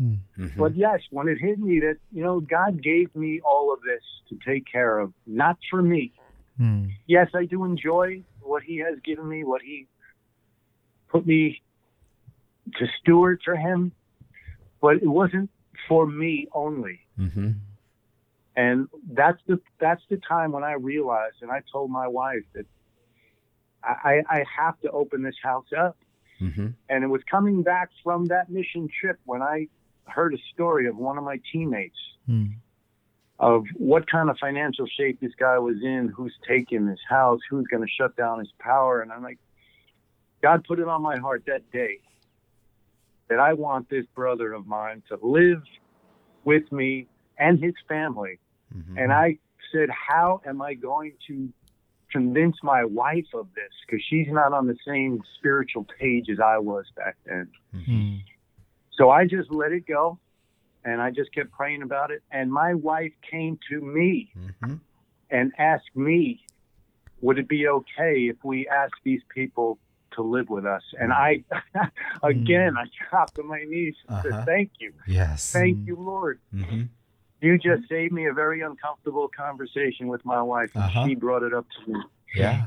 Mhm. 0.00 0.56
But 0.56 0.74
yes, 0.76 1.00
when 1.10 1.28
it 1.28 1.38
hit 1.38 1.58
me 1.58 1.80
that 1.80 1.96
you 2.12 2.22
know 2.22 2.40
God 2.40 2.82
gave 2.82 3.14
me 3.14 3.40
all 3.44 3.72
of 3.74 3.80
this 3.82 4.02
to 4.30 4.38
take 4.50 4.64
care 4.70 4.98
of, 4.98 5.12
not 5.26 5.56
for 5.70 5.82
me. 5.82 6.12
Mm. 6.58 6.92
Yes, 7.06 7.28
I 7.34 7.44
do 7.46 7.64
enjoy 7.64 8.22
what 8.40 8.62
He 8.62 8.78
has 8.78 8.98
given 9.00 9.28
me, 9.28 9.44
what 9.44 9.62
He 9.62 9.86
put 11.12 11.26
me 11.26 11.62
to 12.78 12.86
steward 13.00 13.40
for 13.44 13.54
Him, 13.54 13.92
but 14.80 14.96
it 14.96 15.06
wasn't 15.06 15.50
for 15.88 16.06
me 16.06 16.48
only. 16.52 17.00
Mhm. 17.18 17.54
And 18.56 18.88
that's 19.10 19.40
the 19.46 19.60
that's 19.78 20.02
the 20.10 20.16
time 20.18 20.52
when 20.52 20.64
I 20.64 20.72
realized, 20.72 21.36
and 21.42 21.50
I 21.50 21.62
told 21.72 21.90
my 21.90 22.08
wife 22.08 22.44
that 22.54 22.66
I, 23.84 24.22
I 24.30 24.44
have 24.56 24.78
to 24.82 24.90
open 24.90 25.22
this 25.22 25.34
house 25.42 25.72
up. 25.76 25.96
Mhm. 26.40 26.74
And 26.88 27.04
it 27.04 27.08
was 27.08 27.22
coming 27.24 27.62
back 27.62 27.90
from 28.04 28.26
that 28.26 28.48
mission 28.48 28.88
trip 29.00 29.18
when 29.24 29.42
I 29.42 29.68
heard 30.06 30.34
a 30.34 30.38
story 30.52 30.86
of 30.86 30.96
one 30.96 31.18
of 31.18 31.24
my 31.24 31.40
teammates 31.52 31.98
Mm. 32.28 32.52
of 33.40 33.66
what 33.76 34.08
kind 34.08 34.30
of 34.30 34.38
financial 34.38 34.86
shape 34.86 35.18
this 35.18 35.34
guy 35.34 35.58
was 35.58 35.82
in, 35.82 36.06
who's 36.14 36.36
taking 36.46 36.86
this 36.86 37.00
house, 37.08 37.40
who's 37.50 37.66
going 37.66 37.82
to 37.82 37.88
shut 37.88 38.14
down 38.14 38.38
his 38.38 38.52
power. 38.60 39.00
And 39.00 39.10
I'm 39.10 39.24
like, 39.24 39.38
God 40.42 40.64
put 40.64 40.78
it 40.80 40.88
on 40.88 41.02
my 41.02 41.18
heart 41.18 41.44
that 41.46 41.70
day 41.70 42.00
that 43.28 43.38
I 43.38 43.54
want 43.54 43.88
this 43.88 44.04
brother 44.14 44.52
of 44.52 44.66
mine 44.66 45.02
to 45.08 45.18
live 45.22 45.62
with 46.44 46.70
me 46.72 47.06
and 47.38 47.62
his 47.62 47.74
family. 47.88 48.38
Mhm. 48.74 48.98
And 48.98 49.12
I 49.12 49.38
said, 49.70 49.88
How 49.90 50.42
am 50.44 50.60
I 50.60 50.74
going 50.74 51.12
to 51.28 51.52
convince 52.10 52.56
my 52.62 52.84
wife 52.84 53.32
of 53.32 53.48
this? 53.54 53.72
Because 53.86 54.04
she's 54.04 54.28
not 54.28 54.52
on 54.52 54.66
the 54.66 54.76
same 54.86 55.22
spiritual 55.38 55.84
page 55.98 56.28
as 56.28 56.40
I 56.40 56.58
was 56.58 56.84
back 56.94 57.16
then. 57.24 57.48
Mm. 57.74 58.20
So 58.92 59.08
I 59.10 59.26
just 59.26 59.50
let 59.50 59.72
it 59.72 59.86
go 59.86 60.18
and 60.84 61.00
I 61.00 61.10
just 61.10 61.32
kept 61.32 61.52
praying 61.52 61.82
about 61.82 62.10
it. 62.10 62.22
And 62.30 62.52
my 62.52 62.74
wife 62.74 63.12
came 63.30 63.58
to 63.70 63.80
me 63.80 64.30
Mhm. 64.36 64.80
and 65.30 65.52
asked 65.56 65.96
me, 65.96 66.44
would 67.22 67.38
it 67.38 67.48
be 67.48 67.68
okay 67.68 68.28
if 68.28 68.44
we 68.44 68.68
ask 68.68 68.92
these 69.04 69.22
people 69.34 69.78
to 70.16 70.22
live 70.22 70.48
with 70.50 70.64
us? 70.66 70.82
And 71.00 71.12
I, 71.12 71.44
again, 72.22 72.76
I 72.76 72.84
dropped 73.10 73.38
on 73.38 73.46
my 73.48 73.62
knees 73.66 73.94
and 74.08 74.18
Uh-huh. 74.18 74.30
said, 74.30 74.46
thank 74.46 74.70
you. 74.78 74.92
Yes. 75.06 75.52
Thank 75.52 75.86
you, 75.86 75.96
Lord. 75.96 76.40
Mm-hmm. 76.54 76.82
You 77.40 77.58
just 77.58 77.88
saved 77.88 78.12
me 78.12 78.26
a 78.26 78.32
very 78.32 78.60
uncomfortable 78.62 79.28
conversation 79.36 80.06
with 80.08 80.24
my 80.24 80.40
wife. 80.42 80.70
and 80.74 80.84
Uh-huh. 80.84 81.06
She 81.06 81.14
brought 81.14 81.42
it 81.42 81.52
up 81.52 81.66
to 81.84 81.92
me. 81.92 82.00
Yeah. 82.34 82.66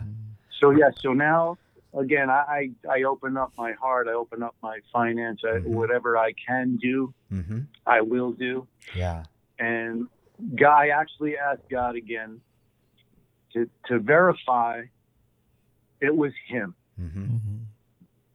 So 0.60 0.70
yeah, 0.72 0.92
so 1.02 1.14
now 1.14 1.58
again, 1.94 2.30
I 2.30 2.72
I 2.88 2.98
I 3.00 3.04
open 3.04 3.38
up 3.38 3.52
my 3.58 3.72
heart. 3.74 4.08
I 4.08 4.14
open 4.14 4.44
up 4.44 4.56
my 4.62 4.80
finance. 4.92 5.42
I, 5.44 5.60
Mhm. 5.60 5.66
Whatever 5.68 6.18
I 6.18 6.34
can 6.48 6.76
do, 6.78 7.14
Mm-hmm. 7.32 7.60
I 7.86 8.02
will 8.02 8.32
do. 8.32 8.68
Yeah. 8.96 9.24
And 9.60 10.08
Guy 10.56 10.90
actually 10.90 11.38
asked 11.38 11.68
God 11.70 11.96
again 11.96 12.42
to 13.54 13.70
to 13.88 14.00
verify 14.00 14.84
it 16.02 16.16
was 16.16 16.34
Him 16.48 16.76
Mm-hmm. 17.00 17.38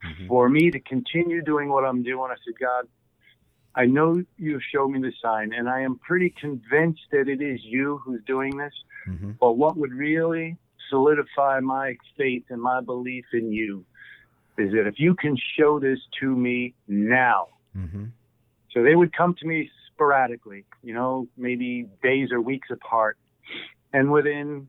Mhm. 0.03 0.29
for 0.29 0.49
me 0.49 0.71
to 0.71 0.81
continue 0.81 1.43
doing 1.43 1.69
what 1.69 1.85
I'm 1.85 2.03
doing. 2.03 2.31
I 2.31 2.37
said, 2.45 2.55
God, 2.59 2.89
I 3.75 3.85
know 3.87 4.23
you've 4.39 4.63
showed 4.73 4.89
me 4.89 5.01
the 5.01 5.13
sign, 5.23 5.53
and 5.53 5.69
I 5.69 5.81
am 5.83 5.99
pretty 5.99 6.31
convinced 6.31 7.03
that 7.13 7.29
it 7.29 7.43
is 7.43 7.61
you 7.63 7.99
who's 8.05 8.23
doing 8.27 8.57
this. 8.57 8.73
Mm-hmm. 9.07 9.33
But 9.41 9.53
what 9.59 9.77
would 9.77 9.93
really 9.93 10.57
solidify 10.89 11.61
my 11.61 11.97
faith 12.17 12.45
and 12.49 12.61
my 12.61 12.81
belief 12.81 13.27
in 13.33 13.53
you 13.53 13.85
is 14.59 14.73
that 14.73 14.87
if 14.87 14.99
you 14.99 15.15
can 15.15 15.37
show 15.59 15.79
this 15.79 15.99
to 16.21 16.35
me 16.35 16.75
now, 16.89 17.49
Mm-hmm. 17.77 18.07
so 18.73 18.83
they 18.83 18.97
would 18.97 19.13
come 19.17 19.35
to 19.35 19.47
me 19.47 19.71
sporadically, 19.93 20.65
you 20.83 20.93
know, 20.93 21.29
maybe 21.37 21.87
days 22.03 22.33
or 22.33 22.41
weeks 22.41 22.69
apart. 22.71 23.17
And 23.93 24.11
within, 24.11 24.69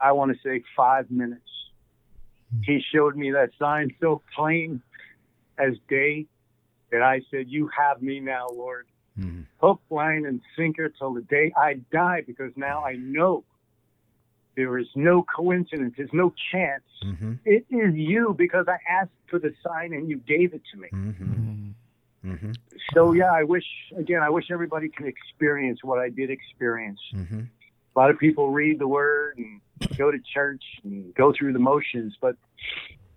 I 0.00 0.12
want 0.12 0.30
to 0.32 0.38
say, 0.44 0.62
five 0.76 1.10
minutes, 1.10 1.50
he 2.64 2.82
showed 2.92 3.16
me 3.16 3.32
that 3.32 3.50
sign 3.58 3.94
so 4.00 4.22
plain 4.34 4.82
as 5.58 5.74
day 5.88 6.26
that 6.90 7.02
I 7.02 7.22
said, 7.30 7.48
You 7.48 7.68
have 7.76 8.02
me 8.02 8.20
now, 8.20 8.46
Lord. 8.52 8.86
Mm-hmm. 9.18 9.42
Hook, 9.60 9.80
line, 9.90 10.24
and 10.26 10.40
sinker 10.56 10.88
till 10.88 11.12
the 11.12 11.22
day 11.22 11.52
I 11.56 11.80
die, 11.92 12.22
because 12.26 12.52
now 12.56 12.84
I 12.84 12.94
know 12.94 13.44
there 14.56 14.78
is 14.78 14.86
no 14.94 15.22
coincidence, 15.22 15.94
there's 15.96 16.12
no 16.12 16.32
chance. 16.52 16.82
Mm-hmm. 17.04 17.34
It 17.44 17.66
is 17.70 17.94
you 17.94 18.34
because 18.36 18.66
I 18.68 18.78
asked 18.90 19.10
for 19.28 19.38
the 19.38 19.54
sign 19.66 19.92
and 19.92 20.08
you 20.08 20.18
gave 20.18 20.54
it 20.54 20.62
to 20.72 20.78
me. 20.78 20.88
Mm-hmm. 20.92 21.24
Mhm. 21.24 21.74
Mm-hmm. 22.24 22.52
So 22.92 23.12
yeah, 23.12 23.32
I 23.32 23.44
wish 23.44 23.64
again, 23.96 24.22
I 24.22 24.30
wish 24.30 24.50
everybody 24.50 24.88
can 24.88 25.06
experience 25.06 25.80
what 25.82 25.98
I 25.98 26.08
did 26.08 26.30
experience. 26.30 27.00
Mm-hmm. 27.14 27.40
A 27.94 27.98
lot 27.98 28.10
of 28.10 28.18
people 28.18 28.50
read 28.50 28.78
the 28.78 28.88
word 28.88 29.38
and 29.38 29.60
go 29.96 30.10
to 30.10 30.18
church 30.34 30.62
and 30.84 31.14
go 31.14 31.32
through 31.36 31.52
the 31.52 31.58
motions, 31.58 32.16
but 32.20 32.36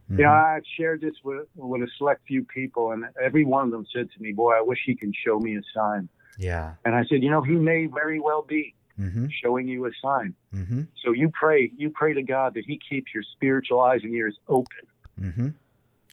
you 0.09 0.17
know, 0.17 0.29
I've 0.29 0.63
shared 0.77 0.99
this 0.99 1.13
with 1.23 1.47
with 1.55 1.81
a 1.83 1.87
select 1.97 2.21
few 2.27 2.43
people, 2.43 2.91
and 2.91 3.05
every 3.23 3.45
one 3.45 3.65
of 3.65 3.71
them 3.71 3.85
said 3.95 4.09
to 4.15 4.21
me, 4.21 4.33
"Boy, 4.33 4.51
I 4.57 4.61
wish 4.61 4.79
he 4.85 4.93
can 4.93 5.13
show 5.25 5.39
me 5.39 5.55
a 5.55 5.61
sign." 5.73 6.09
Yeah. 6.37 6.73
And 6.83 6.95
I 6.95 7.05
said, 7.05 7.23
"You 7.23 7.29
know, 7.29 7.41
he 7.41 7.53
may 7.55 7.85
very 7.85 8.19
well 8.19 8.41
be 8.41 8.75
Mm-hmm. 8.99 9.27
showing 9.41 9.67
you 9.69 9.85
a 9.85 9.91
sign. 10.03 10.35
Mm-hmm. 10.53 10.81
So 11.03 11.11
you 11.13 11.31
pray, 11.33 11.71
you 11.75 11.89
pray 11.89 12.13
to 12.13 12.21
God 12.21 12.53
that 12.55 12.65
He 12.67 12.77
keeps 12.87 13.13
your 13.15 13.23
spiritual 13.23 13.79
eyes 13.79 14.01
and 14.03 14.13
ears 14.13 14.37
open, 14.49 14.85
Mm-hmm. 15.19 15.47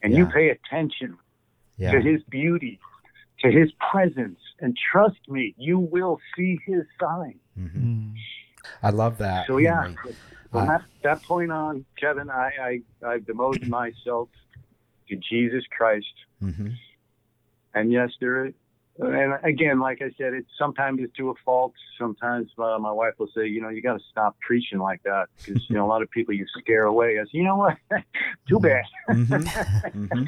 and 0.02 0.16
you 0.16 0.26
pay 0.26 0.48
attention 0.50 1.18
Yeah. 1.76 1.90
to 1.90 2.00
His 2.00 2.22
beauty, 2.30 2.78
to 3.40 3.50
His 3.50 3.70
presence, 3.90 4.38
and 4.60 4.76
trust 4.92 5.18
me, 5.28 5.54
you 5.58 5.78
will 5.80 6.18
see 6.36 6.58
His 6.64 6.84
sign." 7.00 7.40
Mm-hmm. 7.58 7.78
Mhm. 7.82 8.14
I 8.82 8.90
love 8.90 9.18
that. 9.18 9.46
So 9.48 9.56
yeah, 9.58 9.82
Henry. 9.82 10.14
From 10.52 10.66
that, 10.68 10.82
that 11.02 11.22
point 11.22 11.50
on, 11.52 11.84
Kevin, 12.00 12.30
I, 12.30 12.50
I 13.02 13.06
I've 13.06 13.26
devoted 13.26 13.68
myself 13.80 14.28
to 15.08 15.16
Jesus 15.16 15.64
Christ, 15.76 16.06
Mm-hmm. 16.42 16.68
and 17.74 17.92
yes, 17.92 18.10
there. 18.20 18.46
is- 18.46 18.54
And 19.00 19.34
again, 19.44 19.78
like 19.80 20.02
I 20.02 20.10
said, 20.18 20.34
it's 20.34 20.48
sometimes 20.58 21.00
it's 21.00 21.12
to 21.18 21.30
a 21.30 21.34
fault. 21.44 21.72
Sometimes 21.98 22.48
uh, 22.58 22.78
my 22.80 22.90
wife 22.90 23.14
will 23.18 23.28
say, 23.36 23.46
you 23.46 23.60
know, 23.62 23.68
you 23.68 23.80
got 23.80 23.96
to 23.96 24.04
stop 24.10 24.36
preaching 24.40 24.78
like 24.80 25.00
that 25.04 25.28
because 25.44 25.62
you 25.68 25.76
know 25.76 25.86
a 25.86 25.90
lot 25.94 26.02
of 26.02 26.10
people 26.10 26.34
you 26.34 26.44
scare 26.58 26.84
away. 26.84 27.18
I 27.20 27.22
say, 27.24 27.30
you 27.32 27.44
know 27.44 27.54
what? 27.56 27.76
Too 28.48 28.58
bad. 28.58 28.82
Mm-hmm. 29.08 30.06
hmm 30.08 30.24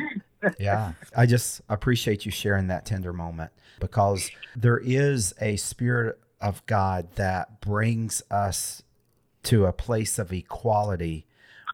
Yeah. 0.59 0.93
I 1.17 1.27
just 1.27 1.63
appreciate 1.69 2.25
you 2.25 2.31
sharing 2.31 2.69
that 2.69 2.87
tender 2.87 3.13
moment 3.13 3.51
because 3.81 4.31
there 4.55 4.79
is 4.79 5.35
a 5.41 5.57
spirit 5.57 6.21
of 6.41 6.65
God 6.67 7.09
that 7.17 7.61
brings 7.61 8.23
us 8.31 8.83
to 9.45 9.67
a 9.67 9.73
place 9.73 10.19
of 10.19 10.33
equality 10.33 11.27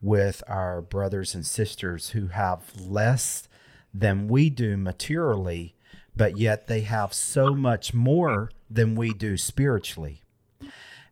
with 0.03 0.43
our 0.47 0.83
brothers 0.83 1.35
and 1.35 1.47
sisters 1.47 2.11
who 2.11 2.29
have 2.29 2.73
less 2.79 3.49
than 3.93 4.29
we 4.29 4.51
do 4.51 4.77
materially, 4.77 5.75
but 6.15 6.37
yet 6.37 6.67
they 6.67 6.83
have 6.83 7.13
so 7.13 7.55
much 7.55 7.95
more 7.95 8.51
than 8.71 8.95
we 8.95 9.13
do 9.13 9.37
spiritually. 9.37 10.23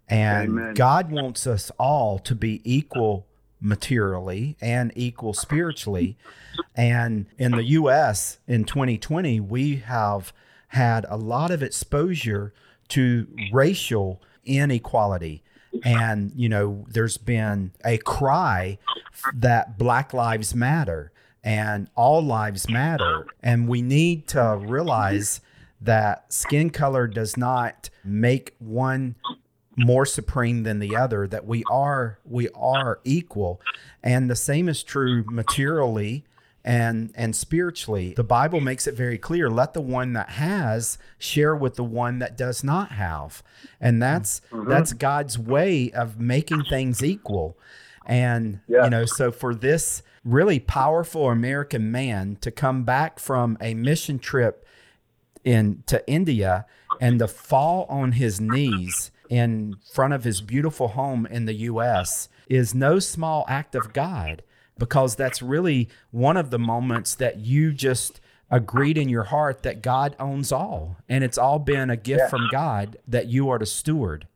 And 0.08 0.50
Amen. 0.50 0.74
God 0.74 1.10
wants 1.10 1.46
us 1.46 1.70
all 1.78 2.18
to 2.20 2.34
be 2.34 2.60
equal 2.64 3.26
materially 3.60 4.56
and 4.60 4.92
equal 4.94 5.32
spiritually. 5.32 6.18
And 6.74 7.26
in 7.38 7.52
the 7.52 7.64
US 7.64 8.38
in 8.46 8.64
2020, 8.64 9.40
we 9.40 9.76
have 9.76 10.32
had 10.68 11.06
a 11.08 11.16
lot 11.16 11.50
of 11.50 11.62
exposure 11.62 12.52
to 12.88 13.26
racial 13.52 14.20
inequality. 14.44 15.42
And, 15.82 16.32
you 16.36 16.48
know, 16.48 16.84
there's 16.88 17.16
been 17.16 17.72
a 17.84 17.98
cry 17.98 18.78
that 19.34 19.78
Black 19.78 20.12
Lives 20.14 20.54
Matter 20.54 21.12
and 21.42 21.88
all 21.94 22.22
lives 22.22 22.68
matter. 22.70 23.26
And 23.42 23.68
we 23.68 23.82
need 23.82 24.26
to 24.28 24.58
realize 24.60 25.40
that 25.80 26.32
skin 26.32 26.70
color 26.70 27.06
does 27.06 27.36
not 27.36 27.90
make 28.02 28.54
one 28.58 29.14
more 29.76 30.06
supreme 30.06 30.62
than 30.62 30.78
the 30.78 30.96
other 30.96 31.26
that 31.26 31.44
we 31.46 31.64
are 31.68 32.18
we 32.24 32.48
are 32.50 33.00
equal 33.02 33.60
and 34.04 34.30
the 34.30 34.36
same 34.36 34.68
is 34.68 34.84
true 34.84 35.24
materially 35.28 36.24
and 36.64 37.12
and 37.14 37.36
spiritually 37.36 38.14
the 38.16 38.24
bible 38.24 38.60
makes 38.60 38.86
it 38.86 38.94
very 38.94 39.18
clear 39.18 39.50
let 39.50 39.74
the 39.74 39.80
one 39.80 40.14
that 40.14 40.30
has 40.30 40.96
share 41.18 41.54
with 41.54 41.74
the 41.74 41.84
one 41.84 42.18
that 42.20 42.36
does 42.36 42.64
not 42.64 42.92
have. 42.92 43.42
And 43.80 44.02
that's 44.02 44.40
mm-hmm. 44.50 44.68
that's 44.68 44.92
god's 44.92 45.38
way 45.38 45.90
of 45.92 46.18
making 46.18 46.64
things 46.64 47.02
equal. 47.02 47.58
And 48.06 48.60
Yeah. 48.66 48.84
you 48.84 48.90
know 48.90 49.04
so 49.04 49.30
for 49.30 49.54
this 49.54 50.02
really 50.24 50.58
powerful 50.58 51.28
american 51.28 51.90
man 51.90 52.36
to 52.40 52.50
come 52.50 52.84
back 52.84 53.18
from 53.18 53.58
a 53.60 53.74
mission 53.74 54.18
trip 54.18 54.66
in 55.44 55.82
to 55.86 56.06
India 56.08 56.66
and 57.00 57.18
to 57.18 57.28
fall 57.28 57.86
on 57.88 58.12
his 58.12 58.40
knees 58.40 59.10
in 59.28 59.76
front 59.92 60.14
of 60.14 60.24
his 60.24 60.40
beautiful 60.40 60.88
home 60.88 61.26
in 61.26 61.44
the 61.44 61.54
US 61.54 62.28
is 62.48 62.74
no 62.74 62.98
small 62.98 63.44
act 63.48 63.74
of 63.74 63.92
God 63.92 64.42
because 64.78 65.16
that's 65.16 65.40
really 65.42 65.88
one 66.10 66.36
of 66.36 66.50
the 66.50 66.58
moments 66.58 67.14
that 67.16 67.38
you 67.38 67.72
just 67.72 68.20
agreed 68.50 68.98
in 68.98 69.08
your 69.08 69.24
heart 69.24 69.62
that 69.62 69.82
God 69.82 70.14
owns 70.20 70.52
all 70.52 70.96
and 71.08 71.24
it's 71.24 71.38
all 71.38 71.58
been 71.58 71.90
a 71.90 71.96
gift 71.96 72.20
Yeah. 72.24 72.28
from 72.28 72.48
God 72.50 72.96
that 73.08 73.26
you 73.26 73.48
are 73.48 73.58
to 73.58 73.66
steward. 73.66 74.26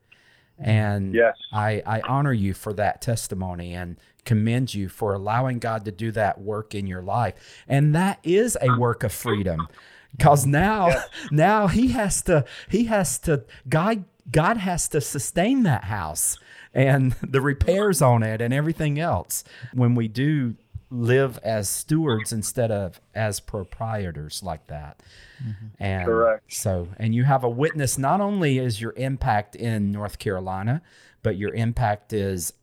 And 0.58 1.14
Yes. 1.14 1.36
I, 1.52 1.82
I 1.86 2.00
honor 2.00 2.32
you 2.32 2.52
for 2.54 2.72
that 2.74 3.00
testimony 3.00 3.74
and 3.74 3.96
commend 4.24 4.74
you 4.74 4.88
for 4.88 5.14
allowing 5.14 5.58
God 5.58 5.84
to 5.84 5.92
do 5.92 6.10
that 6.12 6.40
work 6.40 6.74
in 6.74 6.86
your 6.86 7.02
life. 7.02 7.34
And 7.68 7.94
that 7.94 8.18
is 8.24 8.56
a 8.60 8.76
work 8.78 9.04
of 9.04 9.12
freedom. 9.12 9.68
Because 10.16 10.46
now 10.46 10.90
now 11.30 11.66
he 11.68 11.88
has 11.88 12.22
to 12.22 12.44
he 12.68 12.84
has 12.84 13.18
to 13.20 13.44
God 13.68 14.04
God 14.32 14.56
has 14.56 14.88
to 14.88 15.00
sustain 15.00 15.62
that 15.62 15.84
house 15.84 16.38
and 16.78 17.12
the 17.22 17.40
repairs 17.40 18.00
on 18.00 18.22
it 18.22 18.40
and 18.40 18.54
everything 18.54 18.98
else 18.98 19.44
when 19.72 19.94
we 19.94 20.08
do 20.08 20.54
live 20.90 21.38
as 21.42 21.68
stewards 21.68 22.32
instead 22.32 22.70
of 22.70 22.98
as 23.14 23.40
proprietors 23.40 24.42
like 24.42 24.66
that. 24.68 25.02
And 25.78 26.06
Correct. 26.06 26.52
so, 26.52 26.88
and 26.96 27.14
you 27.14 27.24
have 27.24 27.44
a 27.44 27.48
witness 27.48 27.98
not 27.98 28.20
only 28.20 28.58
is 28.58 28.80
your 28.80 28.94
impact 28.96 29.54
in 29.54 29.92
North 29.92 30.18
Carolina, 30.18 30.80
but 31.22 31.36
your 31.36 31.52
impact 31.52 32.12
is 32.12 32.54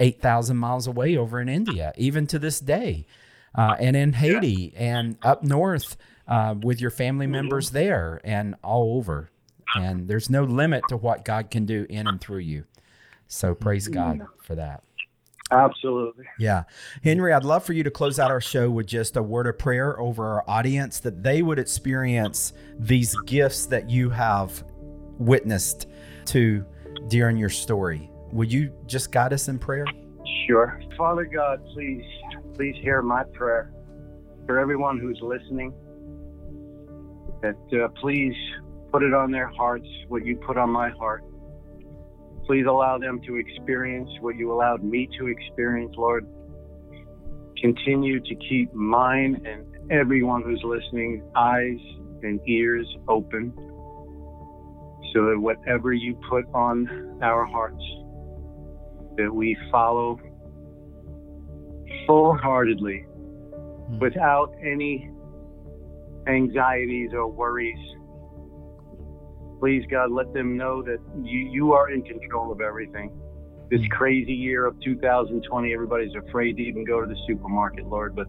8,000 0.00 0.56
miles 0.56 0.88
away 0.88 1.16
over 1.16 1.40
in 1.40 1.48
India, 1.48 1.92
even 1.96 2.26
to 2.28 2.38
this 2.38 2.58
day, 2.58 3.06
uh, 3.54 3.76
and 3.78 3.94
in 3.94 4.14
Haiti 4.14 4.72
and 4.76 5.16
up 5.22 5.44
north 5.44 5.96
uh, 6.26 6.56
with 6.60 6.80
your 6.80 6.90
family 6.90 7.26
members 7.26 7.70
there 7.70 8.20
and 8.24 8.56
all 8.64 8.96
over. 8.96 9.30
And 9.76 10.08
there's 10.08 10.28
no 10.28 10.42
limit 10.42 10.82
to 10.88 10.96
what 10.96 11.24
God 11.24 11.50
can 11.50 11.64
do 11.64 11.86
in 11.88 12.06
and 12.06 12.20
through 12.20 12.38
you. 12.38 12.64
So 13.32 13.54
praise 13.54 13.88
God 13.88 14.20
for 14.42 14.54
that. 14.56 14.84
Absolutely. 15.50 16.26
Yeah. 16.38 16.64
Henry, 17.02 17.32
I'd 17.32 17.44
love 17.44 17.64
for 17.64 17.72
you 17.72 17.82
to 17.82 17.90
close 17.90 18.18
out 18.18 18.30
our 18.30 18.42
show 18.42 18.70
with 18.70 18.86
just 18.86 19.16
a 19.16 19.22
word 19.22 19.46
of 19.46 19.58
prayer 19.58 19.98
over 19.98 20.26
our 20.26 20.44
audience 20.46 21.00
that 21.00 21.22
they 21.22 21.40
would 21.40 21.58
experience 21.58 22.52
these 22.78 23.16
gifts 23.22 23.64
that 23.66 23.88
you 23.88 24.10
have 24.10 24.62
witnessed 25.18 25.88
to 26.26 26.62
during 27.08 27.38
your 27.38 27.48
story. 27.48 28.10
Will 28.32 28.48
you 28.48 28.70
just 28.86 29.10
guide 29.12 29.32
us 29.32 29.48
in 29.48 29.58
prayer? 29.58 29.86
Sure. 30.46 30.78
Father 30.98 31.24
God, 31.24 31.64
please, 31.72 32.04
please 32.54 32.76
hear 32.82 33.00
my 33.00 33.24
prayer 33.32 33.72
for 34.46 34.58
everyone 34.58 34.98
who's 34.98 35.18
listening. 35.22 35.72
That 37.40 37.56
uh, 37.82 37.88
please 37.98 38.34
put 38.92 39.02
it 39.02 39.14
on 39.14 39.30
their 39.30 39.48
hearts 39.48 39.88
what 40.08 40.26
you 40.26 40.36
put 40.36 40.58
on 40.58 40.68
my 40.68 40.90
heart. 40.90 41.24
Please 42.46 42.66
allow 42.68 42.98
them 42.98 43.20
to 43.26 43.36
experience 43.36 44.10
what 44.20 44.36
you 44.36 44.52
allowed 44.52 44.82
me 44.82 45.08
to 45.18 45.28
experience, 45.28 45.94
Lord. 45.96 46.26
Continue 47.60 48.20
to 48.20 48.34
keep 48.34 48.72
mine 48.74 49.40
and 49.46 49.64
everyone 49.90 50.42
who's 50.42 50.60
listening 50.64 51.22
eyes 51.36 51.78
and 52.22 52.40
ears 52.48 52.86
open 53.08 53.52
so 55.14 55.26
that 55.26 55.38
whatever 55.38 55.92
you 55.92 56.18
put 56.28 56.44
on 56.54 57.18
our 57.22 57.44
hearts, 57.44 57.82
that 59.16 59.32
we 59.32 59.56
follow 59.70 60.18
full 62.06 62.36
heartedly 62.36 63.04
hmm. 63.06 63.98
without 63.98 64.54
any 64.62 65.10
anxieties 66.26 67.10
or 67.12 67.28
worries. 67.28 67.78
Please, 69.62 69.84
God, 69.88 70.10
let 70.10 70.34
them 70.34 70.56
know 70.56 70.82
that 70.82 70.98
you, 71.22 71.38
you 71.38 71.72
are 71.72 71.88
in 71.88 72.02
control 72.02 72.50
of 72.50 72.60
everything. 72.60 73.12
This 73.70 73.80
mm. 73.80 73.90
crazy 73.90 74.32
year 74.32 74.66
of 74.66 74.74
2020, 74.80 75.72
everybody's 75.72 76.16
afraid 76.16 76.56
to 76.56 76.62
even 76.64 76.84
go 76.84 77.00
to 77.00 77.06
the 77.06 77.16
supermarket, 77.28 77.86
Lord. 77.86 78.16
But 78.16 78.26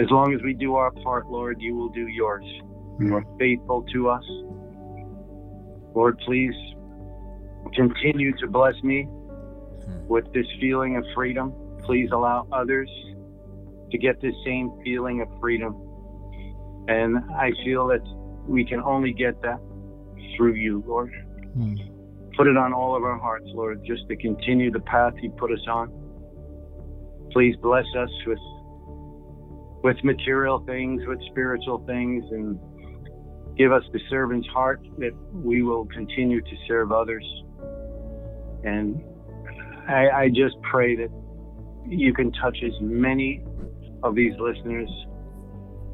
as 0.00 0.10
long 0.10 0.34
as 0.34 0.42
we 0.42 0.52
do 0.52 0.74
our 0.74 0.90
part, 0.90 1.30
Lord, 1.30 1.58
you 1.60 1.76
will 1.76 1.88
do 1.90 2.08
yours. 2.08 2.44
Mm. 2.98 3.06
You 3.06 3.14
are 3.14 3.24
faithful 3.38 3.84
to 3.92 4.08
us. 4.08 4.24
Lord, 5.94 6.18
please 6.26 6.54
continue 7.72 8.36
to 8.38 8.48
bless 8.48 8.74
me 8.82 9.06
mm. 9.06 10.06
with 10.08 10.24
this 10.32 10.46
feeling 10.60 10.96
of 10.96 11.04
freedom. 11.14 11.54
Please 11.84 12.10
allow 12.12 12.48
others 12.50 12.90
to 13.92 13.98
get 13.98 14.20
this 14.20 14.34
same 14.44 14.72
feeling 14.82 15.20
of 15.20 15.28
freedom. 15.40 15.76
And 16.88 17.18
I 17.36 17.52
feel 17.64 17.86
that 17.86 18.02
we 18.48 18.64
can 18.64 18.80
only 18.80 19.12
get 19.12 19.40
that 19.42 19.60
through 20.36 20.54
you, 20.54 20.82
Lord. 20.86 21.12
Hmm. 21.54 21.74
Put 22.36 22.48
it 22.48 22.56
on 22.56 22.72
all 22.72 22.96
of 22.96 23.04
our 23.04 23.18
hearts, 23.18 23.46
Lord, 23.48 23.84
just 23.86 24.08
to 24.08 24.16
continue 24.16 24.70
the 24.70 24.80
path 24.80 25.14
you 25.22 25.30
put 25.30 25.52
us 25.52 25.64
on. 25.68 25.88
Please 27.32 27.54
bless 27.62 27.86
us 27.96 28.10
with 28.26 28.38
with 29.84 30.02
material 30.02 30.64
things, 30.66 31.02
with 31.06 31.20
spiritual 31.30 31.84
things, 31.86 32.24
and 32.30 32.58
give 33.56 33.70
us 33.70 33.82
the 33.92 34.00
servant's 34.08 34.48
heart 34.48 34.80
that 34.98 35.12
we 35.32 35.62
will 35.62 35.84
continue 35.86 36.40
to 36.40 36.56
serve 36.66 36.90
others. 36.90 37.24
And 38.64 39.02
I, 39.88 40.08
I 40.08 40.28
just 40.28 40.56
pray 40.62 40.96
that 40.96 41.10
you 41.86 42.14
can 42.14 42.32
touch 42.32 42.56
as 42.64 42.72
many 42.80 43.44
of 44.02 44.14
these 44.14 44.32
listeners 44.38 44.88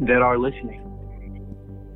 that 0.01 0.23
are 0.23 0.39
listening, 0.39 0.81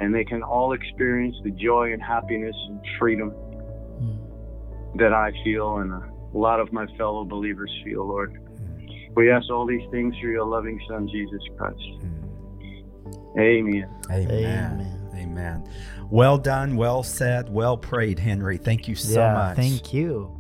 and 0.01 0.15
they 0.15 0.25
can 0.25 0.43
all 0.43 0.73
experience 0.73 1.37
the 1.45 1.51
joy 1.51 1.93
and 1.93 2.03
happiness 2.03 2.57
and 2.69 2.81
freedom 2.99 3.31
hmm. 3.31 4.99
that 4.99 5.13
I 5.13 5.33
feel 5.45 5.79
and 5.79 5.93
a 5.93 6.11
lot 6.33 6.61
of 6.61 6.73
my 6.73 6.87
fellow 6.97 7.25
believers 7.25 7.71
feel, 7.85 8.07
Lord. 8.07 8.33
Hmm. 8.33 8.87
We 9.15 9.31
ask 9.31 9.49
all 9.51 9.67
these 9.67 9.89
things 9.91 10.15
through 10.21 10.33
your 10.33 10.47
loving 10.47 10.81
Son, 10.89 11.09
Jesus 11.09 11.41
Christ. 11.57 11.81
Hmm. 12.01 13.39
Amen. 13.39 13.91
Amen. 14.11 15.11
Amen. 15.15 15.65
Well 16.11 16.39
done, 16.39 16.77
well 16.77 17.03
said, 17.03 17.49
well 17.49 17.77
prayed, 17.77 18.19
Henry. 18.19 18.59
Thank 18.59 18.89
you 18.89 18.95
so 18.95 19.21
yeah, 19.21 19.33
much. 19.33 19.57
thank 19.57 19.93
you. 19.93 20.31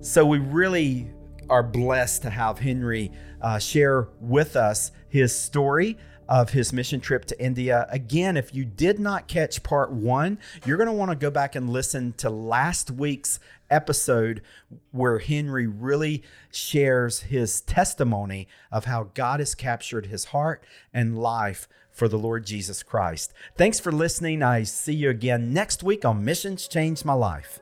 So 0.00 0.26
we 0.26 0.38
really 0.38 1.10
are 1.48 1.62
blessed 1.62 2.22
to 2.22 2.30
have 2.30 2.58
Henry 2.58 3.12
uh, 3.40 3.58
share 3.58 4.08
with 4.20 4.56
us 4.56 4.92
his 5.08 5.34
story 5.34 5.98
of 6.28 6.50
his 6.50 6.72
mission 6.72 7.00
trip 7.00 7.24
to 7.26 7.42
India. 7.42 7.86
Again, 7.90 8.36
if 8.36 8.54
you 8.54 8.64
did 8.64 8.98
not 8.98 9.28
catch 9.28 9.62
part 9.62 9.92
one, 9.92 10.38
you're 10.64 10.76
going 10.76 10.88
to 10.88 10.92
want 10.92 11.10
to 11.10 11.16
go 11.16 11.30
back 11.30 11.54
and 11.54 11.70
listen 11.70 12.12
to 12.18 12.30
last 12.30 12.90
week's 12.90 13.38
episode 13.70 14.42
where 14.90 15.18
Henry 15.18 15.66
really 15.66 16.22
shares 16.50 17.22
his 17.22 17.60
testimony 17.62 18.46
of 18.70 18.84
how 18.84 19.10
God 19.14 19.40
has 19.40 19.54
captured 19.54 20.06
his 20.06 20.26
heart 20.26 20.62
and 20.92 21.18
life 21.18 21.68
for 21.90 22.08
the 22.08 22.18
Lord 22.18 22.46
Jesus 22.46 22.82
Christ. 22.82 23.32
Thanks 23.56 23.78
for 23.78 23.92
listening. 23.92 24.42
I 24.42 24.62
see 24.62 24.94
you 24.94 25.10
again 25.10 25.52
next 25.52 25.82
week 25.82 26.04
on 26.04 26.24
Missions 26.24 26.68
Change 26.68 27.04
My 27.04 27.14
Life. 27.14 27.60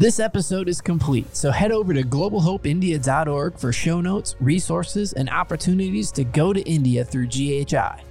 This 0.00 0.18
episode 0.18 0.66
is 0.70 0.80
complete, 0.80 1.36
so 1.36 1.50
head 1.50 1.72
over 1.72 1.92
to 1.92 2.02
globalhopeindia.org 2.02 3.58
for 3.58 3.70
show 3.70 4.00
notes, 4.00 4.34
resources, 4.40 5.12
and 5.12 5.28
opportunities 5.28 6.10
to 6.12 6.24
go 6.24 6.54
to 6.54 6.62
India 6.62 7.04
through 7.04 7.26
GHI. 7.26 8.02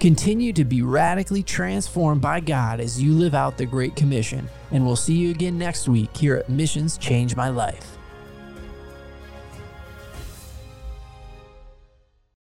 Continue 0.00 0.52
to 0.52 0.64
be 0.64 0.82
radically 0.82 1.44
transformed 1.44 2.20
by 2.20 2.40
God 2.40 2.80
as 2.80 3.00
you 3.00 3.12
live 3.12 3.36
out 3.36 3.56
the 3.56 3.64
Great 3.64 3.94
Commission, 3.94 4.48
and 4.72 4.84
we'll 4.84 4.96
see 4.96 5.14
you 5.14 5.30
again 5.30 5.56
next 5.56 5.88
week 5.88 6.16
here 6.16 6.34
at 6.34 6.48
Missions 6.48 6.98
Change 6.98 7.36
My 7.36 7.50
Life. 7.50 7.97